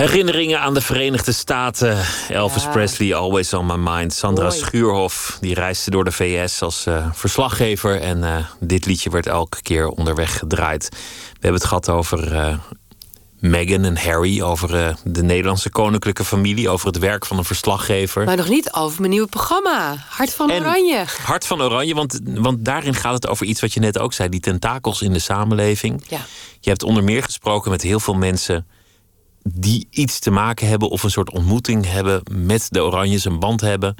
Herinneringen 0.00 0.60
aan 0.60 0.74
de 0.74 0.80
Verenigde 0.80 1.32
Staten. 1.32 1.98
Elvis 2.28 2.62
Ja. 2.62 2.70
Presley, 2.70 3.14
Always 3.14 3.52
on 3.52 3.66
My 3.66 3.74
Mind. 3.76 4.12
Sandra 4.12 4.46
Mooi. 4.46 4.58
Schuurhof, 4.58 5.38
die 5.40 5.54
reisde 5.54 5.90
door 5.90 6.04
de 6.04 6.12
VS 6.12 6.62
als 6.62 6.86
eh, 6.86 7.06
verslaggever. 7.12 8.00
En 8.00 8.24
eh, 8.24 8.36
dit 8.60 8.86
liedje 8.86 9.10
werd 9.10 9.26
elke 9.26 9.62
keer 9.62 9.88
onderweg 9.88 10.38
gedraaid. 10.38 10.88
We 10.90 10.98
hebben 11.32 11.60
het 11.60 11.64
gehad 11.64 11.88
over 11.88 12.36
eh, 12.36 12.58
Meghan 13.40 13.84
en 13.84 13.96
Harry. 13.96 14.42
Over 14.42 14.96
de 15.04 15.22
Nederlandse 15.22 15.70
koninklijke 15.70 16.24
familie. 16.24 16.68
Over 16.68 16.86
het 16.86 16.98
werk 16.98 17.26
van 17.26 17.38
een 17.38 17.44
verslaggever. 17.44 18.24
Maar 18.24 18.36
nog 18.36 18.48
niet 18.48 18.72
over 18.72 18.98
mijn 18.98 19.10
nieuwe 19.10 19.28
programma. 19.28 20.04
Hart 20.08 20.34
van 20.34 20.50
En 20.50 20.60
Oranje. 20.60 21.04
Hart 21.22 21.46
van 21.46 21.62
Oranje, 21.62 21.94
want, 21.94 22.20
want 22.24 22.64
daarin 22.64 22.94
gaat 22.94 23.14
het 23.14 23.28
over 23.28 23.46
iets 23.46 23.60
wat 23.60 23.72
je 23.72 23.80
net 23.80 23.98
ook 23.98 24.12
zei: 24.12 24.28
die 24.28 24.40
tentakels 24.40 25.02
in 25.02 25.12
de 25.12 25.18
samenleving. 25.18 26.04
Ja. 26.08 26.20
Je 26.60 26.68
hebt 26.68 26.82
onder 26.82 27.04
meer 27.04 27.22
gesproken 27.22 27.70
met 27.70 27.82
heel 27.82 28.00
veel 28.00 28.14
mensen 28.14 28.66
die 29.42 29.86
iets 29.90 30.18
te 30.18 30.30
maken 30.30 30.68
hebben 30.68 30.88
of 30.90 31.02
een 31.02 31.10
soort 31.10 31.30
ontmoeting 31.30 31.86
hebben 31.86 32.22
met 32.30 32.66
de 32.70 32.82
Oranjes, 32.82 33.24
een 33.24 33.38
band 33.38 33.60
hebben. 33.60 33.94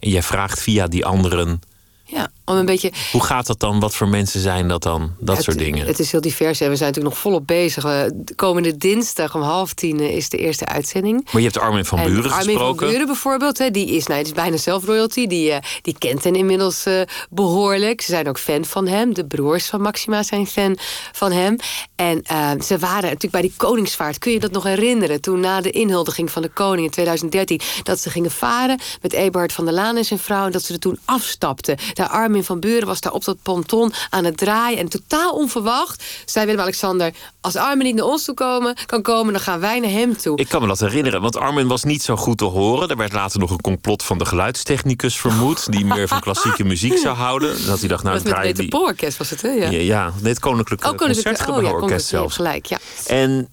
En 0.00 0.10
jij 0.10 0.22
vraagt 0.22 0.60
via 0.60 0.86
die 0.86 1.04
anderen: 1.04 1.60
ja, 2.04 2.30
om 2.44 2.56
een 2.56 2.66
beetje... 2.66 2.92
hoe 3.12 3.24
gaat 3.24 3.46
dat 3.46 3.60
dan? 3.60 3.80
Wat 3.80 3.94
voor 3.94 4.08
mensen 4.08 4.40
zijn 4.40 4.68
dat 4.68 4.82
dan? 4.82 5.12
Dat 5.18 5.36
het, 5.36 5.44
soort 5.44 5.58
dingen. 5.58 5.86
Het 5.86 5.98
is 5.98 6.12
heel 6.12 6.20
divers 6.20 6.60
en 6.60 6.68
we 6.68 6.76
zijn 6.76 6.88
natuurlijk 6.88 7.14
nog 7.14 7.24
volop 7.24 7.46
bezig. 7.46 7.84
Eh, 7.84 8.02
de 8.14 8.34
komende 8.34 8.76
dinsdag 8.76 9.34
om 9.34 9.42
half 9.42 9.72
tien 9.72 10.00
eh, 10.00 10.16
is 10.16 10.28
de 10.28 10.36
eerste 10.36 10.66
uitzending. 10.66 11.24
maar 11.24 11.42
je 11.42 11.48
hebt 11.48 11.58
Armin 11.58 11.84
van 11.84 11.98
En 11.98 12.04
Buren 12.04 12.30
Armin 12.30 12.46
gesproken. 12.46 12.78
van 12.78 12.88
Buren 12.88 13.06
bijvoorbeeld, 13.06 13.58
hè, 13.58 13.70
die 13.70 13.86
is, 13.86 14.06
nou, 14.06 14.18
die 14.18 14.32
is 14.32 14.38
bijna 14.38 14.56
zelf 14.56 14.84
royalty. 14.84 15.26
Die, 15.26 15.52
eh, 15.52 15.62
die 15.82 15.96
kent 15.98 16.24
hen 16.24 16.34
inmiddels 16.34 16.86
eh, 16.86 17.00
behoorlijk. 17.30 18.00
Ze 18.00 18.10
zijn 18.10 18.28
ook 18.28 18.38
fan 18.38 18.64
van 18.64 18.86
hem. 18.86 19.14
De 19.14 19.26
broers 19.26 19.66
van 19.66 19.80
Maxima 19.80 20.22
zijn 20.22 20.46
fan 20.46 20.76
van 21.12 21.32
hem. 21.32 21.56
En 21.96 22.22
ze 22.64 22.78
waren 22.78 23.02
natuurlijk 23.02 23.32
bij 23.32 23.40
die 23.40 23.54
koningsvaart. 23.56 24.18
Kun 24.18 24.32
je 24.32 24.40
dat 24.40 24.50
nog 24.50 24.62
herinneren? 24.62 25.20
Toen 25.20 25.40
na 25.40 25.60
de 25.60 25.70
inhuldiging 25.70 26.30
van 26.30 26.42
de 26.42 26.48
koning 26.48 26.84
in 26.84 26.90
2013... 26.90 27.60
dat 27.82 28.00
ze 28.00 28.10
gingen 28.10 28.30
varen 28.30 28.78
met 29.02 29.12
Eberhard 29.12 29.52
van 29.52 29.64
der 29.64 29.74
Laan 29.74 29.96
en 29.96 30.04
zijn 30.04 30.18
vrouw... 30.18 30.46
en 30.46 30.52
dat 30.52 30.62
ze 30.62 30.72
er 30.72 30.78
toen 30.78 30.98
afstapten. 31.04 31.76
Daar 31.92 32.08
Armin 32.08 32.33
van 32.42 32.60
Buren 32.60 32.86
was 32.86 33.00
daar 33.00 33.12
op 33.12 33.24
dat 33.24 33.36
ponton 33.42 33.92
aan 34.10 34.24
het 34.24 34.36
draaien. 34.36 34.78
En 34.78 34.88
totaal 34.88 35.32
onverwacht 35.32 36.04
zei 36.24 36.46
Willem-Alexander... 36.46 37.12
als 37.40 37.56
Armin 37.56 37.86
niet 37.86 37.94
naar 37.94 38.04
ons 38.04 38.24
toe 38.24 38.34
komen, 38.34 38.76
kan 38.86 39.02
komen, 39.02 39.32
dan 39.32 39.42
gaan 39.42 39.60
wij 39.60 39.80
naar 39.80 39.90
hem 39.90 40.16
toe. 40.16 40.38
Ik 40.38 40.48
kan 40.48 40.60
me 40.60 40.66
dat 40.66 40.80
herinneren, 40.80 41.20
want 41.20 41.36
Armin 41.36 41.68
was 41.68 41.84
niet 41.84 42.02
zo 42.02 42.16
goed 42.16 42.38
te 42.38 42.44
horen. 42.44 42.88
Er 42.88 42.96
werd 42.96 43.12
later 43.12 43.40
nog 43.40 43.50
een 43.50 43.60
complot 43.60 44.02
van 44.02 44.18
de 44.18 44.24
geluidstechnicus 44.24 45.16
vermoed... 45.16 45.72
die 45.72 45.84
meer 45.84 46.08
van 46.08 46.20
klassieke 46.20 46.64
muziek 46.74 46.98
zou 46.98 47.16
houden. 47.16 47.66
Dat 47.66 47.78
hij 47.78 47.88
dacht, 47.88 48.02
nou 48.02 48.14
dat 48.14 48.24
met 48.24 48.32
draai 48.32 48.48
het 48.48 48.56
die... 48.56 49.16
Was 49.18 49.30
het, 49.30 49.42
hè? 49.42 49.48
Ja. 49.48 49.70
Ja, 49.70 49.78
ja 49.78 50.12
dit 50.22 50.38
Koninklijke 50.38 50.86
oh 50.86 50.92
ja, 50.92 50.98
Concertgebouworkest 50.98 51.74
Koninklijke, 51.74 52.04
zelfs. 52.04 52.36
gelijk, 52.36 52.66
ja. 52.66 52.78
En, 53.06 53.48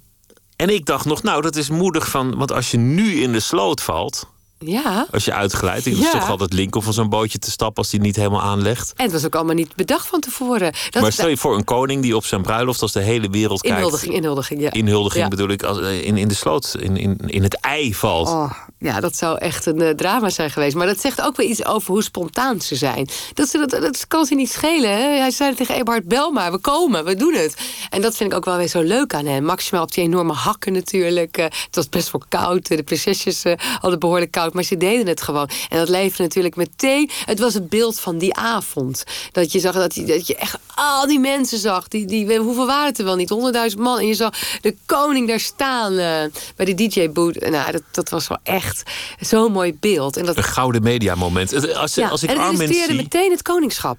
en 0.56 0.70
ik 0.70 0.86
dacht 0.86 1.06
nog, 1.06 1.24
nou, 1.24 1.42
dat 1.42 1.56
is 1.56 1.70
moedig 1.70 2.10
van... 2.10 2.38
Want 2.38 2.52
als 2.52 2.72
je 2.72 2.78
nu 2.78 3.22
in 3.22 3.32
de 3.32 3.40
sloot 3.40 3.82
valt, 3.82 4.28
Ja. 4.66 5.08
als 5.12 5.26
je 5.26 5.34
uitglijdt... 5.34 5.86
ik 5.86 5.94
is 5.94 6.00
Ja. 6.00 6.12
toch 6.12 6.30
altijd 6.30 6.54
link 6.54 6.76
om 6.76 6.82
van 6.82 6.94
zo'n 6.94 7.10
bootje 7.10 7.38
te 7.40 7.52
stappen... 7.52 7.78
als 7.78 7.90
die 7.92 8.00
niet 8.00 8.16
helemaal 8.16 8.42
aanlegt. 8.42 8.94
En 8.96 9.04
het 9.04 9.14
was 9.14 9.26
ook 9.26 9.36
allemaal 9.36 9.56
niet 9.56 9.76
bedacht 9.76 10.08
van 10.08 10.20
tevoren. 10.20 10.74
Dat 10.90 11.02
maar 11.02 11.12
stel 11.12 11.28
je 11.28 11.38
voor 11.38 11.56
een 11.56 11.64
koning 11.64 12.02
die 12.02 12.16
op 12.16 12.26
zijn 12.26 12.42
bruiloft... 12.42 12.82
als 12.82 12.92
de 12.92 13.00
hele 13.02 13.30
wereld 13.30 13.62
kijkt... 13.62 13.76
inhuldiging, 13.78 14.14
inhuldiging, 14.14 14.62
ja. 14.62 14.72
Inhuldiging 14.72 15.24
Ja. 15.24 15.30
bedoel 15.30 15.50
ik, 15.50 15.64
als, 15.64 15.80
eh, 15.80 16.06
in, 16.06 16.18
in 16.18 16.28
de 16.28 16.34
sloot, 16.36 16.76
in, 16.80 16.98
in, 16.98 17.18
in 17.18 17.44
het 17.44 17.60
ei 17.60 17.96
valt. 17.96 18.28
Oh, 18.28 18.52
ja, 18.82 19.00
dat 19.00 19.16
zou 19.16 19.38
echt 19.38 19.66
een 19.66 19.82
eh, 19.82 19.90
drama 19.90 20.30
zijn 20.30 20.52
geweest. 20.52 20.76
Maar 20.76 20.88
dat 20.88 21.00
zegt 21.02 21.22
ook 21.22 21.36
weer 21.36 21.48
iets 21.48 21.66
over 21.66 21.92
hoe 21.92 22.04
spontaan 22.04 22.62
ze 22.62 22.76
zijn. 22.76 23.10
Dat, 23.34 23.50
ze, 23.50 23.58
dat, 23.68 23.82
dat 23.82 24.08
kan 24.08 24.26
ze 24.26 24.36
niet 24.36 24.52
schelen. 24.52 24.90
Hij 25.20 25.32
zei 25.32 25.56
tegen 25.56 25.76
Eberhard, 25.76 26.08
bel 26.08 26.32
maar, 26.32 26.52
we 26.52 26.58
komen, 26.58 27.06
we 27.06 27.16
doen 27.16 27.34
het. 27.34 27.56
En 27.90 28.02
dat 28.02 28.16
vind 28.18 28.32
ik 28.32 28.38
ook 28.38 28.46
wel 28.46 28.58
weer 28.58 28.68
zo 28.68 28.82
leuk 28.82 29.14
aan 29.14 29.26
hem. 29.26 29.44
Maximaal 29.44 29.84
op 29.84 29.92
die 29.94 30.04
enorme 30.04 30.34
hakken 30.34 30.74
natuurlijk. 30.74 31.38
Eh, 31.38 31.44
het 31.46 31.76
was 31.76 31.90
best 31.90 32.12
wel 32.12 32.22
koud. 32.30 32.68
De 32.68 32.84
prinsesjes 32.84 33.44
eh, 33.44 33.54
hadden 33.80 34.00
behoorlijk 34.00 34.32
koud, 34.32 34.54
maar 34.54 34.64
ze 34.64 34.78
deden 34.78 35.08
het 35.08 35.22
gewoon. 35.22 35.50
En 35.70 35.78
dat 35.78 35.90
leefde 35.90 36.24
natuurlijk 36.24 36.56
meteen. 36.56 37.10
Het 37.26 37.40
was 37.40 37.54
het 37.54 37.70
beeld 37.70 38.00
van 38.00 38.18
die 38.18 38.36
avond. 38.36 39.04
Dat 39.32 39.52
je 39.52 39.60
zag 39.60 39.74
dat, 39.76 39.92
die- 39.94 40.06
dat 40.06 40.28
je 40.28 40.36
echt 40.36 40.58
al 40.76 41.08
die 41.08 41.20
mensen 41.20 41.58
zag. 41.60 41.88
Die, 41.88 42.06
die, 42.06 42.38
hoeveel 42.38 42.66
waren 42.66 42.86
het 42.86 42.98
er 43.00 43.06
wel 43.06 43.16
niet? 43.16 43.30
Honderdduizend 43.30 43.82
man. 43.82 44.00
En 44.00 44.08
je 44.08 44.14
zag 44.14 44.34
de 44.62 44.76
koning 44.86 45.28
daar 45.28 45.40
staan 45.40 45.92
eh, 45.98 46.24
bij 46.56 46.66
de 46.66 46.74
DJ-boot. 46.76 47.36
Nou, 47.50 47.72
dat, 47.72 47.82
dat 47.92 48.10
was 48.10 48.28
wel 48.28 48.38
echt 48.44 48.71
zo'n 49.20 49.52
mooi 49.52 49.78
beeld. 49.80 50.18
En 50.18 50.26
dat, 50.26 50.38
Een 50.38 50.44
gouden 50.44 50.84
mediamoment. 50.84 51.76
Als, 51.76 51.96
ja, 51.96 52.08
als 52.10 52.24
ik 52.24 52.30
en 52.30 52.36
het 52.36 52.46
Armin 52.46 52.68
zie, 52.74 52.94
meteen 52.96 53.32
het 53.32 53.42
koningschap. 53.42 53.98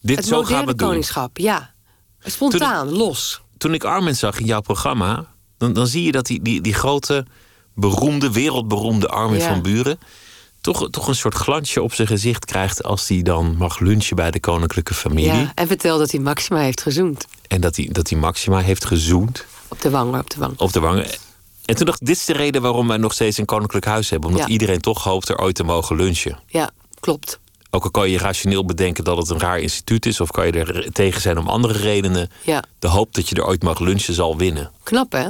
dit 0.00 0.16
Het 0.16 0.26
zo 0.26 0.44
gaan 0.44 0.66
we 0.66 0.74
doen. 0.74 0.88
koningschap, 0.88 1.38
ja. 1.38 1.74
Spontaan, 2.24 2.88
los. 2.90 3.40
toen 3.58 3.74
ik 3.74 3.84
Armin 3.84 4.16
zag 4.16 4.38
in 4.38 4.46
jouw 4.46 4.60
programma, 4.60 5.26
dan, 5.58 5.72
dan 5.72 5.86
zie 5.86 6.04
je 6.04 6.12
dat 6.12 6.26
die, 6.26 6.42
die, 6.42 6.60
die 6.60 6.74
grote 6.74 7.26
beroemde, 7.74 8.32
wereldberoemde 8.32 9.08
Armin 9.08 9.38
Ja. 9.40 9.48
van 9.48 9.62
Buren... 9.62 9.98
Toch, 10.60 10.90
toch 10.90 11.08
een 11.08 11.14
soort 11.14 11.34
glansje 11.34 11.82
op 11.82 11.94
zijn 11.94 12.08
gezicht 12.08 12.44
krijgt... 12.44 12.82
als 12.82 13.08
hij 13.08 13.22
dan 13.22 13.56
mag 13.56 13.78
lunchen 13.78 14.16
bij 14.16 14.30
de 14.30 14.40
koninklijke 14.40 14.94
familie. 14.94 15.32
Ja, 15.32 15.52
en 15.54 15.66
vertel 15.66 15.98
dat 15.98 16.10
hij 16.10 16.20
Maxima 16.20 16.58
heeft 16.58 16.82
gezoend. 16.82 17.26
En 17.48 17.60
dat 17.60 17.76
hij, 17.76 17.88
dat 17.92 18.10
hij 18.10 18.18
Maxima 18.18 18.58
heeft 18.58 18.84
gezoend 18.84 19.46
Op 19.68 19.80
de 19.80 19.88
op 19.96 20.30
de 20.30 20.38
wang. 20.38 20.58
op 20.58 20.72
de 20.72 20.80
wangen. 20.80 21.06
En 21.70 21.76
toen 21.76 21.86
dacht 21.86 22.00
ik, 22.00 22.06
dit 22.06 22.16
is 22.16 22.24
de 22.24 22.32
reden 22.32 22.62
waarom 22.62 22.88
wij 22.88 22.96
nog 22.96 23.12
steeds 23.12 23.38
een 23.38 23.44
koninklijk 23.44 23.84
huis 23.84 24.10
hebben. 24.10 24.28
Omdat 24.28 24.46
Ja. 24.46 24.52
iedereen 24.52 24.80
toch 24.80 25.04
hoopt 25.04 25.28
er 25.28 25.38
ooit 25.38 25.54
te 25.54 25.64
mogen 25.64 25.96
lunchen. 25.96 26.38
Ja, 26.46 26.70
klopt. 27.00 27.38
Ook 27.70 27.84
al 27.84 27.90
kan 27.90 28.10
je 28.10 28.18
rationeel 28.18 28.64
bedenken 28.64 29.04
dat 29.04 29.16
het 29.16 29.28
een 29.28 29.38
raar 29.38 29.58
instituut 29.58 30.06
is... 30.06 30.20
of 30.20 30.30
kan 30.30 30.46
je 30.46 30.52
er 30.52 30.92
tegen 30.92 31.20
zijn 31.20 31.38
om 31.38 31.48
andere 31.48 31.78
redenen... 31.78 32.30
Ja, 32.44 32.64
de 32.78 32.88
hoop 32.88 33.14
dat 33.14 33.28
je 33.28 33.34
er 33.34 33.46
ooit 33.46 33.62
mag 33.62 33.78
lunchen 33.78 34.14
zal 34.14 34.36
winnen. 34.36 34.70
knap 34.82 35.12
hè? 35.12 35.28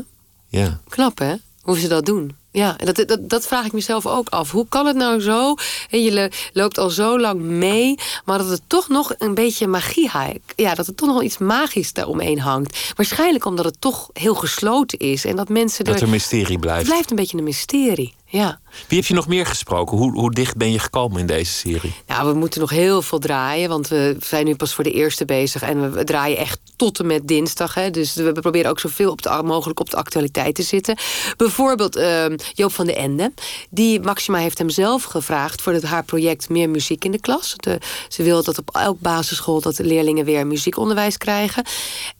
Ja. 0.48 0.80
Knap 0.88 1.18
hè? 1.18 1.34
Hoe 1.60 1.78
ze 1.78 1.88
dat 1.88 2.06
doen. 2.06 2.36
Ja, 2.52 2.78
en 2.78 2.86
dat, 2.92 3.08
dat, 3.08 3.28
dat 3.28 3.46
vraag 3.46 3.64
ik 3.66 3.72
mezelf 3.72 4.06
ook 4.06 4.28
af. 4.28 4.50
Hoe 4.50 4.66
kan 4.68 4.86
het 4.86 4.96
nou 4.96 5.20
zo? 5.20 5.54
hè, 5.88 5.96
Je 5.96 6.12
lo- 6.12 6.28
loopt 6.52 6.78
al 6.78 6.90
zo 6.90 7.18
lang 7.20 7.40
mee, 7.40 7.94
maar 8.24 8.38
dat 8.38 8.48
het 8.48 8.62
toch 8.66 8.88
nog 8.88 9.12
een 9.18 9.34
beetje 9.34 9.66
magie 9.66 10.08
ha- 10.08 10.32
Ja, 10.56 10.74
dat 10.74 10.86
er 10.86 10.94
toch 10.94 11.08
nog 11.08 11.22
iets 11.22 11.38
magisch 11.38 11.92
daaromheen 11.92 12.40
hangt. 12.40 12.92
Waarschijnlijk 12.96 13.44
omdat 13.44 13.64
het 13.64 13.80
toch 13.80 14.10
heel 14.12 14.34
gesloten 14.34 14.98
is 14.98 15.24
en 15.24 15.36
dat 15.36 15.48
mensen 15.48 15.84
Dat 15.84 15.94
er. 15.96 16.02
er 16.02 16.08
mysterie 16.08 16.46
Het 16.52 16.60
blijft. 16.60 16.84
blijft 16.86 17.10
een 17.10 17.16
beetje 17.16 17.38
een 17.38 17.44
mysterie. 17.44 18.14
Ja. 18.26 18.60
Wie 18.88 18.98
heb 18.98 19.08
je 19.08 19.14
nog 19.14 19.28
meer 19.28 19.46
gesproken? 19.46 19.96
Hoe, 19.96 20.12
hoe 20.12 20.30
dicht 20.30 20.56
ben 20.56 20.72
je 20.72 20.78
gekomen 20.78 21.20
in 21.20 21.26
deze 21.26 21.52
serie? 21.52 21.94
Nou, 22.06 22.32
we 22.32 22.38
moeten 22.38 22.60
nog 22.60 22.70
heel 22.70 23.02
veel 23.02 23.18
draaien, 23.18 23.68
want 23.68 23.88
we 23.88 24.16
zijn 24.20 24.44
nu 24.44 24.56
pas 24.56 24.74
voor 24.74 24.84
de 24.84 24.92
eerste 24.92 25.24
bezig. 25.24 25.62
En 25.62 25.92
we, 25.92 26.04
draaien 26.04 26.38
echt 26.38 26.60
tot 26.76 26.98
en 26.98 27.06
met 27.06 27.28
dinsdag. 27.28 27.74
Hè. 27.74 27.90
Dus 27.90 28.14
we, 28.14 28.32
proberen 28.32 28.70
ook 28.70 28.80
zoveel 28.80 29.10
op 29.10 29.22
de, 29.22 29.40
mogelijk 29.44 29.80
op 29.80 29.90
de 29.90 29.96
actualiteit 29.96 30.54
te 30.54 30.62
zitten. 30.62 30.96
Bijvoorbeeld 31.36 31.96
ehm, 31.96 32.36
Joop 32.54 32.72
van 32.72 32.86
den 32.86 32.96
Ende. 32.96 33.32
Die 33.70 34.00
Maxima 34.00 34.38
heeft 34.38 34.58
hem 34.58 34.70
zelf 34.70 35.04
gevraagd 35.04 35.62
voor 35.62 35.72
het, 35.72 35.82
haar 35.82 36.04
project 36.04 36.48
Meer 36.48 36.70
Muziek 36.70 37.04
in 37.04 37.10
de 37.10 37.20
Klas. 37.20 37.54
De, 37.56 37.78
ze 38.08 38.22
wil 38.22 38.42
dat 38.42 38.58
op 38.58 38.70
elk 38.72 39.00
basisschool 39.00 39.60
dat 39.60 39.76
de 39.76 39.84
leerlingen 39.84 40.24
weer 40.24 40.46
muziekonderwijs 40.46 41.16
krijgen. 41.16 41.64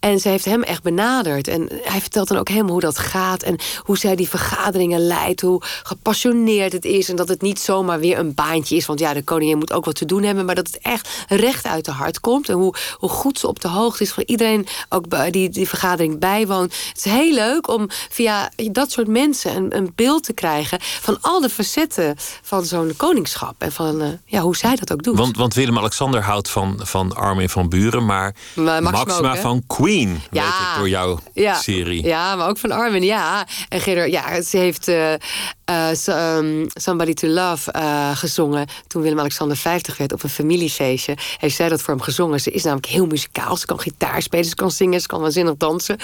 En 0.01 0.21
ze 0.21 0.29
heeft 0.29 0.45
hem 0.45 0.63
echt 0.63 0.83
benaderd. 0.83 1.49
En 1.49 1.69
hij 1.83 2.01
vertelt 2.01 2.29
dan 2.29 2.39
ook 2.39 2.49
helemaal 2.49 2.73
hoe 2.73 2.81
dat 2.81 2.99
gaat. 2.99 3.43
En 3.43 3.57
hoe 3.79 3.99
zij 3.99 4.17
die 4.17 4.29
vergaderingen 4.29 5.07
leidt. 5.07 5.41
Hoe 5.41 5.63
gepassioneerd 5.83 6.39
het 6.49 6.85
is. 6.85 7.09
En 7.09 7.17
dat 7.17 7.29
het 7.29 7.43
niet 7.43 7.61
zomaar 7.61 8.01
weer 8.01 8.19
een 8.19 8.35
baantje 8.35 8.77
is. 8.77 8.87
Want 8.87 8.99
ja, 8.99 9.15
de 9.15 9.23
koningin 9.23 9.59
moet 9.59 9.73
ook 9.73 9.85
wat 9.85 9.95
te 9.95 10.05
doen 10.05 10.23
hebben. 10.23 10.45
Maar 10.45 10.55
dat 10.55 10.67
het 10.67 10.79
echt 10.79 11.09
recht 11.29 11.67
uit 11.67 11.85
de 11.85 11.91
hart 11.91 12.21
komt. 12.21 12.49
En 12.49 12.55
hoe, 12.55 12.75
hoe 12.97 13.09
goed 13.09 13.39
ze 13.39 13.47
op 13.47 13.61
de 13.61 13.69
hoogte 13.69 14.03
is 14.03 14.13
van 14.13 14.23
iedereen 14.27 14.67
ook 14.89 15.33
die 15.33 15.49
die 15.49 15.69
vergadering 15.69 16.19
bijwoont. 16.19 16.75
Het 16.89 16.97
is 16.97 17.13
heel 17.13 17.35
leuk 17.35 17.69
om 17.69 17.89
via 18.11 18.51
dat 18.73 18.91
soort 18.91 19.09
mensen 19.09 19.57
een, 19.57 19.77
een 19.77 19.93
beeld 19.95 20.25
te 20.25 20.33
krijgen. 20.33 20.79
van 20.81 21.19
al 21.21 21.41
de 21.41 21.49
facetten 21.51 22.15
van 22.43 22.65
zo'n 22.65 22.93
koningschap. 22.97 23.55
En 23.59 23.73
van 23.73 24.01
eh, 24.01 24.09
ja, 24.25 24.41
hoe 24.41 24.57
zij 24.57 24.77
dat 24.77 24.93
ook 24.93 25.03
doet. 25.03 25.17
Want, 25.19 25.37
want 25.37 25.55
Willem-Alexander 25.55 26.23
houdt 26.23 26.49
van, 26.51 26.81
van 26.83 27.17
Armin 27.17 27.49
van 27.49 27.69
Buren, 27.69 28.05
maar, 28.07 28.35
Maar 28.55 28.83
Maxima 28.83 29.05
Maxima 29.05 29.29
ook, 29.29 29.35
hè? 29.35 29.41
van 29.41 29.63
Queen, 29.67 30.09
weet 30.13 30.43
Ja. 30.43 30.49
ik 30.49 30.77
door 30.79 30.89
jouw 30.89 31.19
ja. 31.35 31.55
serie. 31.55 32.05
Ja, 32.05 32.37
maar 32.37 32.49
ook 32.49 32.59
van 32.59 32.71
Armin, 32.71 33.03
ja. 33.03 33.47
En 33.69 33.81
Gerard, 33.81 34.11
ja, 34.11 34.43
ze 34.43 34.57
heeft 34.57 34.89
eh, 34.89 35.13
eh, 35.65 35.89
ehm, 36.37 36.67
Somebody 36.69 37.15
to 37.15 37.29
Love 37.29 37.73
eh, 37.73 38.17
gezongen... 38.17 38.67
toen 38.87 39.03
Willem-Alexander 39.03 39.57
50 39.57 39.97
werd 39.97 40.13
op 40.13 40.23
een 40.23 40.29
familiefeestje. 40.29 41.17
Heeft 41.39 41.57
zij 41.57 41.69
dat 41.69 41.83
voor 41.83 41.95
hem 41.95 42.03
gezongen. 42.03 42.41
Ze 42.41 42.51
is 42.51 42.63
namelijk 42.63 42.87
heel 42.87 43.07
muzikaal. 43.07 43.57
Ze 43.57 43.67
kan 43.67 43.81
gitaar 43.81 44.23
spelen, 44.23 44.45
ze 44.45 44.55
kan 44.55 44.71
zingen, 44.71 45.01
ze 45.01 45.07
kan 45.07 45.21
waanzinnig 45.21 45.57
dansen. 45.57 45.97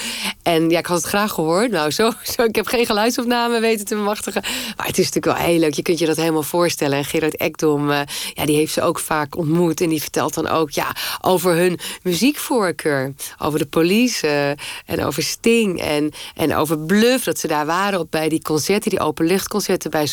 En 0.43 0.71
ja, 0.71 0.79
ik 0.79 0.87
had 0.87 0.97
het 0.97 1.07
graag 1.07 1.33
gehoord. 1.33 1.71
Nou, 1.71 1.91
zo, 1.91 2.11
zo, 2.37 2.43
ik 2.43 2.57
heb 2.57 2.67
geen 2.67 2.87
geluidsopname 2.87 3.61
weten 3.61 3.87
te 3.87 3.95
bemachtigen. 3.95 4.43
Maar 4.77 4.87
het 4.87 4.99
is 4.99 5.05
natuurlijk 5.05 5.39
wel 5.39 5.47
heel 5.47 5.59
leuk. 5.59 5.75
Je 5.75 5.83
kunt 5.83 5.99
je 5.99 6.07
dat 6.07 6.17
helemaal 6.17 6.43
voorstellen. 6.43 6.99
En 6.99 7.05
Gerard 7.05 7.37
Ekdom, 7.37 7.91
eh, 7.91 8.01
ja, 8.35 8.47
die 8.47 8.57
heeft 8.57 8.73
ze 8.73 8.83
ook 8.83 8.99
vaak 8.99 9.37
ontmoet. 9.37 9.81
En 9.81 9.89
die 9.89 10.01
vertelt 10.01 10.35
dan 10.35 10.49
ook 10.49 10.71
ja, 10.71 10.97
over 11.21 11.55
hun 11.55 11.79
muziekvoorkeur. 12.03 13.15
Over 13.39 13.59
de 13.59 13.67
police 13.67 14.27
eh, 14.27 14.49
en 14.95 15.05
over 15.05 15.23
Sting 15.23 15.81
en, 15.81 16.13
en 16.35 16.55
over 16.55 16.79
Bluff. 16.79 17.25
Dat 17.25 17.39
ze 17.39 17.47
daar 17.47 17.67
waren 17.67 18.01
op, 18.01 18.11
bij 18.11 18.29
die 18.29 18.43
concerten, 18.43 18.91
die 18.91 19.01
openluchtconcerten 19.01 19.91
bij 19.91 20.07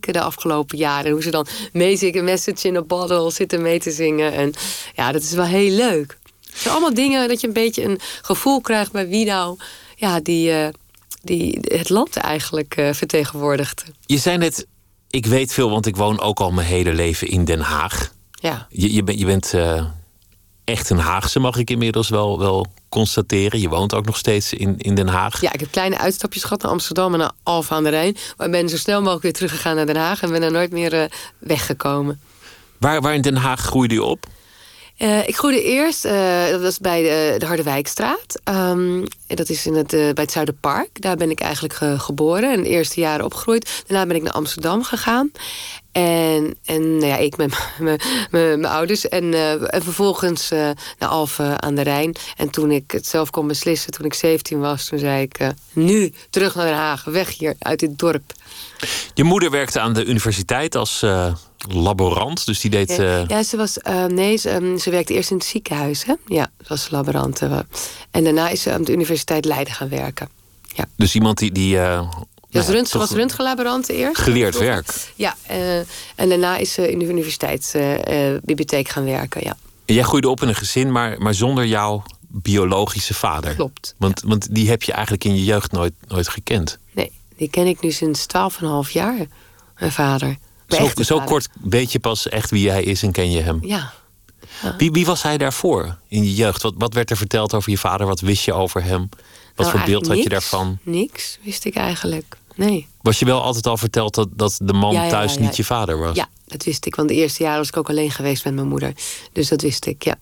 De 0.00 0.20
afgelopen 0.20 0.78
jaren. 0.78 1.04
En 1.04 1.12
hoe 1.12 1.22
ze 1.22 1.30
dan 1.30 1.46
meezingen, 1.72 2.24
Message 2.24 2.68
in 2.68 2.76
a 2.76 2.82
Bottle 2.82 3.30
zitten 3.30 3.62
mee 3.62 3.78
te 3.78 3.90
zingen. 3.90 4.32
En 4.32 4.52
ja, 4.94 5.12
dat 5.12 5.22
is 5.22 5.32
wel 5.32 5.44
heel 5.44 5.70
leuk. 5.70 6.18
Het 6.46 6.60
zijn 6.60 6.74
allemaal 6.74 6.94
dingen 6.94 7.28
dat 7.28 7.40
je 7.40 7.46
een 7.46 7.52
beetje 7.52 7.84
een 7.84 8.00
gevoel 8.22 8.60
krijgt 8.60 8.92
bij 8.92 9.08
wie 9.08 9.24
nou 9.24 9.58
ja, 9.96 10.20
die, 10.20 10.52
eh, 10.52 10.68
die 11.22 11.58
het 11.62 11.88
land 11.88 12.16
eigenlijk 12.16 12.76
eh, 12.76 12.92
vertegenwoordigt. 12.92 13.84
Je 14.06 14.18
zei 14.18 14.38
net, 14.38 14.66
ik 15.10 15.26
weet 15.26 15.52
veel, 15.52 15.70
want 15.70 15.86
ik 15.86 15.96
woon 15.96 16.20
ook 16.20 16.40
al 16.40 16.50
mijn 16.50 16.66
hele 16.66 16.92
leven 16.92 17.28
in 17.28 17.44
Den 17.44 17.60
Haag. 17.60 18.12
Ja. 18.32 18.66
Je, 18.70 18.92
je, 18.92 19.02
bent 19.02 19.18
je 19.18 19.24
bent 19.24 19.54
eh, 19.54 19.84
echt 20.64 20.90
een 20.90 20.98
Haagse, 20.98 21.38
mag 21.38 21.56
ik 21.56 21.70
inmiddels 21.70 22.08
wel, 22.08 22.38
wel 22.38 22.66
constateren. 22.88 23.60
Je 23.60 23.68
woont 23.68 23.94
ook 23.94 24.04
nog 24.04 24.16
steeds 24.16 24.52
in, 24.52 24.74
in 24.78 24.94
Den 24.94 25.08
Haag. 25.08 25.40
Ja, 25.40 25.52
ik 25.52 25.60
heb 25.60 25.70
kleine 25.70 25.98
uitstapjes 25.98 26.42
gehad 26.42 26.62
naar 26.62 26.70
Amsterdam 26.72 27.12
en 27.12 27.18
naar 27.18 27.32
Alphen 27.42 27.76
aan 27.76 27.82
de 27.84 27.88
Rijn. 27.90 28.16
Maar 28.36 28.50
ben 28.50 28.68
zo 28.68 28.76
snel 28.76 28.98
mogelijk 29.00 29.22
weer 29.22 29.32
teruggegaan 29.32 29.76
naar 29.76 29.86
Den 29.86 29.96
Haag 29.96 30.22
en 30.22 30.30
ben 30.30 30.42
er 30.42 30.50
nooit 30.52 30.72
meer 30.72 30.92
eh, 30.92 31.04
weggekomen. 31.38 32.20
Waar, 32.78 33.00
waar 33.00 33.14
in 33.14 33.22
Den 33.22 33.36
Haag 33.36 33.60
groeide 33.60 33.94
je 33.94 34.02
op? 34.02 34.26
Eh, 34.96 35.28
ik 35.28 35.36
groeide 35.36 35.62
eerst, 35.62 36.04
eh, 36.04 36.46
dat 36.50 36.60
was 36.62 36.78
bij 36.78 37.02
de, 37.02 37.34
de 37.38 37.46
Harderwijkstraat. 37.46 38.40
Ehm, 38.44 39.04
dat 39.26 39.48
is 39.48 39.66
in 39.66 39.74
het, 39.74 39.92
eh, 39.92 39.98
bij 40.00 40.22
het 40.24 40.32
Zuiderpark. 40.32 41.02
Daar 41.02 41.16
ben 41.16 41.30
ik 41.30 41.40
eigenlijk 41.40 41.74
ge- 41.74 41.98
geboren 41.98 42.52
en 42.52 42.62
de 42.62 42.68
eerste 42.68 43.00
jaren 43.00 43.24
opgegroeid. 43.24 43.82
Daarna 43.86 44.06
ben 44.06 44.16
ik 44.16 44.22
naar 44.22 44.32
Amsterdam 44.32 44.82
gegaan. 44.82 45.30
En, 45.92 46.56
en 46.64 46.96
nou 46.96 47.06
ja, 47.06 47.16
ik 47.16 47.36
met 47.36 47.54
mijn 48.30 48.64
ouders. 48.64 49.08
En, 49.08 49.34
eh, 49.34 49.74
en 49.74 49.82
vervolgens 49.82 50.50
eh, 50.50 50.70
naar 50.98 51.08
Alphen 51.08 51.62
aan 51.62 51.74
de 51.74 51.82
Rijn. 51.82 52.14
En 52.36 52.50
toen 52.50 52.70
ik 52.70 52.90
het 52.90 53.06
zelf 53.06 53.30
kon 53.30 53.46
beslissen, 53.46 53.90
toen 53.92 54.06
ik 54.06 54.14
17 54.14 54.60
was... 54.60 54.84
toen 54.84 54.98
zei 54.98 55.22
ik, 55.22 55.38
eh, 55.38 55.48
nu 55.72 56.12
terug 56.30 56.54
naar 56.54 56.66
Den 56.66 56.74
Haag, 56.74 57.04
weg 57.04 57.38
hier, 57.38 57.54
uit 57.58 57.80
dit 57.80 57.98
dorp. 57.98 58.32
Je 59.14 59.24
moeder 59.24 59.50
werkte 59.50 59.80
aan 59.80 59.92
de 59.92 60.04
universiteit 60.04 60.74
als 60.76 61.04
laborant, 61.68 62.46
dus 62.46 62.60
die 62.60 62.70
deed... 62.70 62.90
eh, 62.90 63.26
Ja, 63.26 63.42
ze 63.42 63.56
was. 63.56 63.76
nee, 64.08 64.36
ze, 64.36 64.48
ehm, 64.50 64.76
ze 64.76 64.90
werkte 64.90 65.14
eerst 65.14 65.30
in 65.30 65.36
het 65.36 65.46
ziekenhuis, 65.46 66.04
hè? 66.04 66.14
Ja, 66.26 66.50
ze 66.58 66.68
was 66.68 66.90
laborant. 66.90 67.40
en 68.10 68.24
daarna 68.24 68.48
is 68.48 68.62
ze 68.62 68.72
aan 68.72 68.84
de 68.84 68.92
Universiteit 68.92 69.44
Leiden 69.44 69.74
gaan 69.74 69.88
werken. 69.88 70.28
Ja. 70.74 70.84
Dus 70.96 71.14
iemand 71.14 71.38
die... 71.38 71.52
die 71.52 71.78
ja, 72.60 72.98
was 72.98 73.10
röntgenlaborant 73.10 73.88
eerst. 73.88 74.20
Geleerd 74.22 74.58
werk. 74.58 75.12
Ja, 75.14 75.36
eh, 75.46 75.78
en 76.14 76.28
daarna 76.28 76.56
is 76.56 76.72
ze 76.72 76.90
in 76.90 76.98
de 76.98 77.04
universiteitsbibliotheek 77.04 78.88
gaan 78.88 79.04
werken. 79.04 79.40
Ja, 79.44 79.56
Jij 79.84 80.02
groeide 80.02 80.28
op 80.28 80.42
in 80.42 80.48
een 80.48 80.54
gezin, 80.54 80.92
maar, 80.92 81.18
maar 81.22 81.34
zonder 81.34 81.66
jouw 81.66 82.02
biologische 82.28 83.14
vader. 83.14 83.54
klopt. 83.54 83.94
Want, 83.98 84.22
want 84.26 84.54
die 84.54 84.68
heb 84.68 84.82
je 84.82 84.92
eigenlijk 84.92 85.24
in 85.24 85.34
je 85.34 85.44
jeugd 85.44 85.72
nooit, 85.72 85.92
nooit 86.08 86.28
gekend. 86.28 86.78
Nee, 86.92 87.12
die 87.36 87.50
ken 87.50 87.66
ik 87.66 87.80
nu 87.80 87.90
sinds 87.90 88.26
12,5 88.86 88.92
jaar. 88.92 89.26
Mijn 89.78 89.92
vader. 89.92 90.36
Mijn 90.68 90.90
Zo, 90.96 91.02
zo 91.02 91.14
vader. 91.14 91.30
kort 91.30 91.48
weet 91.62 91.92
je 91.92 91.98
pas 92.00 92.28
echt 92.28 92.50
wie 92.50 92.70
hij 92.70 92.82
is 92.82 93.02
en 93.02 93.12
ken 93.12 93.30
je 93.30 93.40
hem. 93.40 93.58
Ja. 93.62 93.92
Wie, 94.78 94.90
wie 94.92 95.06
was 95.06 95.22
hij 95.22 95.38
daarvoor 95.38 95.96
in 96.08 96.24
je 96.24 96.34
jeugd? 96.34 96.62
Wat, 96.62 96.74
wat 96.76 96.94
werd 96.94 97.10
er 97.10 97.16
verteld 97.16 97.54
over 97.54 97.70
je 97.70 97.78
vader? 97.78 98.06
Wat 98.06 98.20
wist 98.20 98.44
je 98.44 98.52
over 98.52 98.82
hem? 98.84 99.08
Wat 99.54 99.66
Nou, 99.66 99.70
voor 99.78 99.86
beeld 99.86 100.06
had 100.06 100.22
je 100.22 100.28
daarvan? 100.28 100.78
Niks, 100.82 101.38
wist 101.42 101.64
ik 101.64 101.74
eigenlijk. 101.74 102.36
Nee. 102.54 102.86
Was 103.00 103.18
je 103.18 103.24
wel 103.24 103.42
altijd 103.42 103.66
al 103.66 103.76
verteld 103.76 104.14
dat, 104.14 104.28
dat 104.32 104.58
de 104.62 104.72
man 104.72 104.92
Ja, 104.92 105.02
ja, 105.04 105.10
thuis 105.10 105.34
ja, 105.34 105.40
niet 105.40 105.56
je 105.56 105.64
vader 105.64 105.98
was? 105.98 106.16
Ja, 106.16 106.28
dat 106.46 106.64
wist 106.64 106.86
ik. 106.86 106.94
Want 106.94 107.08
de 107.08 107.14
eerste 107.14 107.42
jaren 107.42 107.58
was 107.58 107.68
ik 107.68 107.76
ook 107.76 107.88
alleen 107.88 108.10
geweest 108.10 108.44
met 108.44 108.54
mijn 108.54 108.68
moeder. 108.68 108.92
Dus 109.32 109.48
dat 109.48 109.62
wist 109.62 109.86
ik, 109.86 110.04
ja. 110.04 110.16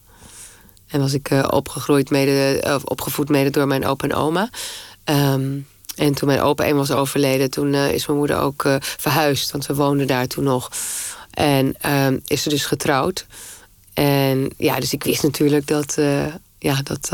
En 0.91 1.01
was 1.01 1.13
ik 1.13 1.31
eh, 1.31 1.49
opgegroeid 1.51 2.11
mede, 2.11 2.61
of 2.75 2.85
opgevoed 2.85 3.29
mede 3.29 3.51
door 3.51 3.67
mijn 3.67 3.87
opa 3.87 4.09
en 4.09 4.15
oma. 4.15 4.51
Ehm, 5.05 5.59
en 5.97 6.15
toen 6.15 6.29
mijn 6.29 6.41
opa 6.41 6.65
eenmaal 6.65 6.87
was 6.87 6.97
overleden, 6.97 7.51
toen 7.51 7.75
eh, 7.75 7.93
is 7.93 8.07
mijn 8.07 8.19
moeder 8.19 8.39
ook 8.39 8.65
eh, 8.65 8.77
verhuisd. 8.81 9.51
Want 9.51 9.67
we 9.67 9.75
woonden 9.75 10.07
daar 10.07 10.27
toen 10.27 10.45
nog. 10.45 10.71
En 11.31 11.75
ehm, 11.81 12.19
is 12.27 12.43
ze 12.43 12.49
dus 12.49 12.65
getrouwd. 12.65 13.27
En 13.95 14.51
ja, 14.57 14.81
dus 14.81 14.93
ik 14.93 15.05
wist 15.05 15.23
natuurlijk 15.23 15.67
dat, 15.67 15.99
ja, 16.59 16.83
dat 16.83 17.11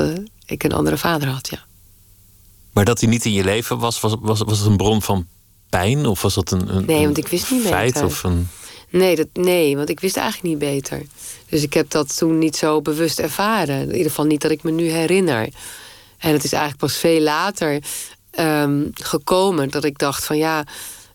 ik 0.47 0.65
een 0.65 0.73
andere 0.73 0.99
vader 0.99 1.29
had, 1.29 1.49
ja. 1.49 1.66
Maar 2.77 2.85
dat 2.85 3.01
hij 3.01 3.09
niet 3.09 3.25
in 3.25 3.33
je 3.33 3.45
leven 3.45 3.79
was, 3.79 4.01
was, 4.01 4.15
was, 4.21 4.41
was 4.41 4.59
het 4.59 4.69
een 4.69 4.77
bron 4.77 5.03
van 5.03 5.27
pijn? 5.69 6.07
Of 6.07 6.23
was 6.23 6.35
dat 6.35 6.51
een, 6.51 6.77
een 6.77 6.85
Nee, 6.85 7.05
want 7.05 7.19
ik 7.19 7.29
wist 7.29 7.51
niet 7.51 7.63
feit? 7.63 7.93
beter. 7.93 8.07
Of 8.07 8.23
een... 8.23 8.49
Nee, 8.91 9.17
dat, 9.17 9.27
nee, 9.33 9.77
want 9.77 9.89
ik 9.89 10.01
wist 10.01 10.17
eigenlijk 10.17 10.49
niet 10.49 10.73
beter. 10.73 11.03
Dus 11.49 11.63
ik 11.63 11.73
heb 11.73 11.91
dat 11.91 12.17
toen 12.17 12.39
niet 12.39 12.57
zo 12.57 12.83
bewust 12.83 13.19
ervaren. 13.19 13.81
In 13.81 13.91
ieder 13.91 14.11
geval 14.11 14.25
niet 14.25 14.41
dat 14.41 14.51
ik 14.51 14.63
me 14.63 14.71
nu 14.71 14.91
herinner. 14.91 15.49
En 16.19 16.33
het 16.33 16.45
is 16.45 16.53
eigenlijk 16.53 16.83
pas 16.83 16.97
veel 16.97 17.21
later 17.21 17.83
ehm, 18.31 18.85
gekomen 18.93 19.71
dat 19.71 19.85
ik 19.85 19.99
dacht 19.99 20.25
van 20.25 20.37
ja, 20.37 20.59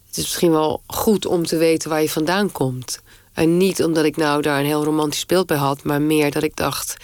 het 0.08 0.18
is 0.18 0.24
misschien 0.24 0.52
wel 0.52 0.82
goed 0.88 1.26
om 1.26 1.46
te 1.46 1.58
weten 1.58 1.90
waar 1.90 2.02
je 2.02 2.10
vandaan 2.10 2.52
komt. 2.52 3.02
En 3.34 3.58
niet 3.58 3.84
omdat 3.84 4.06
ik 4.06 4.18
nou 4.18 4.42
daar 4.42 4.60
een 4.60 4.66
heel 4.66 4.84
romantisch 4.84 5.26
beeld 5.26 5.48
bij 5.48 5.58
had, 5.58 5.84
maar 5.84 6.02
meer 6.02 6.32
dat 6.32 6.44
ik 6.44 6.56
dacht, 6.56 6.98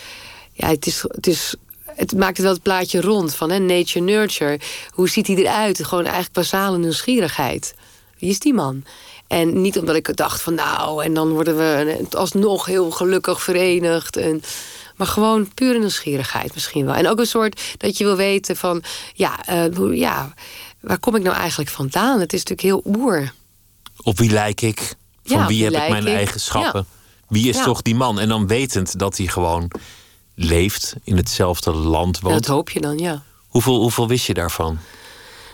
ja, 0.53 0.68
het 0.68 0.86
is, 0.86 1.03
het 1.08 1.28
is 1.28 1.55
het 1.98 2.16
maakt 2.16 2.38
het 2.38 2.45
wel 2.45 2.54
het 2.54 2.64
plaatje 2.64 3.02
rond 3.02 3.36
van 3.36 3.52
hè, 3.52 3.60
nature 3.60 4.06
nurture. 4.06 4.60
Hoe 4.89 5.10
ziet 5.10 5.28
hij 5.28 5.36
eruit? 5.36 5.86
Gewoon 5.86 6.04
eigenlijk 6.04 6.34
basale 6.34 6.78
nieuwsgierigheid. 6.78 7.74
Wie 8.20 8.30
is 8.30 8.39
die 8.39 8.54
man? 8.54 8.84
En 9.28 9.62
niet 9.62 9.80
omdat 9.80 9.95
ik 9.95 10.16
dacht 10.16 10.41
van 10.41 10.54
nou, 10.54 11.04
en 11.04 11.14
dan 11.14 11.30
worden 11.30 11.58
we 11.58 12.06
alsnog 12.12 12.66
heel 12.66 12.91
gelukkig 12.91 13.43
verenigd. 13.43 14.18
En, 14.18 14.41
maar 14.95 15.08
gewoon 15.08 15.54
pure 15.54 15.80
nieuwsgierigheid 15.80 16.54
misschien 16.54 16.86
wel. 16.86 16.95
En 16.95 17.08
ook 17.08 17.20
een 17.20 17.26
soort 17.26 17.62
dat 17.78 17.98
je 17.98 18.04
wil 18.04 18.16
weten 18.16 18.56
van, 18.56 18.84
ja, 19.14 19.39
uh, 19.50 19.98
ja 19.98 20.34
waar 20.80 21.00
kom 21.00 21.16
ik 21.16 21.24
nou 21.24 21.36
eigenlijk 21.36 21.70
vandaan? 21.70 22.20
Het 22.20 22.34
is 22.34 22.43
natuurlijk 22.43 22.86
heel 22.86 22.95
oer. 22.98 23.34
Op 24.02 24.18
wie 24.18 24.32
lijk 24.32 24.62
ik? 24.62 24.95
Van 25.24 25.48
wie, 25.48 25.64
heb 25.64 25.74
ik 25.74 25.89
mijn 25.89 26.08
eigenschappen? 26.08 26.86
Wie 27.28 27.50
is 27.50 27.64
toch 27.64 27.82
die 27.82 27.95
man? 27.95 28.20
En 28.20 28.30
dan 28.30 28.48
wetend 28.48 29.00
dat 29.00 29.18
hij 29.18 29.28
gewoon 29.28 29.72
leeft 30.40 30.96
in 31.04 31.18
hetzelfde 31.18 31.72
land 31.72 32.20
woont. 32.20 32.34
Dat 32.34 32.46
hoop 32.56 32.70
je 32.70 32.82
dan, 32.82 32.98
ja. 32.98 33.24
Hoeveel, 33.48 33.80
hoeveel 33.82 34.08
wist 34.08 34.26
je 34.26 34.34
daarvan? 34.34 34.80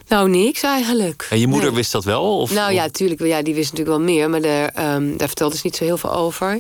Nou, 0.08 0.30
niks 0.30 0.64
eigenlijk. 0.64 1.28
En 1.30 1.40
je 1.40 1.48
moeder 1.48 1.74
wist 1.74 1.92
dat 1.92 2.04
wel? 2.04 2.40
Of, 2.40 2.54
nou 2.54 2.74
ja, 2.74 2.90
tuurlijk. 2.90 3.22
Ja, 3.22 3.42
die 3.42 3.54
wist 3.54 3.72
natuurlijk 3.72 3.98
wel 3.98 4.06
meer, 4.08 4.30
maar 4.30 4.42
daar, 4.42 4.96
um, 4.96 5.18
daar 5.18 5.28
vertelde 5.28 5.56
ze 5.56 5.62
niet 5.64 5.76
zo 5.76 5.84
heel 5.84 5.98
veel 5.98 6.14
over. 6.14 6.60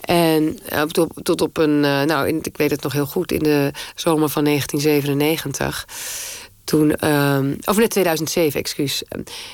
En 0.00 0.58
uh, 0.72 0.82
tot, 0.82 1.12
tot, 1.22 1.40
op 1.40 1.56
een, 1.56 1.84
uh, 1.84 2.02
nou, 2.02 2.28
in, 2.28 2.38
ik 2.42 2.56
weet 2.56 2.70
het 2.70 2.82
nog 2.82 2.92
heel 2.92 3.06
goed, 3.06 3.32
in 3.32 3.42
de 3.42 3.70
zomer 3.94 4.28
van 4.28 4.44
1997. 4.44 5.86
Toen, 6.64 7.08
um, 7.08 7.56
of 7.64 7.76
net 7.76 7.90
2007, 7.90 8.60
excuus. 8.60 9.02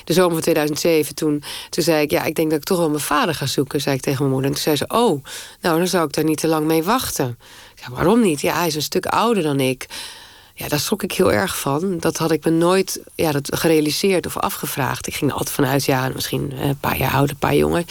De 0.03 0.13
zomer 0.13 0.31
van 0.31 0.41
2007, 0.41 1.15
toen, 1.15 1.43
toen 1.69 1.83
zei 1.83 2.01
ik... 2.01 2.11
ja, 2.11 2.23
ik 2.23 2.35
denk 2.35 2.49
dat 2.49 2.59
ik 2.59 2.65
toch 2.65 2.77
wel 2.77 2.89
mijn 2.89 3.01
vader 3.01 3.35
ga 3.35 3.45
zoeken, 3.45 3.81
zei 3.81 3.95
ik 3.95 4.01
tegen 4.01 4.19
mijn 4.19 4.31
moeder. 4.31 4.49
En 4.49 4.55
toen 4.55 4.63
zei 4.63 4.75
ze, 4.75 4.87
oh, 4.87 5.23
nou, 5.61 5.77
dan 5.77 5.87
zou 5.87 6.05
ik 6.05 6.13
daar 6.13 6.23
niet 6.23 6.37
te 6.37 6.47
lang 6.47 6.65
mee 6.65 6.83
wachten. 6.83 7.37
Zei, 7.79 7.93
waarom 7.93 8.21
niet? 8.21 8.41
Ja, 8.41 8.57
hij 8.57 8.67
is 8.67 8.75
een 8.75 8.81
stuk 8.81 9.05
ouder 9.05 9.43
dan 9.43 9.59
ik. 9.59 9.85
Ja, 10.53 10.67
daar 10.67 10.79
schrok 10.79 11.03
ik 11.03 11.11
heel 11.11 11.31
erg 11.31 11.59
van. 11.59 11.97
Dat 11.99 12.17
had 12.17 12.31
ik 12.31 12.45
me 12.45 12.51
nooit 12.51 13.01
ja, 13.15 13.31
dat 13.31 13.55
gerealiseerd 13.55 14.25
of 14.25 14.37
afgevraagd. 14.37 15.07
Ik 15.07 15.15
ging 15.15 15.31
er 15.31 15.37
altijd 15.37 15.55
vanuit, 15.55 15.85
ja, 15.85 16.09
misschien 16.13 16.53
een 16.61 16.77
paar 16.77 16.97
jaar 16.97 17.13
ouder, 17.13 17.29
een 17.29 17.37
paar 17.37 17.55
jonger. 17.55 17.83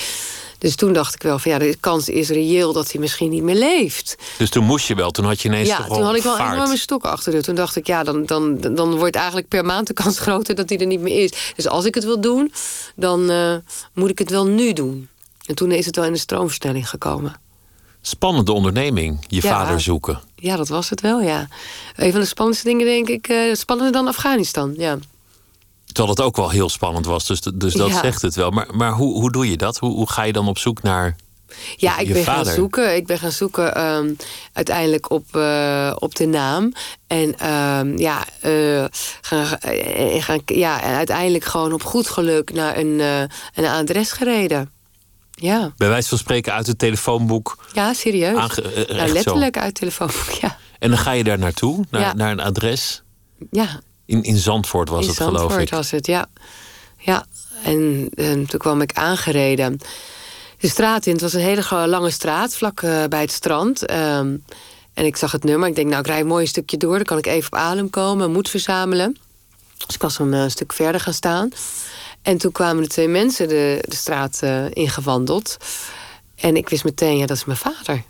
Dus 0.58 0.76
toen 0.76 0.92
dacht 0.92 1.14
ik 1.14 1.22
wel 1.22 1.38
van 1.38 1.50
ja, 1.50 1.58
de 1.58 1.76
kans 1.80 2.08
is 2.08 2.28
reëel 2.28 2.72
dat 2.72 2.92
hij 2.92 3.00
misschien 3.00 3.30
niet 3.30 3.42
meer 3.42 3.54
leeft. 3.54 4.16
Dus 4.38 4.50
toen 4.50 4.64
moest 4.64 4.86
je 4.86 4.94
wel, 4.94 5.10
toen 5.10 5.24
had 5.24 5.42
je 5.42 5.48
ineens. 5.48 5.68
Ja, 5.68 5.86
toen 5.86 6.02
had 6.02 6.14
ik 6.14 6.22
wel 6.22 6.36
vaart. 6.36 6.54
enorme 6.54 6.76
stok 6.76 7.04
achter 7.04 7.32
de. 7.32 7.42
Toen 7.42 7.54
dacht 7.54 7.76
ik, 7.76 7.86
ja, 7.86 8.02
dan, 8.02 8.26
dan, 8.26 8.58
dan 8.60 8.96
wordt 8.96 9.16
eigenlijk 9.16 9.48
per 9.48 9.64
maand 9.64 9.86
de 9.86 9.92
kans 9.92 10.18
groter 10.28 10.54
dat 10.54 10.68
hij 10.68 10.78
er 10.78 10.86
niet 10.86 11.00
meer 11.00 11.22
is. 11.22 11.52
Dus 11.56 11.68
als 11.68 11.84
ik 11.84 11.94
het 11.94 12.04
wil 12.04 12.20
doen, 12.20 12.52
dan 12.94 13.30
uh, 13.30 13.54
moet 13.92 14.10
ik 14.10 14.18
het 14.18 14.30
wel 14.30 14.46
nu 14.46 14.72
doen. 14.72 15.08
En 15.46 15.54
toen 15.54 15.72
is 15.72 15.86
het 15.86 15.96
wel 15.96 16.04
in 16.04 16.12
de 16.12 16.18
stroomversnelling 16.18 16.88
gekomen. 16.88 17.40
Spannende 18.00 18.52
onderneming, 18.52 19.24
je 19.26 19.42
ja, 19.42 19.48
vader 19.48 19.80
zoeken. 19.80 20.20
Ja, 20.36 20.56
dat 20.56 20.68
was 20.68 20.90
het 20.90 21.00
wel, 21.00 21.20
ja. 21.20 21.48
Een 21.96 22.12
van 22.12 22.20
de 22.20 22.26
spannendste 22.26 22.68
dingen, 22.68 22.86
denk 22.86 23.08
ik, 23.08 23.28
uh, 23.28 23.54
spannender 23.54 23.92
dan 23.92 24.08
Afghanistan, 24.08 24.74
ja. 24.76 24.98
Terwijl 25.86 26.08
het 26.08 26.20
ook 26.20 26.36
wel 26.36 26.50
heel 26.50 26.68
spannend 26.68 27.06
was, 27.06 27.26
dus, 27.26 27.40
dus 27.40 27.74
dat 27.74 27.92
zegt 27.92 28.22
het 28.22 28.34
wel. 28.34 28.50
Maar, 28.50 28.68
maar 28.74 28.92
hoe, 28.92 29.20
hoe 29.20 29.32
doe 29.32 29.50
je 29.50 29.56
dat? 29.56 29.78
Hoe, 29.78 29.94
hoe 29.94 30.10
ga 30.10 30.22
je 30.22 30.32
dan 30.32 30.48
op 30.48 30.58
zoek 30.58 30.82
naar 30.82 31.16
ja, 31.76 31.98
ik 31.98 32.12
ben 32.12 32.24
gaan 32.24 32.44
zoeken. 32.44 32.96
Ik 32.96 33.06
ben 33.06 33.18
gaan 33.18 33.32
zoeken 33.32 33.84
um, 33.84 34.16
uiteindelijk 34.52 35.10
op, 35.10 35.24
uh, 35.36 35.96
op 35.98 36.14
de 36.14 36.26
naam. 36.26 36.72
En 37.06 37.52
um, 37.52 37.98
ja, 37.98 38.24
uh, 38.44 38.84
gaan, 39.20 39.46
gaan, 40.20 40.40
ja, 40.44 40.82
en 40.82 40.94
uiteindelijk 40.94 41.44
gewoon 41.44 41.72
op 41.72 41.82
goed 41.82 42.08
geluk 42.08 42.52
naar 42.52 42.76
een, 42.76 42.98
een 43.54 43.66
adres 43.66 44.12
gereden. 44.12 44.70
Ja. 45.40 45.72
Bij 45.76 45.88
wijze 45.88 46.08
van 46.08 46.18
spreken 46.18 46.52
uit 46.52 46.66
het 46.66 46.78
telefoonboek. 46.78 47.58
Ja, 47.72 47.92
serieus. 47.92 48.56
nou, 48.88 49.12
letterlijk 49.12 49.56
uit 49.56 49.66
het 49.66 49.74
telefoonboek, 49.74 50.30
ja. 50.40 50.56
En 50.78 50.88
dan 50.90 50.98
ga 50.98 51.10
je 51.10 51.24
daar 51.24 51.38
naartoe, 51.38 51.84
naar, 51.90 52.00
ja. 52.00 52.14
naar 52.14 52.30
een 52.30 52.40
adres. 52.40 53.02
Ja, 53.50 53.80
in, 54.04 54.22
in 54.22 54.36
Zandvoort 54.36 54.88
was 54.88 55.00
in 55.00 55.06
het, 55.06 55.16
Zandvoort 55.16 55.42
geloof 55.42 55.62
ik. 55.62 55.70
was 55.70 55.90
het, 55.90 56.06
ja. 56.06 56.26
Ja, 56.98 57.26
en, 57.64 58.08
en, 58.14 58.46
toen 58.46 58.60
kwam 58.60 58.80
ik 58.80 58.92
aangereden. 58.92 59.78
De 60.58 60.68
straat 60.68 61.06
in, 61.06 61.12
het 61.12 61.20
was 61.20 61.32
een 61.32 61.40
hele 61.40 61.86
lange 61.86 62.10
straat, 62.10 62.54
vlak 62.54 62.80
uh, 62.80 63.04
bij 63.04 63.20
het 63.20 63.32
strand. 63.32 63.90
Um, 63.90 64.44
en 64.94 65.04
ik 65.04 65.16
zag 65.16 65.32
het 65.32 65.44
nummer. 65.44 65.68
Ik 65.68 65.74
denk, 65.74 65.88
nou, 65.88 66.00
ik 66.00 66.06
rij 66.06 66.20
een 66.20 66.26
mooi 66.26 66.46
stukje 66.46 66.76
door. 66.76 66.94
Dan 66.94 67.04
kan 67.04 67.18
ik 67.18 67.26
even 67.26 67.52
op 67.52 67.58
adem 67.58 67.90
komen, 67.90 68.32
moed 68.32 68.48
verzamelen. 68.48 69.16
Dus 69.86 69.94
ik 69.94 70.02
was 70.02 70.18
een 70.18 70.32
uh, 70.32 70.44
stuk 70.48 70.72
verder 70.72 71.00
gaan 71.00 71.14
staan. 71.14 71.50
En 72.28 72.38
toen 72.38 72.52
kwamen 72.52 72.82
de 72.82 72.88
twee 72.88 73.08
mensen 73.08 73.48
de, 73.48 73.84
de 73.88 73.96
straat 73.96 74.40
uh, 74.44 74.64
ingewandeld. 74.72 75.56
En 76.34 76.56
ik 76.56 76.68
wist 76.68 76.84
meteen, 76.84 77.16
ja, 77.16 77.26
dat 77.26 77.36
is 77.36 77.44
mijn 77.44 77.58
vader. 77.58 78.02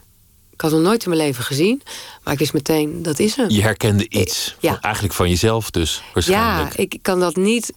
Ik 0.51 0.61
had 0.61 0.71
hem 0.71 0.83
nooit 0.83 1.03
in 1.03 1.11
mijn 1.11 1.23
leven 1.23 1.45
gezien. 1.45 1.83
Maar 2.23 2.33
ik 2.33 2.39
wist 2.39 2.53
meteen, 2.53 3.03
dat 3.03 3.19
is 3.19 3.37
hem. 3.37 3.51
Je 3.51 3.63
herkende 3.63 4.09
iets. 4.09 4.57
Ja. 4.61 4.81
Eigenlijk 4.81 5.15
van 5.15 5.29
jezelf 5.29 5.71
dus, 5.71 6.03
waarschijnlijk. 6.15 6.77
Ja, 6.77 6.83
ik 6.83 6.99
kan 7.03 7.21
dat 7.21 7.37
niet... 7.37 7.73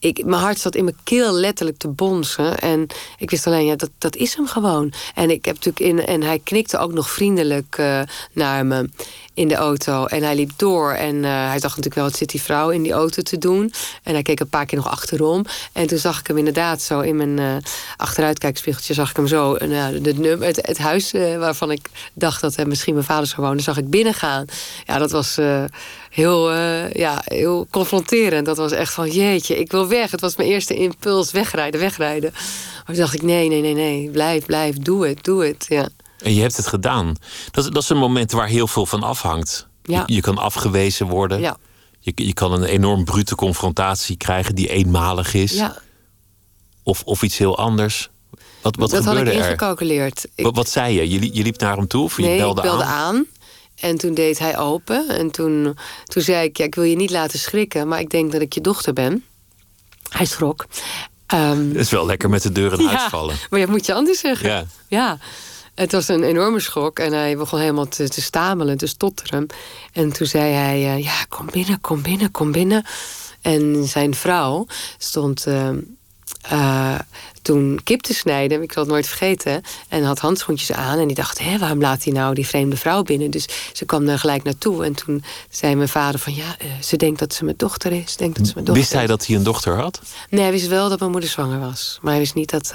Ik, 0.00 0.24
mijn 0.24 0.42
hart 0.42 0.58
zat 0.58 0.74
in 0.74 0.84
mijn 0.84 0.96
keel 1.04 1.32
letterlijk 1.32 1.78
te 1.78 1.88
bonzen. 1.88 2.58
En 2.58 2.86
ik 3.18 3.30
wist 3.30 3.46
alleen, 3.46 3.66
ja, 3.66 3.76
dat, 3.76 3.90
dat 3.98 4.16
is 4.16 4.34
hem 4.34 4.46
gewoon. 4.46 4.92
En 5.14 5.30
ik 5.30 5.44
heb 5.44 5.54
natuurlijk 5.54 5.84
in... 5.84 6.06
En 6.06 6.22
hij 6.22 6.40
knikte 6.44 6.78
ook 6.78 6.92
nog 6.92 7.10
vriendelijk 7.10 7.76
uh, 7.80 8.00
naar 8.32 8.66
me 8.66 8.88
in 9.34 9.48
de 9.48 9.54
auto. 9.54 10.04
En 10.04 10.22
hij 10.22 10.34
liep 10.34 10.50
door. 10.56 10.92
En 10.92 11.14
uh, 11.14 11.22
hij 11.22 11.58
dacht 11.58 11.62
natuurlijk 11.62 11.94
wel, 11.94 12.04
wat 12.04 12.16
zit 12.16 12.30
die 12.30 12.42
vrouw 12.42 12.70
in 12.70 12.82
die 12.82 12.92
auto 12.92 13.22
te 13.22 13.38
doen? 13.38 13.72
En 14.02 14.12
hij 14.12 14.22
keek 14.22 14.40
een 14.40 14.48
paar 14.48 14.66
keer 14.66 14.78
nog 14.78 14.88
achterom. 14.88 15.44
En 15.72 15.86
toen 15.86 15.98
zag 15.98 16.20
ik 16.20 16.26
hem 16.26 16.38
inderdaad 16.38 16.82
zo 16.82 17.00
in 17.00 17.16
mijn 17.16 17.38
uh, 17.38 17.56
achteruitkijkspiegeltje... 17.96 18.94
zag 18.94 19.10
ik 19.10 19.16
hem 19.16 19.26
zo, 19.26 19.52
uh, 19.52 19.86
de, 20.02 20.36
het, 20.40 20.66
het 20.66 20.78
huis 20.78 21.12
waarvan 21.38 21.70
ik 21.70 21.90
dacht 22.12 22.40
dat 22.40 22.66
misschien 22.66 22.94
mijn 22.94 23.06
vader 23.06 23.26
zou 23.26 23.46
wonen... 23.46 23.62
zag 23.62 23.76
ik 23.76 23.90
binnengaan. 23.90 24.44
Ja, 24.86 24.98
dat 24.98 25.10
was 25.10 25.38
heel, 26.10 26.52
ja, 26.92 27.22
heel 27.24 27.66
confronterend. 27.70 28.46
Dat 28.46 28.56
was 28.56 28.72
echt 28.72 28.92
van, 28.92 29.10
jeetje, 29.10 29.58
ik 29.58 29.70
wil 29.70 29.88
weg. 29.88 30.10
Het 30.10 30.20
was 30.20 30.36
mijn 30.36 30.48
eerste 30.48 30.74
impuls, 30.74 31.30
wegrijden, 31.30 31.80
wegrijden. 31.80 32.30
Maar 32.32 32.84
toen 32.86 32.96
dacht 32.96 33.14
ik, 33.14 33.22
nee, 33.22 33.48
nee, 33.48 33.60
nee, 33.60 33.74
nee, 33.74 34.10
blijf, 34.10 34.46
blijf, 34.46 34.76
doe 34.76 35.06
het, 35.06 35.24
doe 35.24 35.44
het, 35.44 35.66
ja. 35.68 35.88
En 36.18 36.34
je 36.34 36.40
hebt 36.40 36.56
het 36.56 36.66
gedaan. 36.66 37.16
Dat, 37.50 37.72
dat 37.72 37.82
is 37.82 37.88
een 37.88 37.96
moment 37.96 38.32
waar 38.32 38.48
heel 38.48 38.66
veel 38.66 38.86
van 38.86 39.02
afhangt. 39.02 39.66
Ja. 39.82 40.02
Je, 40.06 40.14
je, 40.14 40.20
kan 40.20 40.38
afgewezen 40.38 41.06
worden. 41.06 41.40
Ja. 41.40 41.56
Je, 41.98 42.12
je 42.14 42.32
kan 42.32 42.52
een 42.52 42.64
enorm 42.64 43.04
brute 43.04 43.34
confrontatie 43.34 44.16
krijgen 44.16 44.54
die 44.54 44.68
eenmalig 44.68 45.34
is. 45.34 45.52
Ja. 45.52 45.76
Of, 46.82 47.02
of 47.04 47.22
iets 47.22 47.38
heel 47.38 47.58
anders. 47.58 48.10
Wat, 48.62 48.76
wat 48.76 48.90
dat 48.90 49.04
had 49.04 49.16
ik 49.16 49.26
er? 49.26 49.32
ingecalculeerd. 49.32 50.26
Wat, 50.36 50.56
wat 50.56 50.68
zei 50.68 50.94
je? 50.94 51.10
je? 51.10 51.34
Je 51.34 51.42
liep 51.42 51.60
naar 51.60 51.76
hem 51.76 51.86
toe 51.86 52.04
of 52.04 52.16
je 52.16 52.22
nee, 52.22 52.38
belde, 52.38 52.60
ik 52.60 52.68
belde 52.68 52.84
aan? 52.84 53.14
aan? 53.14 53.26
En 53.80 53.98
toen 53.98 54.14
deed 54.14 54.38
hij 54.38 54.58
open. 54.58 55.08
En 55.08 55.30
toen, 55.30 55.76
toen 56.04 56.22
zei 56.22 56.44
ik, 56.44 56.56
ja, 56.56 56.64
ik 56.64 56.74
wil 56.74 56.84
je 56.84 56.96
niet 56.96 57.10
laten 57.10 57.38
schrikken... 57.38 57.88
maar 57.88 58.00
ik 58.00 58.10
denk 58.10 58.32
dat 58.32 58.40
ik 58.40 58.52
je 58.52 58.60
dochter 58.60 58.92
ben. 58.92 59.24
Hij 60.08 60.26
schrok. 60.26 60.66
Um, 61.34 61.68
Het 61.68 61.76
is 61.76 61.90
wel 61.90 62.06
lekker 62.06 62.30
met 62.30 62.42
de 62.42 62.52
deur 62.52 62.72
in 62.72 62.86
huis 62.86 63.00
ja, 63.00 63.08
vallen. 63.08 63.36
Maar 63.50 63.60
dat 63.60 63.68
moet 63.68 63.86
je 63.86 63.94
anders 63.94 64.20
zeggen. 64.20 64.48
Ja. 64.48 64.64
ja. 64.88 65.18
Het 65.74 65.92
was 65.92 66.08
een 66.08 66.22
enorme 66.22 66.60
schok 66.60 66.98
en 66.98 67.12
hij 67.12 67.36
begon 67.36 67.58
helemaal 67.58 67.88
te, 67.88 68.08
te 68.08 68.22
stamelen, 68.22 68.76
te 68.76 68.86
stotteren. 68.86 69.46
En 69.92 70.12
toen 70.12 70.26
zei 70.26 70.52
hij, 70.52 70.96
uh, 70.96 71.04
ja, 71.04 71.24
kom 71.28 71.46
binnen, 71.52 71.80
kom 71.80 72.02
binnen, 72.02 72.30
kom 72.30 72.52
binnen. 72.52 72.84
En 73.40 73.84
zijn 73.84 74.14
vrouw 74.14 74.66
stond 74.98 75.46
uh, 75.46 75.68
uh, 76.52 76.98
toen 77.48 77.80
kip 77.84 78.00
te 78.00 78.14
snijden, 78.14 78.62
ik 78.62 78.72
zal 78.72 78.82
het 78.82 78.92
nooit 78.92 79.06
vergeten. 79.06 79.62
En 79.88 80.04
had 80.04 80.18
handschoentjes 80.18 80.72
aan 80.72 80.98
en 80.98 81.06
die 81.06 81.16
dacht, 81.16 81.38
hé, 81.38 81.58
waarom 81.58 81.80
laat 81.80 82.04
hij 82.04 82.12
nou 82.12 82.34
die 82.34 82.46
vreemde 82.46 82.76
vrouw 82.76 83.02
binnen? 83.02 83.30
Dus 83.30 83.48
ze 83.72 83.84
kwam 83.84 84.08
er 84.08 84.18
gelijk 84.18 84.42
naartoe. 84.42 84.84
En 84.84 84.94
toen 84.94 85.24
zei 85.50 85.74
mijn 85.74 85.88
vader 85.88 86.20
van, 86.20 86.34
ja, 86.34 86.56
ze 86.80 86.96
denkt 86.96 87.18
dat 87.18 87.34
ze 87.34 87.44
mijn 87.44 87.56
dochter 87.56 87.92
is. 87.92 88.16
Denkt 88.16 88.36
dat 88.36 88.46
ze 88.46 88.52
mijn 88.54 88.64
dochter 88.64 88.82
wist 88.82 88.94
hij 88.94 89.06
dat 89.06 89.26
hij 89.26 89.36
een 89.36 89.42
dochter 89.42 89.76
had? 89.76 90.00
Nee, 90.30 90.40
hij 90.40 90.50
wist 90.50 90.66
wel 90.66 90.88
dat 90.88 90.98
mijn 90.98 91.10
moeder 91.10 91.30
zwanger 91.30 91.60
was. 91.60 91.98
Maar 92.02 92.10
hij 92.10 92.20
wist 92.20 92.34
niet 92.34 92.50
dat 92.50 92.72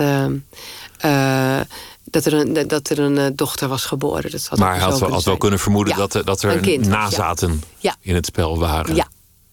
dat 2.04 2.26
er 2.26 2.34
een, 2.34 2.68
dat 2.68 2.90
er 2.90 3.00
een 3.00 3.36
dochter 3.36 3.68
was 3.68 3.86
geboren. 3.86 4.32
Dat 4.32 4.48
had 4.48 4.60
maar 4.60 4.74
hij 4.74 4.84
had 4.84 5.00
wel, 5.00 5.12
had 5.12 5.24
wel 5.24 5.38
kunnen 5.38 5.60
vermoeden 5.60 5.94
ja, 5.94 6.00
dat, 6.00 6.14
er, 6.14 6.26
dat 6.26 6.44
er 6.44 6.60
kind, 6.60 6.88
nazaten 6.88 7.62
ja. 7.78 7.96
in 8.00 8.16
het 8.16 8.26
spel 8.26 8.60
waren. 8.60 8.96
Ja. 8.96 9.08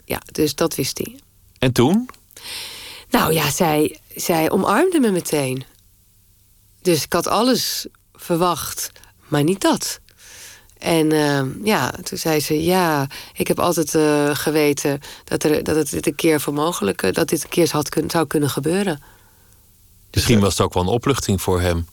ja, 0.05 0.21
dus 0.33 0.55
dat 0.55 0.75
wist 0.75 0.99
hij. 0.99 1.17
En 1.59 1.73
toen? 1.73 2.09
Nou 3.11 3.33
ja, 3.33 3.51
zij, 3.51 3.99
zij 4.21 4.51
omarmde 4.51 5.01
me 5.01 5.11
meteen. 5.11 5.65
Dus 6.83 7.05
ik 7.05 7.13
had 7.13 7.27
alles 7.27 7.87
verwacht, 8.13 8.91
maar 9.29 9.43
niet 9.43 9.61
dat. 9.61 10.01
En 10.79 11.13
uh, 11.13 11.43
ja, 11.65 11.91
toen 12.03 12.19
zei 12.19 12.41
ze: 12.41 12.65
Ja, 12.65 13.07
ik 13.33 13.49
heb 13.49 13.59
altijd 13.59 13.95
uh, 13.95 14.35
geweten 14.35 15.01
dat, 15.25 15.45
er, 15.45 15.63
dat 15.63 15.77
het 15.77 15.91
dit 15.91 16.07
een 16.07 16.15
keer 16.15 16.41
voor 16.41 16.53
mogelijk 16.53 17.15
dat 17.15 17.29
dit 17.29 17.43
een 17.43 17.49
keer 17.49 17.69
had 17.73 17.89
kun, 17.89 18.11
zou 18.11 18.27
kunnen 18.27 18.51
gebeuren. 18.51 19.03
Misschien 20.11 20.41
was 20.41 20.53
het 20.53 20.61
ook 20.61 20.75
wel 20.75 20.83
een 20.83 20.89
opluchting 20.89 21.43
voor 21.43 21.61
hem. 21.61 21.87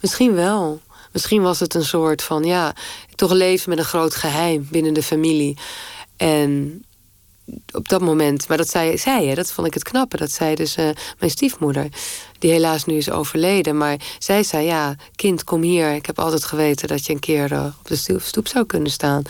Misschien 0.00 0.34
wel. 0.34 0.80
Misschien 1.12 1.42
was 1.42 1.60
het 1.60 1.74
een 1.74 1.84
soort 1.84 2.22
van, 2.22 2.44
ja, 2.44 2.74
toch 3.14 3.32
leven 3.32 3.68
met 3.68 3.78
een 3.78 3.84
groot 3.84 4.14
geheim 4.14 4.68
binnen 4.70 4.94
de 4.94 5.02
familie. 5.02 5.58
En 6.16 6.84
op 7.72 7.88
dat 7.88 8.00
moment, 8.00 8.48
maar 8.48 8.56
dat 8.56 8.68
zei 8.68 8.98
zij, 8.98 9.34
dat 9.34 9.52
vond 9.52 9.66
ik 9.66 9.74
het 9.74 9.82
knappe. 9.82 10.16
Dat 10.16 10.30
zei 10.30 10.54
dus 10.54 10.76
uh, 10.76 10.90
mijn 11.18 11.30
stiefmoeder, 11.30 11.88
die 12.38 12.50
helaas 12.50 12.84
nu 12.84 12.94
is 12.94 13.10
overleden. 13.10 13.76
Maar 13.76 13.96
zij 14.18 14.42
zei, 14.42 14.66
ja, 14.66 14.94
kind, 15.16 15.44
kom 15.44 15.62
hier. 15.62 15.94
Ik 15.94 16.06
heb 16.06 16.18
altijd 16.18 16.44
geweten 16.44 16.88
dat 16.88 17.06
je 17.06 17.12
een 17.12 17.18
keer 17.18 17.52
uh, 17.52 17.64
op 17.78 17.88
de 17.88 18.18
stoep 18.20 18.48
zou 18.48 18.66
kunnen 18.66 18.90
staan. 18.90 19.22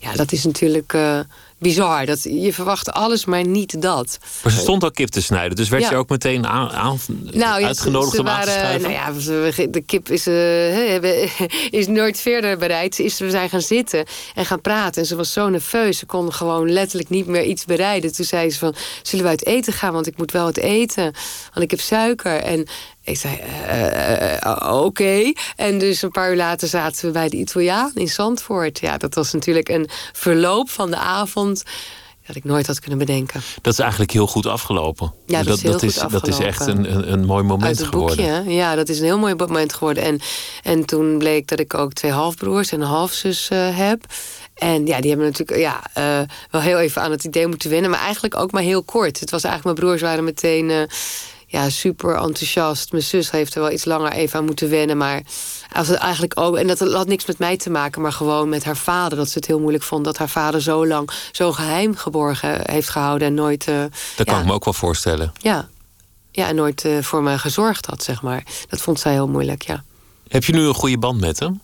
Ja, 0.00 0.12
dat 0.12 0.32
is 0.32 0.44
natuurlijk 0.44 0.92
uh, 0.92 1.20
bizar. 1.58 2.06
Dat, 2.06 2.22
je 2.22 2.52
verwacht 2.52 2.92
alles, 2.92 3.24
maar 3.24 3.46
niet 3.46 3.82
dat. 3.82 4.18
Maar 4.42 4.52
ze 4.52 4.58
stond 4.58 4.82
al 4.82 4.90
kip 4.90 5.08
te 5.08 5.22
snijden, 5.22 5.56
dus 5.56 5.68
werd 5.68 5.82
Ja. 5.82 5.90
je 5.90 5.96
ook 5.96 6.08
meteen 6.08 6.46
aan, 6.46 6.70
aan- 6.70 6.98
Nou, 7.32 7.64
uitgenodigd 7.64 8.10
ze, 8.10 8.16
ze 8.16 8.22
om 8.22 8.28
aan 8.28 8.40
te 8.40 8.46
waren, 8.46 8.60
schrijven? 8.62 8.90
nou 8.90 8.92
ja, 9.14 9.20
ze- 9.20 9.68
de 9.70 9.80
kip 9.80 10.08
is, 10.10 10.26
eh, 10.26 11.02
is 11.80 11.86
nooit 11.86 12.20
verder 12.20 12.58
bereid. 12.58 12.94
Ze 12.94 13.04
is, 13.04 13.18
we 13.18 13.30
zijn 13.30 13.48
gaan 13.50 13.60
zitten 13.60 14.04
en 14.34 14.46
gaan 14.46 14.60
praten. 14.60 15.00
En 15.02 15.08
ze 15.08 15.16
was 15.16 15.32
zo 15.32 15.48
nerveus. 15.48 15.98
Ze 15.98 16.06
kon 16.06 16.32
gewoon 16.32 16.72
letterlijk 16.72 17.08
niet 17.08 17.26
meer 17.26 17.44
iets 17.44 17.64
bereiden. 17.64 18.12
Toen 18.12 18.24
zei 18.24 18.50
ze 18.50 18.58
van, 18.58 18.74
zullen 19.02 19.24
we 19.24 19.30
uit 19.30 19.46
eten 19.46 19.72
gaan? 19.72 19.92
Want 19.92 20.06
ik 20.06 20.16
moet 20.18 20.32
wel 20.32 20.44
wat 20.44 20.56
eten. 20.56 21.02
Want 21.52 21.64
ik 21.64 21.70
heb 21.70 21.80
suiker. 21.80 22.36
En 22.36 22.66
ik 23.06 23.16
zei, 23.18 23.36
eh, 23.36 24.42
eh, 24.42 24.84
oké. 24.84 25.32
En 25.56 25.78
dus 25.78 26.02
een 26.02 26.10
paar 26.10 26.30
uur 26.30 26.36
later 26.36 26.68
zaten 26.68 27.06
we 27.06 27.12
bij 27.12 27.28
de 27.28 27.36
Italiaan 27.36 27.90
in 27.94 28.08
Zandvoort. 28.08 28.78
Ja, 28.78 28.96
dat 28.96 29.14
was 29.14 29.32
natuurlijk 29.32 29.68
een 29.68 29.88
verloop 30.12 30.70
van 30.70 30.90
de 30.90 30.96
avond... 30.96 31.62
dat 32.26 32.36
ik 32.36 32.44
nooit 32.44 32.66
had 32.66 32.80
kunnen 32.80 32.98
bedenken. 32.98 33.40
Dat 33.62 33.72
is 33.72 33.78
eigenlijk 33.78 34.10
heel 34.10 34.26
goed 34.26 34.46
afgelopen. 34.46 35.12
Ja, 35.26 35.42
dat 35.42 35.56
is 35.56 35.62
heel 35.62 35.72
dat, 35.72 35.80
goed 35.80 35.90
is, 35.90 36.10
dat 36.10 36.28
is 36.28 36.38
echt 36.38 36.60
afgelopen. 36.60 36.90
een, 36.90 36.96
een, 36.96 37.12
een 37.12 37.24
mooi 37.24 37.42
moment 37.42 37.82
geworden. 37.82 38.16
boekje, 38.16 38.54
ja, 38.54 38.74
dat 38.74 38.88
is 38.88 38.98
een 38.98 39.04
heel 39.04 39.18
mooi 39.18 39.34
moment 39.34 39.72
geworden. 39.72 40.02
En, 40.02 40.20
en 40.62 40.84
toen 40.84 41.18
bleek 41.18 41.48
dat 41.48 41.60
ik 41.60 41.74
ook 41.74 41.92
twee 41.92 42.12
halfbroers 42.12 42.72
en 42.72 42.80
een 42.80 42.86
halfzus 42.86 43.48
eh, 43.48 43.76
heb. 43.76 44.04
En 44.54 44.86
ja, 44.86 45.00
die 45.00 45.10
hebben 45.10 45.26
natuurlijk 45.26 45.58
ja, 45.58 45.80
eh, 45.94 46.28
wel 46.50 46.60
heel 46.60 46.78
even 46.78 47.02
aan 47.02 47.10
het 47.10 47.24
idee 47.24 47.46
moeten 47.46 47.70
wennen. 47.70 47.90
Maar 47.90 48.00
eigenlijk 48.00 48.36
ook 48.36 48.52
maar 48.52 48.62
heel 48.62 48.82
kort. 48.82 49.20
Het 49.20 49.30
was 49.30 49.44
eigenlijk, 49.44 49.78
mijn 49.78 49.88
broers 49.88 50.08
waren 50.08 50.24
meteen 50.24 50.70
eh, 50.70 50.82
ja, 51.46 51.70
super 51.70 52.14
enthousiast. 52.16 52.92
Mijn 52.92 53.02
zus 53.04 53.30
heeft 53.30 53.54
er 53.54 53.60
wel 53.60 53.70
iets 53.70 53.84
langer 53.84 54.12
even 54.12 54.38
aan 54.38 54.44
moeten 54.44 54.70
wennen. 54.70 54.96
Maar 54.96 55.22
als 55.72 55.88
het 55.88 55.96
eigenlijk 55.98 56.40
ook, 56.40 56.56
en 56.56 56.66
dat 56.66 56.78
had 56.78 57.06
niks 57.06 57.24
met 57.26 57.38
mij 57.38 57.56
te 57.56 57.70
maken, 57.70 58.02
maar 58.02 58.12
gewoon 58.12 58.48
met 58.48 58.64
haar 58.64 58.76
vader. 58.76 59.18
Dat 59.18 59.28
ze 59.28 59.38
het 59.38 59.46
heel 59.46 59.60
moeilijk 59.60 59.84
vond 59.84 60.04
dat 60.04 60.16
haar 60.18 60.28
vader 60.28 60.62
zo 60.62 60.86
lang 60.86 61.10
zo 61.32 61.52
geheim 61.52 61.96
geborgen 61.96 62.70
heeft 62.70 62.88
gehouden. 62.88 63.28
En 63.28 63.34
nooit. 63.34 63.68
eh, 63.68 63.84
Dat 64.16 64.26
kan 64.26 64.40
ik 64.40 64.46
me 64.46 64.52
ook 64.52 64.64
wel 64.64 64.74
voorstellen. 64.74 65.32
ja. 65.40 65.68
Ja, 66.30 66.48
en 66.48 66.54
nooit 66.54 66.84
eh, 66.84 67.02
voor 67.02 67.22
me 67.22 67.38
gezorgd 67.38 67.86
had, 67.86 68.02
zeg 68.02 68.22
maar. 68.22 68.42
Dat 68.68 68.80
vond 68.80 69.00
zij 69.00 69.12
heel 69.12 69.28
moeilijk, 69.28 69.62
ja. 69.62 69.84
Heb 70.28 70.44
je 70.44 70.52
nu 70.52 70.60
een 70.60 70.74
goede 70.74 70.98
band 70.98 71.20
met 71.20 71.38
hem? 71.38 71.60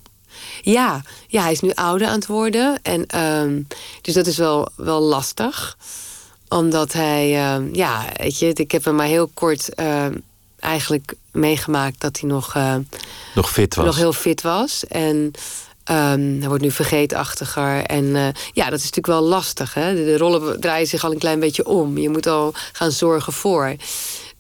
Ja, 0.62 1.03
ja 1.28 1.43
hij 1.43 1.53
is 1.53 1.61
nu 1.61 1.70
ouder 1.74 2.07
aan 2.09 2.14
het 2.14 2.26
worden. 2.26 2.78
En, 2.83 3.07
ehm, 3.07 3.62
dus 4.01 4.14
dat 4.14 4.26
is 4.26 4.37
wel, 4.37 4.68
wel 4.76 5.01
lastig. 5.01 5.76
Omdat 6.53 6.92
hij, 6.92 7.36
ehm, 7.36 7.68
ja, 7.74 8.05
weet 8.16 8.38
je, 8.38 8.53
ik 8.53 8.70
heb 8.70 8.84
hem 8.84 8.94
maar 8.94 9.07
heel 9.07 9.30
kort 9.34 9.74
ehm, 9.74 10.14
eigenlijk 10.59 11.14
meegemaakt 11.30 12.00
dat 12.00 12.20
hij 12.20 12.28
nog, 12.28 12.55
eh, 12.55 12.74
Nog 13.34 13.50
fit 13.50 13.74
was? 13.74 13.84
nog 13.84 13.96
heel 13.96 14.12
fit 14.12 14.42
was. 14.42 14.86
En 14.86 15.30
ehm, 15.84 16.38
hij 16.38 16.48
wordt 16.48 16.62
nu 16.62 16.70
vergeetachtiger. 16.70 17.84
En 17.84 18.16
eh, 18.16 18.28
ja, 18.53 18.64
dat 18.70 18.78
is 18.78 18.90
natuurlijk 18.90 19.07
wel 19.07 19.22
lastig. 19.22 19.74
Hè? 19.74 19.94
De, 19.94 20.05
de 20.05 20.16
rollen 20.16 20.61
draaien 20.61 20.86
zich 20.86 21.05
al 21.05 21.12
een 21.12 21.18
klein 21.18 21.40
beetje 21.40 21.66
om. 21.66 21.98
Je 21.98 22.09
moet 22.09 22.26
al 22.26 22.55
gaan 22.72 22.90
zorgen 22.92 23.32
voor. 23.32 23.74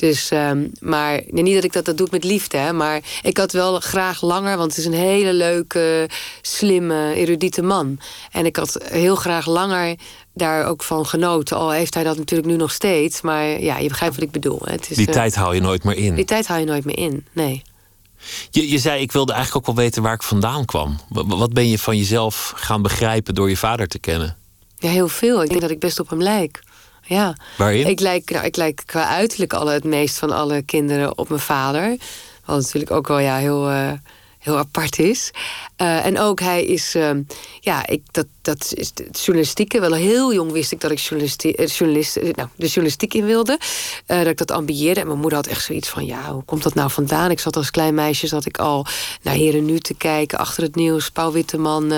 Dus, 0.02 0.30
ehm, 0.30 0.66
maar 0.80 1.20
nee, 1.28 1.42
niet 1.42 1.54
dat 1.54 1.64
ik 1.64 1.72
dat, 1.72 1.84
dat 1.84 1.96
doe 1.96 2.08
met 2.10 2.24
liefde, 2.24 2.56
hè, 2.56 2.72
maar 2.72 3.00
ik 3.22 3.36
had 3.36 3.52
wel 3.52 3.80
graag 3.80 4.22
langer, 4.22 4.56
want 4.56 4.70
het 4.70 4.78
is 4.78 4.84
een 4.84 4.92
hele 4.92 5.32
leuke, 5.32 6.08
slimme, 6.40 7.14
erudite 7.14 7.62
man. 7.62 7.98
En 8.30 8.46
ik 8.46 8.56
had 8.56 8.78
heel 8.84 9.14
graag 9.16 9.46
langer 9.46 9.96
daar 10.34 10.66
ook 10.66 10.82
van 10.82 11.06
genoten. 11.06 11.56
Al 11.56 11.70
heeft 11.70 11.94
hij 11.94 12.04
dat 12.04 12.16
natuurlijk 12.16 12.48
nu 12.50 12.56
nog 12.56 12.72
steeds, 12.72 13.20
maar 13.20 13.60
ja, 13.60 13.78
je 13.78 13.88
begrijpt 13.88 14.14
wat 14.14 14.24
ik 14.24 14.30
bedoel. 14.30 14.58
hè. 14.64 14.72
Het 14.72 14.90
is, 14.90 14.96
Die 14.96 15.06
eh, 15.06 15.12
tijd 15.12 15.34
haal 15.34 15.52
je 15.52 15.60
nooit 15.60 15.84
meer 15.84 15.96
in. 15.96 16.14
die 16.14 16.24
tijd 16.24 16.46
haal 16.46 16.58
je 16.58 16.64
nooit 16.66 16.84
meer 16.84 16.98
in, 16.98 17.26
nee. 17.32 17.62
Je, 18.50 18.68
je 18.70 18.78
zei, 18.78 19.00
ik 19.02 19.12
wilde 19.12 19.32
eigenlijk 19.32 19.68
ook 19.68 19.74
wel 19.76 19.84
weten 19.84 20.02
waar 20.02 20.14
ik 20.14 20.22
vandaan 20.22 20.64
kwam. 20.64 20.98
Wa- 21.08 21.26
Wat 21.26 21.52
ben 21.52 21.68
je 21.68 21.78
van 21.78 21.96
jezelf 21.96 22.52
gaan 22.56 22.82
begrijpen 22.82 23.34
door 23.34 23.48
je 23.48 23.56
vader 23.56 23.88
te 23.88 23.98
kennen? 23.98 24.36
Ja, 24.78 24.88
heel 24.90 25.08
veel. 25.08 25.42
Ik 25.42 25.48
denk 25.48 25.60
dat 25.60 25.70
ik 25.70 25.78
best 25.78 26.00
op 26.00 26.08
hem 26.10 26.22
lijk. 26.22 26.62
Ja. 27.12 27.36
Waarin? 27.56 27.86
Ik 27.86 28.00
lijk, 28.00 28.30
nou, 28.30 28.44
ik 28.44 28.56
lijk 28.56 28.82
qua 28.86 29.08
uiterlijk 29.08 29.52
alle, 29.52 29.72
het 29.72 29.84
meest 29.84 30.18
van 30.18 30.30
alle 30.30 30.62
kinderen 30.62 31.18
op 31.18 31.28
mijn 31.28 31.40
vader. 31.40 31.96
Wat 32.44 32.56
natuurlijk 32.56 32.90
ook 32.90 33.08
wel 33.08 33.18
ja, 33.18 33.36
heel, 33.36 33.68
eh, 33.68 33.92
heel 34.42 34.58
apart 34.58 34.98
is. 34.98 35.30
Eh, 35.76 36.06
en 36.06 36.18
ook 36.18 36.40
hij 36.40 36.64
is, 36.64 36.94
ehm, 36.94 37.22
ja, 37.60 37.86
ik, 37.86 38.02
dat, 38.10 38.26
dat 38.42 38.72
is 38.74 38.90
het 38.94 39.20
journalistieke. 39.24 39.80
Wel 39.80 39.94
heel 39.94 40.34
jong 40.34 40.52
wist 40.52 40.72
ik 40.72 40.80
dat 40.80 40.90
ik 40.90 40.98
journalisti- 40.98 41.52
eh, 41.52 41.66
journalist, 41.66 42.16
eh, 42.16 42.34
nou, 42.34 42.48
de 42.56 42.66
journalistiek 42.66 43.14
in 43.14 43.24
wilde. 43.24 43.58
Dat 44.06 44.26
ik 44.26 44.36
dat 44.36 44.50
ambieerde. 44.50 45.00
En 45.00 45.06
mijn 45.06 45.18
moeder 45.18 45.38
had 45.38 45.46
echt 45.46 45.64
zoiets 45.64 45.88
van, 45.88 46.06
ja, 46.06 46.32
hoe 46.32 46.44
komt 46.44 46.62
dat 46.62 46.74
nou 46.74 46.90
vandaan? 46.90 47.30
Ik 47.30 47.40
zat 47.40 47.56
als 47.56 47.70
klein 47.70 47.94
meisje, 47.94 48.26
zat 48.26 48.46
ik 48.46 48.58
al 48.58 48.86
naar 49.22 49.34
Heren 49.34 49.64
Nu 49.64 49.78
te 49.78 49.94
kijken. 49.94 50.38
Achter 50.38 50.62
het 50.62 50.74
nieuws, 50.74 51.10
Pauw 51.10 51.32
Witteman 51.32 51.92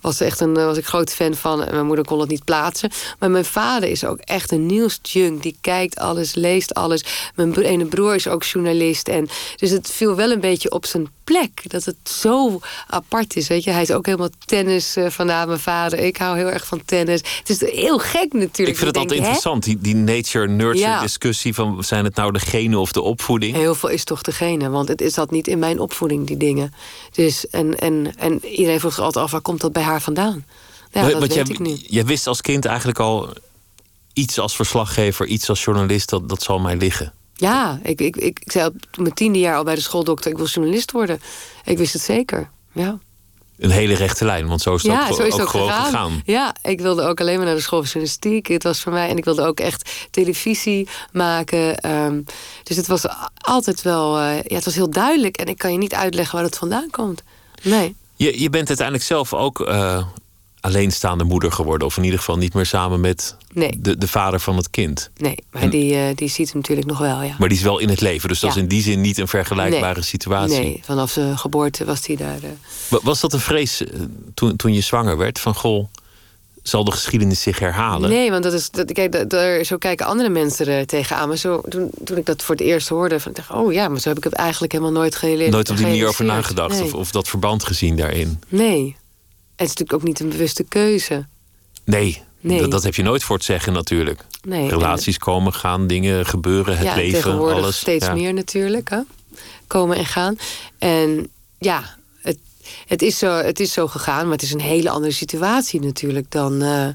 was, 0.00 0.20
echt 0.20 0.40
een, 0.40 0.54
was 0.54 0.76
ik 0.76 0.86
groot 0.86 1.12
fan 1.12 1.34
van. 1.34 1.64
En 1.64 1.74
mijn 1.74 1.86
moeder 1.86 2.04
kon 2.04 2.20
het 2.20 2.28
niet 2.28 2.44
plaatsen. 2.44 2.90
Maar 3.18 3.30
mijn 3.30 3.44
vader 3.44 3.88
is 3.88 4.04
ook 4.04 4.18
echt 4.18 4.50
een 4.50 4.66
nieuwsjunk. 4.66 5.42
Die 5.42 5.56
kijkt 5.60 5.96
alles, 5.98 6.34
leest 6.34 6.74
alles. 6.74 7.04
Mijn 7.34 7.60
ene 7.60 7.86
broer 7.86 8.14
is 8.14 8.28
ook 8.28 8.44
journalist. 8.44 9.08
En, 9.08 9.28
dus 9.56 9.70
het 9.70 9.90
viel 9.90 10.14
wel 10.14 10.30
een 10.30 10.40
beetje 10.40 10.70
op 10.70 10.86
zijn 10.86 11.08
plek. 11.32 11.70
Dat 11.70 11.84
het 11.84 11.96
zo 12.02 12.60
apart 12.88 13.36
is. 13.36 13.48
Weet 13.48 13.64
je? 13.64 13.70
Hij 13.70 13.82
is 13.82 13.90
ook 13.90 14.06
helemaal 14.06 14.28
tennis 14.44 14.96
eh, 14.96 15.10
vandaan, 15.10 15.46
mijn 15.46 15.60
vader. 15.60 15.98
Ik 15.98 16.16
hou 16.16 16.36
heel 16.36 16.50
erg 16.50 16.66
van 16.66 16.82
tennis. 16.84 17.20
Het 17.38 17.50
is 17.50 17.60
heel 17.60 17.98
gek 17.98 18.32
natuurlijk. 18.32 18.68
Ik 18.68 18.76
vind 18.76 18.80
het 18.86 18.96
altijd 18.96 19.18
interessant, 19.18 19.62
die, 19.64 19.78
die 19.80 19.94
nature-nurture 19.94 20.78
Ja. 20.88 21.00
discussie 21.00 21.54
van 21.54 21.84
zijn 21.84 22.04
het 22.04 22.14
nou 22.14 22.32
de 22.32 22.38
genen 22.38 22.78
of 22.78 22.92
de 22.92 23.00
opvoeding? 23.00 23.54
Heel 23.56 23.74
veel 23.74 23.88
is 23.88 24.04
toch 24.04 24.22
degene, 24.22 24.68
want 24.70 24.88
het 24.88 25.00
is 25.00 25.14
dat 25.14 25.30
niet 25.30 25.48
in 25.48 25.58
mijn 25.58 25.78
opvoeding, 25.80 26.26
die 26.26 26.36
dingen. 26.36 26.74
Dus, 27.12 27.48
en, 27.48 27.78
en, 27.78 28.14
en 28.18 28.44
iedereen 28.46 28.80
vroeg 28.80 28.94
zich 28.94 29.04
altijd 29.04 29.24
af, 29.24 29.30
waar 29.30 29.40
komt 29.40 29.60
dat 29.60 29.72
bij 29.72 29.82
haar 29.82 30.00
vandaan? 30.02 30.44
Ja, 30.92 31.02
Maar- 31.02 31.10
dat 31.10 31.20
weet 31.20 31.34
jij, 31.34 31.44
ik 31.48 31.58
nu. 31.58 31.76
jij 31.86 32.04
wist 32.04 32.26
als 32.26 32.40
kind 32.40 32.64
eigenlijk 32.64 32.98
al 32.98 33.28
iets 34.12 34.38
als 34.38 34.56
verslaggever, 34.56 35.26
iets 35.26 35.48
als 35.48 35.64
journalist, 35.64 36.08
dat, 36.08 36.28
dat 36.28 36.42
zal 36.42 36.58
mij 36.58 36.76
liggen. 36.76 37.12
Ja, 37.42 37.78
ik, 37.82 38.00
ik, 38.00 38.16
ik, 38.16 38.40
ik 38.40 38.52
zei 38.52 38.66
op 38.66 38.74
mijn 38.96 39.14
tiende 39.14 39.38
jaar 39.38 39.56
al 39.56 39.64
bij 39.64 39.74
de 39.74 39.80
schooldokter, 39.80 40.30
ik 40.30 40.36
wil 40.36 40.46
journalist 40.46 40.90
worden. 40.92 41.20
Ik 41.64 41.78
wist 41.78 41.92
het 41.92 42.02
zeker, 42.02 42.50
ja. 42.72 42.98
Een 43.58 43.70
hele 43.70 43.94
rechte 43.94 44.24
lijn, 44.24 44.46
want 44.46 44.60
zo 44.60 44.74
is 44.74 44.82
het 44.82 44.92
ja, 44.92 45.08
ook, 45.08 45.16
zo 45.16 45.22
is 45.22 45.34
ook 45.34 45.40
ook 45.40 45.48
gewoon 45.48 45.68
gegaan. 45.68 45.84
gegaan. 45.84 46.22
Ja, 46.24 46.54
ik 46.62 46.80
wilde 46.80 47.02
ook 47.02 47.20
alleen 47.20 47.36
maar 47.36 47.46
naar 47.46 47.54
de 47.54 47.60
school 47.60 47.78
van 47.78 47.88
journalistiek. 47.88 48.46
Het 48.46 48.62
was 48.62 48.80
voor 48.80 48.92
mij, 48.92 49.08
en 49.08 49.16
ik 49.16 49.24
wilde 49.24 49.46
ook 49.46 49.60
echt 49.60 50.08
televisie 50.10 50.88
maken. 51.12 51.78
ehm, 51.78 52.20
dus 52.62 52.76
het 52.76 52.86
was 52.86 53.04
altijd 53.36 53.82
wel, 53.82 54.18
eh, 54.18 54.42
ja, 54.42 54.54
het 54.54 54.64
was 54.64 54.74
heel 54.74 54.90
duidelijk. 54.90 55.36
En 55.36 55.46
ik 55.46 55.58
kan 55.58 55.72
je 55.72 55.78
niet 55.78 55.94
uitleggen 55.94 56.34
waar 56.34 56.44
het 56.44 56.58
vandaan 56.58 56.90
komt. 56.90 57.22
Nee. 57.62 57.96
Je, 58.16 58.40
je 58.40 58.50
bent 58.50 58.68
uiteindelijk 58.68 59.06
zelf 59.06 59.34
ook 59.34 59.60
eh, 59.60 60.06
alleenstaande 60.62 61.24
moeder 61.24 61.52
geworden, 61.52 61.86
of 61.86 61.96
in 61.96 62.04
ieder 62.04 62.18
geval 62.18 62.36
niet 62.36 62.54
meer 62.54 62.66
samen 62.66 63.00
met 63.00 63.36
Nee. 63.52 63.78
de, 63.78 63.98
de 63.98 64.08
vader 64.08 64.40
van 64.40 64.56
het 64.56 64.70
kind. 64.70 65.10
Nee, 65.16 65.36
maar 65.50 65.62
En- 65.62 65.70
die, 65.70 65.94
eh, 65.94 66.00
die 66.14 66.28
ziet 66.28 66.48
hem 66.50 66.56
natuurlijk 66.60 66.88
nog 66.88 66.98
wel, 66.98 67.22
ja. 67.22 67.34
Maar 67.38 67.48
die 67.48 67.58
is 67.58 67.64
wel 67.64 67.78
in 67.78 67.88
het 67.88 68.00
leven, 68.00 68.28
dus 68.28 68.40
dat 68.40 68.50
is 68.50 68.56
in 68.56 68.68
die 68.68 68.82
zin 68.82 69.00
niet 69.00 69.18
een 69.18 69.28
vergelijkbare 69.28 69.94
Nee. 69.94 70.02
situatie. 70.02 70.58
Nee, 70.60 70.80
vanaf 70.84 71.10
zijn 71.10 71.38
geboorte 71.38 71.84
was 71.84 72.06
hij 72.06 72.16
daar. 72.16 72.38
Wa- 72.88 72.98
Was 73.02 73.20
dat 73.20 73.32
een 73.32 73.40
vrees 73.40 73.84
eh, 73.86 74.00
toen, 74.34 74.56
toen 74.56 74.72
je 74.72 74.80
zwanger 74.80 75.16
werd? 75.16 75.38
Van 75.40 75.54
goh, 75.54 75.86
zal 76.62 76.84
de 76.84 76.90
geschiedenis 76.90 77.42
zich 77.42 77.58
herhalen? 77.58 78.10
Nee, 78.10 78.30
want 78.30 78.42
dat 78.42 78.52
is, 78.52 78.70
dat, 78.70 78.92
kijk, 78.92 79.12
dat- 79.12 79.30
daar, 79.30 79.64
zo 79.64 79.76
kijken 79.76 80.06
andere 80.06 80.28
mensen 80.28 80.66
er 80.66 80.86
tegenaan. 80.86 81.28
Maar 81.28 81.36
zo, 81.36 81.60
toen, 81.68 81.90
toen 82.04 82.16
ik 82.16 82.26
dat 82.26 82.42
voor 82.42 82.54
het 82.54 82.64
eerst 82.64 82.88
hoorde, 82.88 83.20
van, 83.20 83.30
ik 83.30 83.36
dacht 83.36 83.50
oh 83.50 83.72
ja, 83.72 83.88
maar 83.88 84.00
zo 84.00 84.08
heb 84.08 84.18
ik 84.18 84.24
het 84.24 84.32
eigenlijk 84.32 84.72
helemaal 84.72 84.92
nooit 84.94 85.16
geleerd. 85.16 85.50
Nooit 85.50 85.70
op 85.70 85.76
die 85.76 85.86
manier 85.86 86.06
over 86.08 86.24
nagedacht 86.24 86.74
Nee. 86.78 86.84
of, 86.84 86.94
of 86.94 87.10
dat 87.10 87.28
verband 87.28 87.64
gezien 87.64 87.96
daarin? 87.96 88.40
nee. 88.48 88.96
En 89.62 89.68
het 89.68 89.78
is 89.78 89.80
natuurlijk 89.80 89.92
ook 89.92 90.08
niet 90.08 90.20
een 90.20 90.38
bewuste 90.38 90.64
keuze. 90.64 91.26
Nee, 91.84 92.22
Nee. 92.42 92.60
Dat, 92.60 92.70
dat 92.70 92.82
heb 92.82 92.94
je 92.94 93.02
nooit 93.02 93.22
voor 93.22 93.36
het 93.36 93.44
zeggen 93.44 93.72
natuurlijk. 93.72 94.24
Nee. 94.42 94.68
Relaties 94.68 95.18
komen, 95.18 95.52
gaan, 95.52 95.86
dingen 95.86 96.26
gebeuren, 96.26 96.76
het 96.76 96.86
ja, 96.86 96.94
leven, 96.94 97.22
tegenwoordig 97.22 97.62
alles. 97.62 97.76
steeds 97.78 98.06
Ja. 98.06 98.14
meer 98.14 98.34
natuurlijk. 98.34 98.90
Hè? 98.90 98.98
Komen 99.66 99.96
en 99.96 100.06
gaan. 100.06 100.36
En 100.78 101.30
ja, 101.58 101.96
het, 102.22 102.38
het, 102.86 103.02
is 103.02 103.18
zo, 103.18 103.30
het 103.30 103.60
is 103.60 103.72
zo 103.72 103.86
gegaan, 103.86 104.22
maar 104.22 104.32
het 104.32 104.42
is 104.42 104.52
een 104.52 104.60
hele 104.60 104.90
andere 104.90 105.12
situatie 105.12 105.80
natuurlijk 105.80 106.30
dan, 106.30 106.62
eh, 106.62 106.86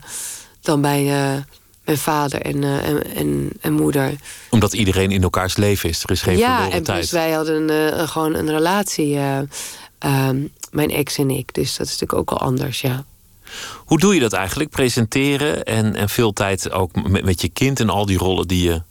dan 0.62 0.82
bij 0.82 1.00
eh, 1.00 1.42
mijn 1.88 1.98
vader 1.98 2.42
en, 2.42 2.64
eh, 2.64 2.88
en, 2.88 3.16
en, 3.16 3.50
en 3.62 3.74
moeder. 3.74 4.16
Omdat 4.50 4.74
iedereen 4.74 5.12
in 5.12 5.24
elkaars 5.24 5.58
leven 5.58 5.90
is. 5.90 6.04
Er 6.04 6.12
is 6.12 6.22
geen 6.22 6.38
ja, 6.38 6.56
verloren 6.56 6.78
en 6.78 6.84
tijd. 6.84 7.02
dus 7.02 7.12
wij 7.12 7.32
hadden 7.32 7.70
gewoon 8.10 8.36
een 8.36 8.50
relatie, 8.50 9.16
eh, 9.16 9.40
ehm, 9.98 10.38
mijn 10.78 10.92
ex 10.92 11.18
en 11.18 11.30
ik. 11.30 11.54
Dus 11.54 11.78
dat 11.78 11.88
is 11.88 12.00
natuurlijk 12.00 12.32
ook 12.32 12.40
al 12.40 12.48
anders, 12.48 12.82
ja. 12.82 13.06
Hoe 13.76 14.00
doe 14.00 14.14
je 14.14 14.20
dat 14.20 14.34
eigenlijk? 14.34 14.70
Presenteren 14.70 15.64
en, 15.64 15.96
en 15.96 16.10
veel 16.10 16.34
tijd 16.34 16.72
ook 16.72 17.08
met, 17.08 17.24
met 17.24 17.42
je 17.42 17.50
kind 17.50 17.80
en 17.80 17.90
al 17.90 18.06
die 18.06 18.18
rollen 18.18 18.48
die 18.48 18.64
je. 18.64 18.82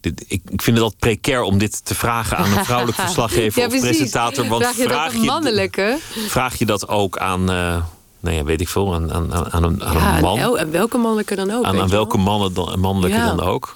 Dit, 0.00 0.24
ik, 0.26 0.42
ik 0.48 0.62
vind 0.62 0.76
het 0.76 0.84
altijd 0.84 1.00
precair 1.00 1.42
om 1.42 1.58
dit 1.58 1.84
te 1.84 1.94
vragen 1.94 2.36
aan 2.36 2.52
een 2.52 2.64
vrouwelijk 2.64 2.98
verslaggever 3.06 3.60
ja, 3.60 3.66
of 3.66 3.80
presentator. 3.80 4.48
Want 4.48 4.62
vraag 4.62 4.76
je 4.76 4.88
dat 4.88 5.12
een 5.14 5.20
mannelijke? 5.20 5.98
vraag 6.28 6.58
je 6.58 6.66
dat 6.66 6.88
ook 6.88 7.18
aan, 7.18 7.44
nou 7.44 8.36
ja, 8.36 8.44
weet 8.44 8.60
ik 8.60 8.68
veel, 8.68 8.94
aan, 8.94 9.12
aan, 9.12 9.34
aan, 9.52 9.62
een, 9.62 9.84
aan 9.84 9.96
ja, 9.96 10.14
een 10.16 10.22
man? 10.22 10.36
en, 10.38 10.42
el- 10.42 10.58
en 10.58 10.70
welke 10.70 10.98
mannelijke 10.98 11.34
dan 11.34 11.50
ook. 11.50 11.64
aan, 11.64 11.76
je 11.76 11.88
welke 11.88 12.16
wel? 12.16 12.24
mannen 12.24 12.54
dan, 12.54 12.80
mannelijke 12.80 13.16
Ja. 13.16 13.26
dan 13.26 13.40
ook? 13.40 13.74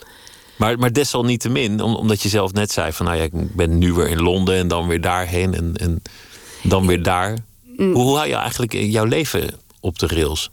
Maar, 0.56 0.78
maar 0.78 0.92
desalniettemin, 0.92 1.80
om, 1.82 1.94
omdat 1.94 2.22
je 2.22 2.28
zelf 2.28 2.52
net 2.52 2.72
zei 2.72 2.92
van 2.92 3.06
nou 3.06 3.18
ja, 3.18 3.24
ik 3.24 3.54
ben 3.54 3.78
nu 3.78 3.92
weer 3.92 4.08
in 4.08 4.22
Londen 4.22 4.54
en 4.56 4.68
dan 4.68 4.86
weer 4.86 5.00
daarheen 5.00 5.54
en, 5.54 5.72
en 5.76 6.02
dan 6.62 6.86
weer 6.86 7.02
daar. 7.02 7.38
Mm. 7.76 7.94
Hoe, 7.94 8.16
hou 8.16 8.28
je 8.28 8.34
eigenlijk 8.34 8.72
jouw 8.72 9.04
leven 9.04 9.50
op 9.80 9.98
de 9.98 10.06
rails? 10.06 10.50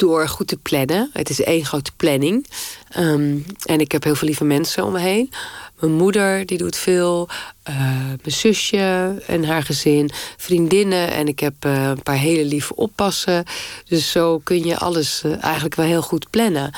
door 0.00 0.28
goed 0.28 0.46
te 0.46 0.56
plannen. 0.56 1.10
Het 1.12 1.30
is 1.30 1.42
één 1.42 1.64
grote 1.64 1.92
planning. 1.96 2.46
Ehm, 2.88 3.38
en 3.64 3.80
ik 3.80 3.92
heb 3.92 4.04
heel 4.04 4.14
veel 4.14 4.28
lieve 4.28 4.44
mensen 4.44 4.84
om 4.84 4.92
me 4.92 4.98
heen. 4.98 5.32
Mijn 5.80 5.92
moeder, 5.92 6.46
die 6.46 6.58
doet 6.58 6.76
veel. 6.76 7.28
Uh, 7.68 7.76
mijn 8.06 8.20
zusje 8.24 9.22
en 9.26 9.44
haar 9.44 9.62
gezin. 9.62 10.10
Vriendinnen. 10.36 11.12
En 11.12 11.28
ik 11.28 11.40
heb 11.40 11.54
uh, 11.66 11.84
een 11.84 12.02
paar 12.02 12.16
hele 12.16 12.44
lieve 12.44 12.76
oppassen. 12.76 13.44
Dus 13.84 14.10
zo 14.10 14.38
kun 14.38 14.64
je 14.64 14.76
alles 14.76 15.22
uh, 15.26 15.42
eigenlijk 15.42 15.74
wel 15.74 15.86
heel 15.86 16.02
goed 16.02 16.30
plannen. 16.30 16.72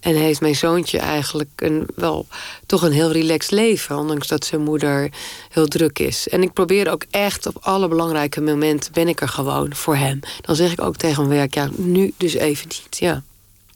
En 0.00 0.14
heeft 0.14 0.40
mijn 0.40 0.56
zoontje 0.56 0.98
eigenlijk 0.98 1.50
een, 1.56 1.86
wel 1.94 2.26
toch 2.66 2.82
een 2.82 2.92
heel 2.92 3.12
relaxed 3.12 3.50
leven. 3.50 3.98
Ondanks 3.98 4.28
dat 4.28 4.44
zijn 4.44 4.60
moeder 4.60 5.10
heel 5.48 5.66
druk 5.66 5.98
is. 5.98 6.28
En 6.28 6.42
ik 6.42 6.52
probeer 6.52 6.90
ook 6.90 7.04
echt 7.10 7.46
op 7.46 7.56
alle 7.60 7.88
belangrijke 7.88 8.40
momenten 8.40 8.92
ben 8.92 9.08
ik 9.08 9.20
er 9.20 9.28
gewoon 9.28 9.74
voor 9.74 9.96
hem. 9.96 10.20
Dan 10.40 10.56
zeg 10.56 10.72
ik 10.72 10.80
ook 10.80 10.96
tegen 10.96 11.26
mijn 11.26 11.38
werk, 11.38 11.54
ja, 11.54 11.68
nu 11.76 12.12
dus 12.16 12.34
even 12.34 12.68
niet. 12.68 12.98
Ja. 12.98 13.22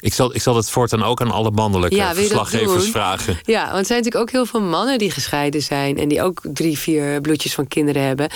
Ik 0.01 0.15
zal, 0.15 0.35
ik 0.35 0.43
zal 0.43 0.57
het 0.57 0.71
voortaan 0.71 1.03
ook 1.03 1.21
aan 1.21 1.31
alle 1.31 1.51
mannelijke 1.51 1.97
ja, 1.97 2.15
verslaggevers 2.15 2.91
vragen. 2.91 3.39
Ja, 3.45 3.65
want 3.65 3.79
er 3.79 3.85
zijn 3.85 3.99
natuurlijk 3.99 4.25
ook 4.25 4.31
heel 4.31 4.47
veel 4.47 4.61
mannen 4.61 4.99
die 4.99 5.11
gescheiden 5.11 5.63
zijn... 5.63 5.99
en 5.99 6.09
die 6.09 6.23
ook 6.23 6.41
drie, 6.43 6.79
vier 6.79 7.21
bloedjes 7.21 7.55
van 7.55 7.69
kinderen 7.69 8.03
hebben. 8.03 8.31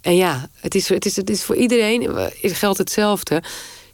En 0.00 0.16
ja, 0.16 0.48
het 0.60 0.74
is, 0.74 0.88
het 0.88 1.06
is, 1.06 1.16
het 1.16 1.30
is 1.30 1.44
voor 1.44 1.56
iedereen 1.56 2.14
het 2.40 2.52
geldt 2.52 2.78
hetzelfde. 2.78 3.42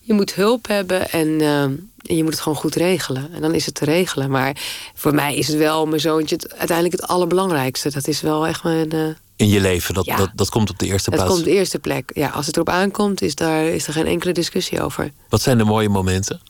Je 0.08 0.14
moet 0.14 0.34
hulp 0.34 0.66
hebben 0.66 1.10
en, 1.10 1.28
uh, 1.28 1.62
en 1.62 1.80
je 2.02 2.22
moet 2.22 2.32
het 2.32 2.40
gewoon 2.40 2.58
goed 2.58 2.74
regelen. 2.74 3.30
En 3.32 3.40
dan 3.40 3.54
is 3.54 3.66
het 3.66 3.74
te 3.74 3.84
regelen. 3.84 4.30
Maar 4.30 4.56
voor 4.94 5.14
mij 5.14 5.36
is 5.36 5.48
het 5.48 5.56
wel 5.56 5.86
mijn 5.86 6.00
zoontje 6.00 6.34
het, 6.34 6.54
uiteindelijk 6.54 7.00
het 7.00 7.10
allerbelangrijkste. 7.10 7.90
Dat 7.90 8.08
is 8.08 8.20
wel 8.20 8.46
echt 8.46 8.62
mijn... 8.62 8.94
Uh, 8.94 9.06
in 9.36 9.48
je 9.48 9.60
leven, 9.60 9.94
dat, 9.94 10.06
dat, 10.16 10.30
dat 10.34 10.48
komt 10.48 10.70
op 10.70 10.78
de 10.78 10.86
eerste 10.86 11.10
plaats? 11.10 11.24
Dat 11.24 11.32
komt 11.32 11.46
op 11.46 11.52
de 11.52 11.58
eerste 11.58 11.78
plek. 11.78 12.10
Ja, 12.14 12.28
als 12.28 12.46
het 12.46 12.54
erop 12.54 12.68
aankomt, 12.68 13.22
is, 13.22 13.34
daar, 13.34 13.64
is 13.64 13.86
er 13.86 13.92
geen 13.92 14.06
enkele 14.06 14.32
discussie 14.32 14.82
over. 14.82 15.12
Wat 15.28 15.42
zijn 15.42 15.58
de 15.58 15.64
mooie 15.64 15.88
momenten? 15.88 16.40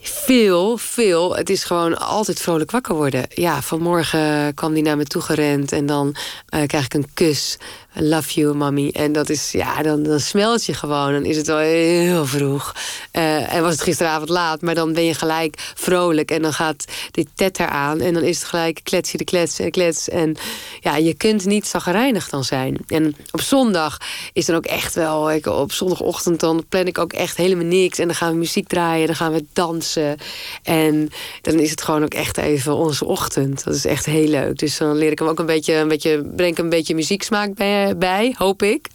Veel, 0.00 0.76
veel. 0.76 1.36
Het 1.36 1.50
is 1.50 1.64
gewoon 1.64 1.98
altijd 1.98 2.40
vrolijk 2.40 2.70
wakker 2.70 2.94
worden. 2.94 3.26
Ja, 3.28 3.62
vanmorgen 3.62 4.54
kwam 4.54 4.74
die 4.74 4.82
naar 4.82 4.96
me 4.96 5.04
toe 5.04 5.22
gerend 5.22 5.72
en 5.72 5.86
dan 5.86 6.16
uh, 6.54 6.66
krijg 6.66 6.84
ik 6.84 6.94
een 6.94 7.10
kus. 7.14 7.58
Love 7.96 8.40
you, 8.40 8.54
mommy. 8.54 8.90
En 8.92 9.12
dat 9.12 9.28
is, 9.28 9.52
ja, 9.52 9.82
dan, 9.82 10.02
dan 10.02 10.20
smelt 10.20 10.64
je 10.64 10.74
gewoon. 10.74 11.12
Dan 11.12 11.24
is 11.24 11.36
het 11.36 11.46
wel 11.46 11.58
heel 11.58 12.26
vroeg. 12.26 12.74
Uh, 13.12 13.54
en 13.54 13.62
was 13.62 13.72
het 13.72 13.82
gisteravond 13.82 14.28
laat, 14.28 14.60
maar 14.60 14.74
dan 14.74 14.92
ben 14.92 15.04
je 15.04 15.14
gelijk 15.14 15.72
vrolijk. 15.74 16.30
En 16.30 16.42
dan 16.42 16.52
gaat 16.52 16.84
dit 17.10 17.28
tetter 17.34 17.66
aan. 17.66 18.00
En 18.00 18.14
dan 18.14 18.22
is 18.22 18.38
het 18.38 18.48
gelijk 18.48 18.80
kletsje 18.82 19.16
de 19.16 19.24
klets 19.24 19.58
en 19.58 19.70
klets. 19.70 20.08
En 20.08 20.36
ja, 20.80 20.96
je 20.96 21.14
kunt 21.14 21.44
niet 21.44 21.66
zagrijnig 21.66 22.28
dan 22.28 22.44
zijn. 22.44 22.76
En 22.86 23.16
op 23.30 23.40
zondag 23.40 23.98
is 24.32 24.46
dan 24.46 24.56
ook 24.56 24.66
echt 24.66 24.94
wel... 24.94 25.32
Ik, 25.32 25.46
op 25.46 25.72
zondagochtend 25.72 26.40
dan 26.40 26.64
plan 26.68 26.86
ik 26.86 26.98
ook 26.98 27.12
echt 27.12 27.36
helemaal 27.36 27.64
niks. 27.64 27.98
En 27.98 28.06
dan 28.06 28.16
gaan 28.16 28.32
we 28.32 28.38
muziek 28.38 28.68
draaien, 28.68 29.06
dan 29.06 29.16
gaan 29.16 29.32
we 29.32 29.44
dansen. 29.52 30.16
En 30.62 31.08
dan 31.42 31.58
is 31.58 31.70
het 31.70 31.82
gewoon 31.82 32.04
ook 32.04 32.14
echt 32.14 32.36
even 32.36 32.76
onze 32.76 33.04
ochtend. 33.04 33.64
Dat 33.64 33.74
is 33.74 33.84
echt 33.84 34.06
heel 34.06 34.28
leuk. 34.28 34.58
Dus 34.58 34.78
dan 34.78 34.96
leer 34.96 35.10
ik 35.10 35.18
hem 35.18 35.28
ook 35.28 35.38
een 35.38 35.46
beetje... 35.46 35.74
Een 35.74 35.88
beetje 35.88 36.24
breng 36.36 36.52
ik 36.52 36.58
een 36.58 36.68
beetje 36.68 36.94
muzieksmaak 36.94 37.54
bij 37.54 37.83
bij, 37.96 38.34
hoop 38.38 38.62
ik. 38.62 38.88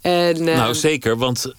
En, 0.00 0.44
nou, 0.44 0.58
ehm, 0.58 0.74
zeker, 0.74 1.16
want 1.16 1.54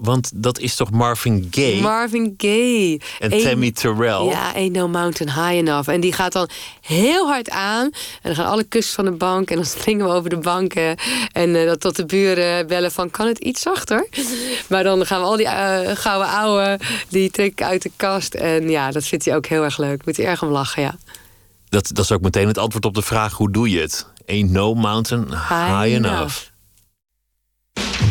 want 0.00 0.30
dat 0.34 0.58
is 0.58 0.74
toch 0.74 0.90
Marvin 0.90 1.48
Gaye? 1.50 1.80
Marvin 1.80 2.34
Gaye. 2.36 3.00
En 3.18 3.30
Tammy 3.42 3.70
Terrell. 3.70 4.24
Ja, 4.24 4.52
Ain't 4.54 4.72
No 4.72 4.88
Mountain 4.88 5.34
High 5.34 5.58
Enough. 5.58 5.88
En 5.88 6.00
die 6.00 6.12
gaat 6.12 6.32
dan 6.32 6.48
heel 6.80 7.26
hard 7.26 7.50
aan. 7.50 7.84
En 7.84 7.92
dan 8.22 8.34
gaan 8.34 8.46
alle 8.46 8.64
kussen 8.64 8.94
van 8.94 9.04
de 9.04 9.10
bank. 9.10 9.50
En 9.50 9.56
dan 9.56 9.64
springen 9.64 10.06
we 10.06 10.12
over 10.12 10.30
de 10.30 10.38
banken. 10.38 10.96
En 11.32 11.54
uh, 11.54 11.72
tot 11.72 11.96
de 11.96 12.06
buren 12.06 12.66
bellen 12.66 12.92
van... 12.92 13.10
kan 13.10 13.26
het 13.26 13.38
iets 13.38 13.62
zachter? 13.62 14.08
Maar 14.68 14.82
dan 14.82 15.06
gaan 15.06 15.20
we 15.20 15.26
al 15.26 15.36
die 15.36 15.46
uh, 15.46 15.80
gouden 15.94 16.28
ouwe... 16.28 16.78
die 17.08 17.30
trekken 17.30 17.66
uit 17.66 17.82
de 17.82 17.90
kast. 17.96 18.34
En 18.34 18.70
ja, 18.70 18.90
dat 18.90 19.04
vindt 19.04 19.24
hij 19.24 19.36
ook 19.36 19.46
heel 19.46 19.64
erg 19.64 19.78
leuk. 19.78 20.06
Moet 20.06 20.16
hij 20.16 20.26
erg 20.26 20.42
om 20.42 20.48
lachen, 20.48 20.82
ja. 20.82 20.96
Dat, 21.68 21.90
dat 21.92 22.04
is 22.04 22.12
ook 22.12 22.20
meteen 22.20 22.46
het 22.46 22.58
antwoord 22.58 22.84
op 22.84 22.94
de 22.94 23.02
vraag... 23.02 23.32
hoe 23.32 23.50
doe 23.50 23.70
je 23.70 23.80
het? 23.80 24.06
Ain't 24.28 24.50
no 24.50 24.74
mountain 24.74 25.28
high, 25.28 25.68
high 25.68 25.86
enough. 25.86 26.52
enough. 27.76 28.09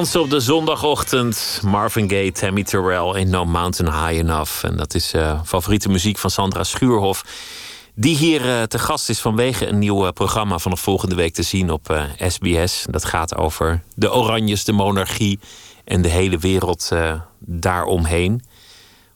Dansen 0.00 0.20
op 0.20 0.30
de 0.30 0.40
zondagochtend. 0.40 1.60
Marvin 1.64 2.08
Gaye, 2.08 2.32
Tammy 2.32 2.62
Terrell 2.62 3.20
in 3.20 3.30
No 3.30 3.44
Mountain 3.44 3.92
High 3.92 4.18
Enough. 4.18 4.64
En 4.64 4.76
dat 4.76 4.94
is 4.94 5.14
uh, 5.14 5.40
favoriete 5.44 5.88
muziek 5.88 6.18
van 6.18 6.30
Sandra 6.30 6.64
Schuurhof. 6.64 7.24
Die 7.94 8.16
hier 8.16 8.46
uh, 8.46 8.62
te 8.62 8.78
gast 8.78 9.08
is 9.08 9.20
vanwege 9.20 9.66
een 9.66 9.78
nieuw 9.78 10.04
uh, 10.04 10.10
programma 10.12 10.58
vanaf 10.58 10.80
volgende 10.80 11.14
week 11.14 11.34
te 11.34 11.42
zien 11.42 11.70
op 11.70 12.08
SBS. 12.18 12.86
Dat 12.90 13.04
gaat 13.04 13.36
over 13.36 13.82
de 13.94 14.12
Oranjes, 14.12 14.64
de 14.64 14.72
monarchie 14.72 15.38
en 15.84 16.02
de 16.02 16.08
hele 16.08 16.38
wereld 16.38 16.90
daaromheen. 17.38 18.42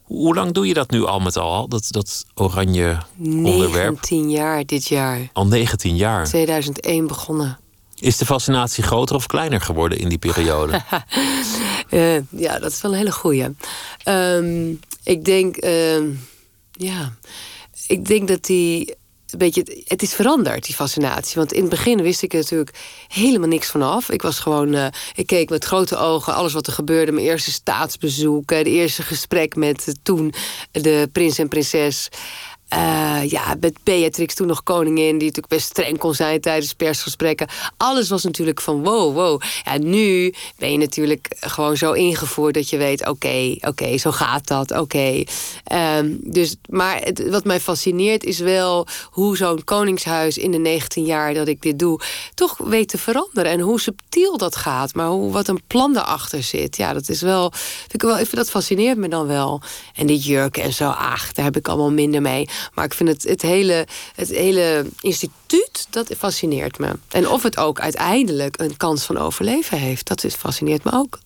Hoe 0.02 0.34
lang 0.34 0.52
doe 0.52 0.66
je 0.66 0.74
dat 0.74 0.90
nu 0.90 1.04
al 1.04 1.20
met 1.20 1.36
al, 1.36 1.68
dat, 1.68 1.86
dat 1.88 2.24
oranje 2.34 2.98
onderwerp? 3.18 3.90
19 3.90 4.30
jaar 4.30 4.64
dit 4.64 4.88
jaar. 4.88 5.28
Al 5.32 5.46
19 5.46 5.96
jaar? 5.96 6.24
2001 6.24 7.06
begonnen. 7.06 7.58
Is 8.04 8.16
de 8.16 8.26
fascinatie 8.26 8.84
groter 8.84 9.16
of 9.16 9.26
kleiner 9.26 9.60
geworden 9.60 9.98
in 9.98 10.08
die 10.08 10.18
periode? 10.18 10.82
uh, 11.90 12.16
ja, 12.46 12.58
dat 12.58 12.72
is 12.72 12.80
wel 12.80 12.92
een 12.92 12.98
hele 12.98 13.12
goeie. 13.12 13.48
Um, 14.08 14.80
ik 15.04 15.24
denk, 15.24 15.64
uh, 15.64 16.02
ja, 16.72 17.12
ik 17.86 18.04
denk 18.04 18.28
dat 18.28 18.44
die 18.44 18.94
een 19.30 19.38
beetje, 19.38 19.82
het 19.84 20.02
is 20.02 20.14
veranderd, 20.14 20.64
die 20.64 20.74
fascinatie. 20.74 21.36
Want 21.36 21.52
in 21.52 21.60
het 21.60 21.70
begin 21.70 22.02
wist 22.02 22.22
ik 22.22 22.32
natuurlijk 22.32 22.78
helemaal 23.08 23.48
niks 23.48 23.70
vanaf. 23.70 24.10
Ik 24.10 24.22
was 24.22 24.38
gewoon, 24.38 24.74
uh, 24.74 24.86
ik 25.14 25.26
keek 25.26 25.50
met 25.50 25.64
grote 25.64 25.96
ogen 25.96 26.34
alles 26.34 26.52
wat 26.52 26.66
er 26.66 26.72
gebeurde. 26.72 27.12
Mijn 27.12 27.26
eerste 27.26 27.52
staatsbezoek, 27.52 28.48
de 28.48 28.64
eerste 28.64 29.02
gesprek 29.02 29.56
met 29.56 29.94
toen 30.02 30.32
de 30.70 31.08
prins 31.12 31.38
en 31.38 31.48
prinses. 31.48 32.08
Uh, 32.74 33.30
ja, 33.30 33.56
met 33.60 33.78
Beatrix, 33.82 34.34
toen 34.34 34.46
nog 34.46 34.62
koningin, 34.62 35.18
die 35.18 35.28
natuurlijk 35.28 35.48
best 35.48 35.66
streng 35.66 35.98
kon 35.98 36.14
zijn 36.14 36.40
tijdens 36.40 36.74
persgesprekken. 36.74 37.48
Alles 37.76 38.08
was 38.08 38.24
natuurlijk 38.24 38.60
van 38.60 38.82
wow, 38.82 39.14
wow. 39.14 39.42
Ja, 39.64 39.78
nu 39.78 40.34
ben 40.56 40.72
je 40.72 40.78
natuurlijk 40.78 41.36
gewoon 41.40 41.76
zo 41.76 41.92
ingevoerd 41.92 42.54
dat 42.54 42.70
je 42.70 42.76
weet: 42.76 43.08
oké, 43.08 43.56
oké, 43.60 43.98
zo 43.98 44.10
gaat 44.10 44.46
dat, 44.46 44.70
oké. 44.70 45.22
Um, 45.72 46.18
dus, 46.22 46.56
maar 46.68 47.00
het, 47.00 47.28
wat 47.28 47.44
mij 47.44 47.60
fascineert 47.60 48.24
is 48.24 48.38
wel 48.38 48.86
hoe 49.10 49.36
zo'n 49.36 49.64
koningshuis 49.64 50.38
in 50.38 50.50
de 50.50 50.58
19 50.58 51.04
jaar 51.04 51.34
dat 51.34 51.48
ik 51.48 51.62
dit 51.62 51.78
doe, 51.78 52.00
toch 52.34 52.58
weet 52.58 52.88
te 52.88 52.98
veranderen. 52.98 53.50
En 53.50 53.60
hoe 53.60 53.80
subtiel 53.80 54.36
dat 54.36 54.56
gaat, 54.56 54.94
maar 54.94 55.08
hoe, 55.08 55.32
wat 55.32 55.48
een 55.48 55.62
plan 55.66 55.92
daarachter 55.92 56.42
zit. 56.42 56.76
Ja, 56.76 56.92
dat 56.92 57.08
is 57.08 57.20
wel, 57.20 57.52
vind 57.54 57.94
ik 57.94 58.02
wel, 58.02 58.18
dat 58.30 58.50
fascineert 58.50 58.98
me 58.98 59.08
dan 59.08 59.26
wel. 59.26 59.60
En 59.94 60.06
die 60.06 60.18
jurken 60.18 60.62
en 60.62 60.72
zo, 60.72 60.88
ach, 60.88 61.32
daar 61.32 61.44
heb 61.44 61.56
ik 61.56 61.68
allemaal 61.68 61.92
minder 61.92 62.22
mee. 62.22 62.48
Maar 62.74 62.84
ik 62.84 62.94
vind 62.94 63.08
het, 63.08 63.22
het, 63.22 63.42
hele, 63.42 63.86
het 64.14 64.28
hele 64.28 64.86
instituut, 65.00 65.86
dat 65.90 66.14
fascineert 66.18 66.78
me. 66.78 66.98
En 67.08 67.28
of 67.28 67.42
het 67.42 67.56
ook 67.56 67.80
uiteindelijk 67.80 68.60
een 68.60 68.76
kans 68.76 69.04
van 69.04 69.18
overleven 69.18 69.78
heeft, 69.78 70.06
dat 70.06 70.26
fascineert 70.38 70.84
me 70.84 70.92
ook. 70.92 71.18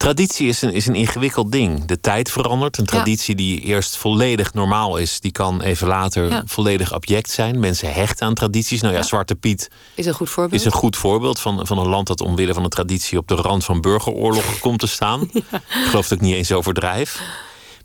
Traditie 0.00 0.48
is 0.48 0.62
een, 0.62 0.72
is 0.72 0.86
een 0.86 0.94
ingewikkeld 0.94 1.52
ding. 1.52 1.84
De 1.84 2.00
tijd 2.00 2.30
verandert. 2.30 2.78
Een 2.78 2.86
traditie 2.86 3.34
die 3.34 3.60
eerst 3.60 3.96
volledig 3.96 4.54
normaal 4.54 4.96
is, 4.96 5.20
die 5.20 5.32
kan 5.32 5.62
even 5.62 5.88
later 5.88 6.42
volledig 6.46 6.94
object 6.94 7.30
zijn. 7.30 7.58
Mensen 7.58 7.92
hechten 7.92 8.26
aan 8.26 8.34
tradities. 8.34 8.80
Nou 8.80 8.94
ja, 8.94 9.02
Zwarte 9.02 9.34
Piet 9.34 9.70
is 9.94 10.06
een 10.06 10.14
goed 10.14 10.30
voorbeeld, 10.30 10.60
is 10.60 10.66
een 10.66 10.72
goed 10.72 10.96
voorbeeld 10.96 11.40
van, 11.40 11.66
van 11.66 11.78
een 11.78 11.88
land 11.88 12.06
dat 12.06 12.20
omwille 12.20 12.54
van 12.54 12.64
een 12.64 12.70
traditie 12.70 13.18
op 13.18 13.28
de 13.28 13.34
rand 13.34 13.64
van 13.64 13.80
burgeroorlog 13.80 14.58
komt 14.60 14.78
te 14.78 14.86
staan. 14.86 15.30
Ik 15.32 15.60
geloof 15.68 16.08
dat 16.08 16.18
ik 16.18 16.20
niet 16.20 16.34
eens 16.34 16.52
overdrijf 16.52 17.22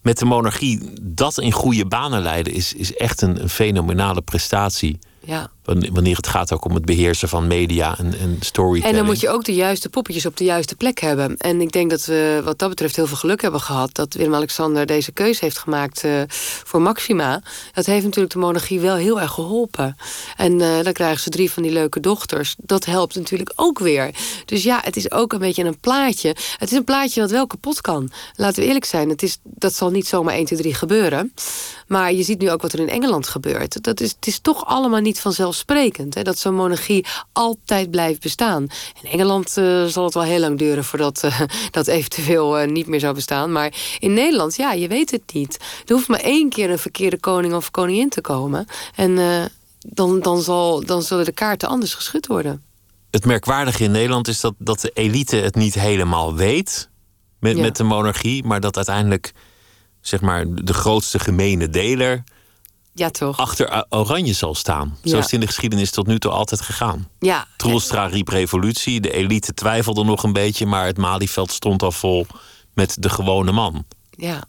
met 0.06 0.18
de 0.18 0.26
monarchie 0.26 0.80
dat 1.02 1.40
in 1.40 1.52
goede 1.52 1.86
banen 1.86 2.22
leiden 2.22 2.54
is, 2.54 2.74
is 2.74 2.96
echt 2.96 3.22
een, 3.22 3.42
een 3.42 3.50
fenomenale 3.50 4.22
prestatie. 4.22 5.00
Ja. 5.20 5.52
Wanneer 5.66 6.16
het 6.16 6.28
gaat 6.28 6.54
ook 6.54 6.66
om 6.66 6.74
het 6.74 6.86
beheersen 6.86 7.30
van 7.30 7.48
media 7.48 7.98
en, 7.98 8.20
en 8.20 8.38
storytelling. 8.40 8.92
En 8.92 8.96
dan 8.96 9.06
moet 9.06 9.20
je 9.20 9.30
ook 9.30 9.44
de 9.44 9.54
juiste 9.54 9.90
poppetjes 9.90 10.26
op 10.26 10.38
de 10.38 10.44
juiste 10.44 10.76
plek 10.76 11.00
hebben. 11.00 11.38
En 11.38 11.62
ik 11.62 11.72
denk 11.72 11.90
dat 11.90 12.06
we 12.06 12.42
wat 12.44 12.60
dat 12.60 12.70
betreft 12.70 12.96
heel 12.96 13.08
veel 13.08 13.18
geluk 13.18 13.42
hebben 13.42 13.62
gehad... 13.62 13.96
dat 13.96 14.14
Willem-Alexander 14.14 14.86
deze 14.86 15.12
keuze 15.12 15.44
heeft 15.44 15.58
gemaakt 15.58 16.04
uh, 16.04 16.22
voor 16.64 16.82
Maxima. 16.82 17.42
Dat 17.74 17.86
heeft 17.86 18.04
natuurlijk 18.04 18.34
de 18.34 18.40
monarchie 18.40 18.80
wel 18.80 18.96
heel 18.96 19.22
erg 19.22 19.32
geholpen. 19.32 19.98
En 20.38 20.60
uh, 20.60 20.84
dan 20.84 20.94
krijgen 20.94 21.22
ze 21.22 21.30
drie 21.30 21.52
van 21.52 21.64
die 21.64 21.72
leuke 21.72 22.00
dochters. 22.00 22.56
Dat 22.58 22.86
helpt 22.86 23.16
natuurlijk 23.16 23.52
ook 23.56 23.80
weer. 23.80 24.10
Dus 24.46 24.64
ja, 24.64 24.80
het 24.84 24.96
is 24.96 25.12
ook 25.12 25.34
een 25.34 25.40
beetje 25.40 25.64
een 25.64 25.80
plaatje. 25.80 26.36
Het 26.58 26.72
is 26.72 26.78
een 26.78 26.84
plaatje 26.84 27.22
wat 27.22 27.32
wel 27.32 27.48
kapot 27.48 27.82
kan. 27.82 28.12
Laten 28.36 28.62
we 28.62 28.68
eerlijk 28.68 28.86
zijn, 28.86 29.10
het 29.10 29.24
is, 29.24 29.38
dat 29.44 29.74
zal 29.74 29.90
niet 29.90 30.08
zomaar 30.08 30.34
1, 30.34 30.46
2, 30.46 30.60
3 30.60 30.74
gebeuren. 30.74 31.34
Maar 31.88 32.14
je 32.14 32.24
ziet 32.24 32.40
nu 32.40 32.52
ook 32.52 32.62
wat 32.62 32.74
er 32.74 32.80
in 32.80 32.90
Engeland 32.90 33.28
gebeurt. 33.28 33.84
Dat 33.84 34.00
is, 34.00 34.12
het 34.12 34.28
is 34.28 34.40
toch 34.40 34.66
allemaal 34.66 35.00
niet 35.02 35.20
vanzelfsprekend. 35.56 36.14
Hè, 36.14 36.22
dat 36.22 36.38
zo'n 36.38 36.56
monarchie 36.56 37.06
altijd 37.32 37.92
blijft 37.92 38.22
bestaan. 38.22 38.68
In 39.02 39.10
Engeland 39.10 39.58
uh, 39.58 39.86
zal 39.86 40.04
het 40.04 40.14
wel 40.14 40.24
heel 40.24 40.40
lang 40.40 40.58
duren 40.58 40.84
voordat 40.84 41.24
uh, 41.26 41.42
dat 41.72 41.88
eventueel 41.88 42.62
uh, 42.62 42.68
niet 42.68 42.88
meer 42.88 43.00
zou 43.00 43.14
bestaan. 43.14 43.52
Maar 43.52 43.74
in 44.00 44.14
Nederland, 44.14 44.56
ja, 44.56 44.72
je 44.72 44.88
weet 44.88 45.12
het 45.12 45.34
niet. 45.34 45.58
Er 45.86 45.94
hoeft 45.94 46.08
maar 46.08 46.20
één 46.20 46.50
keer 46.50 46.70
een 46.70 46.80
verkeerde 46.80 47.20
koning 47.20 47.54
of 47.54 47.72
koningin 47.72 48.10
te 48.10 48.22
komen. 48.22 48.66
En 48.96 49.20
dan, 49.80 50.20
dan, 50.20 50.42
zal, 50.42 50.86
dan 50.86 51.02
zullen 51.02 51.26
de 51.26 51.32
kaarten 51.32 51.70
anders 51.70 51.94
geschud 51.94 52.28
worden. 52.28 52.64
Het 53.12 53.26
merkwaardige 53.26 53.84
in 53.84 53.92
Nederland 53.92 54.28
is 54.28 54.40
dat, 54.40 54.54
dat 54.58 54.80
de 54.80 54.92
elite 54.94 55.36
het 55.36 55.56
niet 55.56 55.74
helemaal 55.74 56.36
weet 56.36 56.90
met, 57.40 57.56
ja. 57.56 57.62
met 57.62 57.76
de 57.76 57.84
monarchie. 57.84 58.44
Maar 58.44 58.60
dat 58.60 58.76
uiteindelijk 58.76 59.34
zeg 60.02 60.22
maar, 60.22 60.46
de 60.48 60.74
grootste 60.74 61.20
gemene 61.20 61.70
deler 61.70 62.24
ja, 62.98 63.10
toch. 63.10 63.38
achter 63.38 63.86
Oranje 63.90 64.34
zal 64.34 64.56
staan. 64.56 64.98
Zo 65.04 65.18
is 65.18 65.24
het 65.24 65.34
in 65.34 65.40
de 65.40 65.46
geschiedenis 65.46 65.92
tot 65.92 66.08
nu 66.08 66.20
toe 66.20 66.32
altijd 66.32 66.62
gegaan. 66.62 67.10
Ja. 67.20 67.48
Troelstra 67.58 68.06
riep 68.06 68.28
revolutie, 68.28 69.00
de 69.00 69.12
elite 69.12 69.54
twijfelde 69.54 70.04
nog 70.04 70.24
een 70.24 70.34
beetje... 70.34 70.66
maar 70.66 70.86
het 70.86 70.98
Malieveld 70.98 71.52
stond 71.52 71.84
al 71.84 71.92
vol 71.92 72.26
met 72.74 72.98
de 73.00 73.10
gewone 73.10 73.52
man. 73.52 73.86
Ja, 74.10 74.44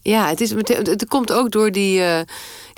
ja 0.00 0.28
het, 0.28 0.40
is, 0.40 0.50
het 0.50 1.06
komt 1.08 1.32
ook 1.32 1.50
door 1.50 1.72
die... 1.72 2.00
Uh 2.00 2.20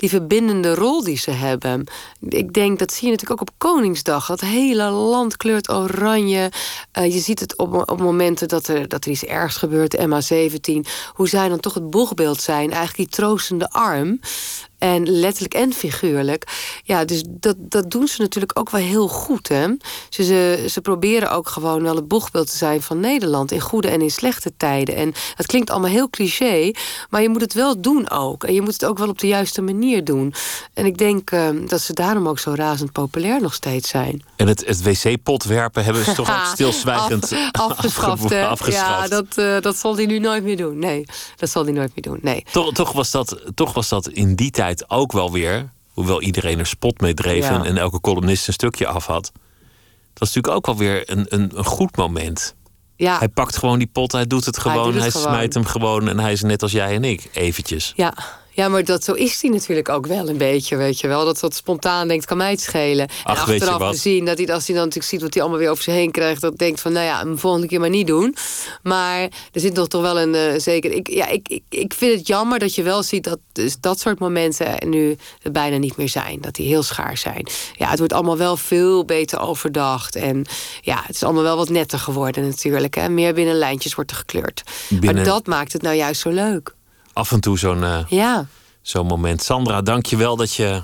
die 0.03 0.11
verbindende 0.11 0.75
rol 0.75 1.03
die 1.03 1.17
ze 1.17 1.31
hebben. 1.31 1.83
Ik 2.19 2.53
denk, 2.53 2.79
dat 2.79 2.93
zie 2.93 3.05
je 3.05 3.11
natuurlijk 3.11 3.41
ook 3.41 3.49
op 3.49 3.55
Koningsdag. 3.57 4.25
Dat 4.25 4.41
hele 4.41 4.89
land 4.89 5.37
kleurt 5.37 5.69
oranje. 5.69 6.51
Uh, 6.97 7.13
je 7.13 7.19
ziet 7.19 7.39
het 7.39 7.57
op, 7.57 7.89
op 7.89 7.99
momenten 7.99 8.47
dat 8.47 8.67
er, 8.67 8.87
dat 8.87 9.05
er 9.05 9.11
iets 9.11 9.25
ergs 9.25 9.55
gebeurt, 9.55 9.97
MH17. 9.97 10.89
Hoe 11.13 11.27
zij 11.27 11.49
dan 11.49 11.59
toch 11.59 11.73
het 11.73 11.89
boegbeeld 11.89 12.41
zijn. 12.41 12.71
Eigenlijk 12.71 12.95
die 12.95 13.17
troostende 13.17 13.69
arm. 13.69 14.19
En 14.83 15.09
letterlijk 15.09 15.53
en 15.53 15.73
figuurlijk. 15.73 16.47
Ja, 16.83 17.05
dus 17.05 17.23
dat, 17.27 17.55
dat 17.59 17.91
doen 17.91 18.07
ze 18.07 18.21
natuurlijk 18.21 18.59
ook 18.59 18.69
wel 18.69 18.81
heel 18.81 19.07
goed. 19.07 19.47
Hè? 19.47 19.67
Ze, 20.09 20.23
ze, 20.23 20.65
ze 20.69 20.81
proberen 20.81 21.31
ook 21.31 21.47
gewoon 21.47 21.83
wel 21.83 21.95
het 21.95 22.07
boegbeeld 22.07 22.49
te 22.49 22.57
zijn 22.57 22.81
van 22.81 22.99
Nederland. 22.99 23.51
In 23.51 23.59
goede 23.59 23.87
en 23.87 24.01
in 24.01 24.11
slechte 24.11 24.51
tijden. 24.57 24.95
En 24.95 25.13
het 25.35 25.45
klinkt 25.45 25.69
allemaal 25.69 25.89
heel 25.89 26.09
cliché. 26.09 26.71
Maar 27.09 27.21
je 27.21 27.29
moet 27.29 27.41
het 27.41 27.53
wel 27.53 27.81
doen 27.81 28.09
ook. 28.09 28.43
En 28.43 28.53
je 28.53 28.61
moet 28.61 28.73
het 28.73 28.85
ook 28.85 28.97
wel 28.97 29.09
op 29.09 29.19
de 29.19 29.27
juiste 29.27 29.61
manier 29.61 30.03
doen. 30.03 30.33
En 30.73 30.85
ik 30.85 30.97
denk 30.97 31.31
uh, 31.31 31.49
dat 31.67 31.81
ze 31.81 31.93
daarom 31.93 32.27
ook 32.27 32.39
zo 32.39 32.53
razend 32.55 32.91
populair 32.91 33.41
nog 33.41 33.53
steeds 33.53 33.89
zijn. 33.89 34.23
En 34.35 34.47
het, 34.47 34.65
het 34.65 34.83
wc-pot 34.83 35.43
werpen 35.43 35.83
hebben 35.83 36.05
ze 36.05 36.13
toch 36.13 36.29
ook 36.29 36.45
stilzwijgend 36.53 37.33
Af, 37.51 37.69
afgeschaft. 37.69 38.33
afgeschaft. 38.33 38.73
Ja, 38.73 39.07
dat, 39.07 39.37
uh, 39.37 39.59
dat 39.59 39.77
zal 39.77 39.95
hij 39.95 40.05
nu 40.05 40.19
nooit 40.19 40.43
meer 40.43 40.57
doen. 40.57 40.79
Nee, 40.79 41.05
dat 41.35 41.49
zal 41.49 41.63
hij 41.63 41.73
nooit 41.73 41.91
meer 41.95 42.03
doen. 42.03 42.19
Nee. 42.21 42.45
Toch, 42.51 42.73
toch, 42.73 42.91
was 42.91 43.11
dat, 43.11 43.41
toch 43.55 43.73
was 43.73 43.89
dat 43.89 44.07
in 44.07 44.35
die 44.35 44.51
tijd 44.51 44.71
ook 44.89 45.11
wel 45.11 45.31
weer, 45.31 45.71
hoewel 45.93 46.21
iedereen 46.21 46.59
er 46.59 46.65
spot 46.65 47.01
mee 47.01 47.13
dreef 47.13 47.49
en 47.49 47.77
elke 47.77 48.01
columnist 48.01 48.47
een 48.47 48.53
stukje 48.53 48.87
af 48.87 49.05
had. 49.05 49.31
Dat 50.13 50.19
was 50.19 50.33
natuurlijk 50.33 50.55
ook 50.55 50.65
wel 50.65 50.77
weer 50.77 51.11
een, 51.11 51.25
een, 51.29 51.51
een 51.55 51.65
goed 51.65 51.97
moment. 51.97 52.55
Ja. 52.95 53.17
Hij 53.17 53.29
pakt 53.29 53.57
gewoon 53.57 53.77
die 53.77 53.87
pot, 53.87 54.11
hij 54.11 54.27
doet 54.27 54.45
het 54.45 54.59
gewoon, 54.59 54.91
hij, 54.93 55.01
hij 55.01 55.09
smijt 55.09 55.53
hem 55.53 55.65
gewoon 55.65 56.07
en 56.07 56.19
hij 56.19 56.31
is 56.31 56.41
net 56.41 56.61
als 56.61 56.71
jij 56.71 56.95
en 56.95 57.03
ik, 57.03 57.29
eventjes. 57.33 57.93
Ja, 57.95 58.13
ja, 58.53 58.67
maar 58.67 58.83
dat, 58.83 59.03
zo 59.03 59.13
is 59.13 59.41
hij 59.41 59.51
natuurlijk 59.51 59.89
ook 59.89 60.07
wel 60.07 60.29
een 60.29 60.37
beetje, 60.37 60.75
weet 60.75 60.99
je 60.99 61.07
wel. 61.07 61.25
Dat 61.25 61.39
wat 61.39 61.55
spontaan 61.55 62.07
denkt, 62.07 62.25
kan 62.25 62.37
mij 62.37 62.51
het 62.51 62.61
schelen. 62.61 63.07
Ach, 63.23 63.47
en 63.47 63.53
achteraf 63.53 63.91
te 63.91 63.97
zien, 63.97 64.25
dat 64.25 64.37
hij, 64.37 64.53
als 64.53 64.67
hij 64.67 64.75
dan 64.75 64.83
natuurlijk 64.83 65.11
ziet 65.11 65.21
wat 65.21 65.33
hij 65.33 65.41
allemaal 65.41 65.61
weer 65.61 65.69
over 65.69 65.83
zich 65.83 65.93
heen 65.93 66.11
krijgt... 66.11 66.41
dat 66.41 66.57
denkt 66.57 66.81
van, 66.81 66.91
nou 66.91 67.05
ja, 67.05 67.21
een 67.21 67.37
volgende 67.37 67.67
keer 67.67 67.79
maar 67.79 67.89
niet 67.89 68.07
doen. 68.07 68.35
Maar 68.83 69.21
er 69.51 69.59
zit 69.59 69.73
nog 69.73 69.87
toch 69.87 70.01
wel 70.01 70.19
een 70.19 70.33
uh, 70.33 70.59
zeker... 70.59 70.91
Ik, 70.91 71.09
ja, 71.09 71.27
ik, 71.27 71.47
ik, 71.47 71.63
ik 71.69 71.93
vind 71.93 72.17
het 72.17 72.27
jammer 72.27 72.59
dat 72.59 72.75
je 72.75 72.83
wel 72.83 73.03
ziet 73.03 73.23
dat 73.23 73.39
dus 73.51 73.79
dat 73.79 73.99
soort 73.99 74.19
momenten... 74.19 74.89
nu 74.89 75.17
bijna 75.51 75.77
niet 75.77 75.97
meer 75.97 76.09
zijn, 76.09 76.41
dat 76.41 76.55
die 76.55 76.67
heel 76.67 76.83
schaar 76.83 77.17
zijn. 77.17 77.47
Ja, 77.73 77.89
het 77.89 77.99
wordt 77.99 78.13
allemaal 78.13 78.37
wel 78.37 78.57
veel 78.57 79.05
beter 79.05 79.39
overdacht. 79.39 80.15
En 80.15 80.45
ja, 80.81 81.01
het 81.05 81.15
is 81.15 81.23
allemaal 81.23 81.43
wel 81.43 81.57
wat 81.57 81.69
netter 81.69 81.99
geworden 81.99 82.47
natuurlijk. 82.47 82.95
Hè. 82.95 83.09
Meer 83.09 83.33
binnen 83.33 83.55
lijntjes 83.55 83.95
wordt 83.95 84.11
er 84.11 84.17
gekleurd. 84.17 84.63
Binnen... 84.89 85.15
Maar 85.15 85.23
dat 85.23 85.47
maakt 85.47 85.73
het 85.73 85.81
nou 85.81 85.95
juist 85.95 86.21
zo 86.21 86.29
leuk 86.29 86.75
af 87.13 87.31
en 87.31 87.39
toe 87.39 87.57
zo'n 87.57 87.81
uh, 87.81 87.97
ja. 88.07 88.45
zo'n 88.81 89.05
moment. 89.05 89.43
Sandra, 89.43 89.81
dank 89.81 90.05
je 90.05 90.17
wel 90.17 90.35
dat 90.35 90.53
je 90.53 90.81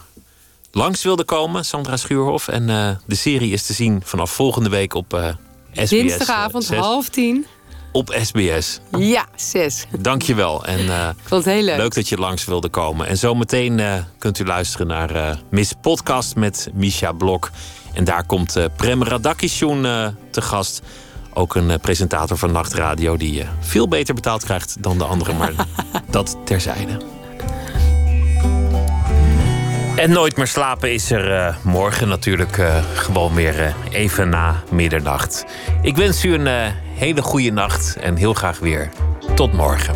langs 0.72 1.04
wilde 1.04 1.24
komen. 1.24 1.66
Sandra 1.66 1.98
Schuurhof. 1.98 2.48
En 2.48 2.70
uh, 2.70 2.90
de 3.06 3.16
serie 3.16 3.52
is 3.52 3.66
te 3.66 3.74
zien 3.74 4.02
vanaf 4.04 4.32
volgende 4.32 4.70
week 4.70 4.94
op 4.94 5.14
uh, 5.14 5.28
SBS. 5.74 5.90
Dinsdagavond, 5.90 6.76
half 6.76 7.10
tien. 7.10 7.46
Op 7.92 8.18
SBS. 8.22 8.80
Ja, 8.98 9.26
zes. 9.36 9.86
Dank 10.00 10.22
je 10.22 10.36
wel. 10.36 10.66
En, 10.66 10.80
Ik 10.80 11.16
vond 11.24 11.46
het 11.46 11.54
heel 11.54 11.64
leuk. 11.64 11.78
Leuk 11.78 11.94
dat 11.94 12.10
je 12.10 12.18
langs 12.18 12.46
wilde 12.46 12.70
komen. 12.70 13.08
En 13.08 13.18
zometeen 13.18 13.82
kunt 14.18 14.40
u 14.40 14.46
luisteren 14.46 14.88
naar 14.88 15.40
Miss 15.50 15.74
Podcast 15.82 16.36
met 16.36 16.70
Misha 16.74 17.12
Blok. 17.12 17.52
En 17.94 18.04
daar 18.04 18.26
komt 18.26 18.58
Prem 18.76 19.04
Radakishun 19.04 19.82
te 20.32 20.42
gast 20.42 20.82
ook 21.34 21.56
een 21.56 21.70
uh, 21.70 21.76
presentator 21.82 22.38
van 22.38 22.52
Nachtradio 22.52 23.18
die 23.18 23.42
uh, 23.42 23.48
veel 23.60 23.88
beter 23.88 24.14
betaald 24.14 24.44
krijgt 24.44 24.84
dan 24.84 24.98
de 24.98 25.04
anderen. 25.04 25.38
Maar 25.38 25.54
dat 26.10 26.38
terzijde. 26.46 27.02
En 29.96 30.12
nooit 30.12 30.38
meer 30.38 30.48
slapen 30.48 30.94
is 30.94 31.12
er 31.12 31.32
uh, 31.32 31.56
morgen 31.64 32.08
natuurlijk 32.08 32.62
gewoon 32.94 33.34
weer 33.34 33.76
even 33.92 34.30
na 34.30 34.64
middernacht. 34.72 35.46
Ik 35.82 35.96
wens 35.96 36.24
u 36.26 36.34
een 36.34 36.74
hele 36.96 37.22
goede 37.22 37.52
nacht 37.52 37.98
en 38.02 38.16
heel 38.16 38.34
graag 38.34 38.60
weer 38.60 38.90
tot 39.36 39.54
morgen. 39.54 39.96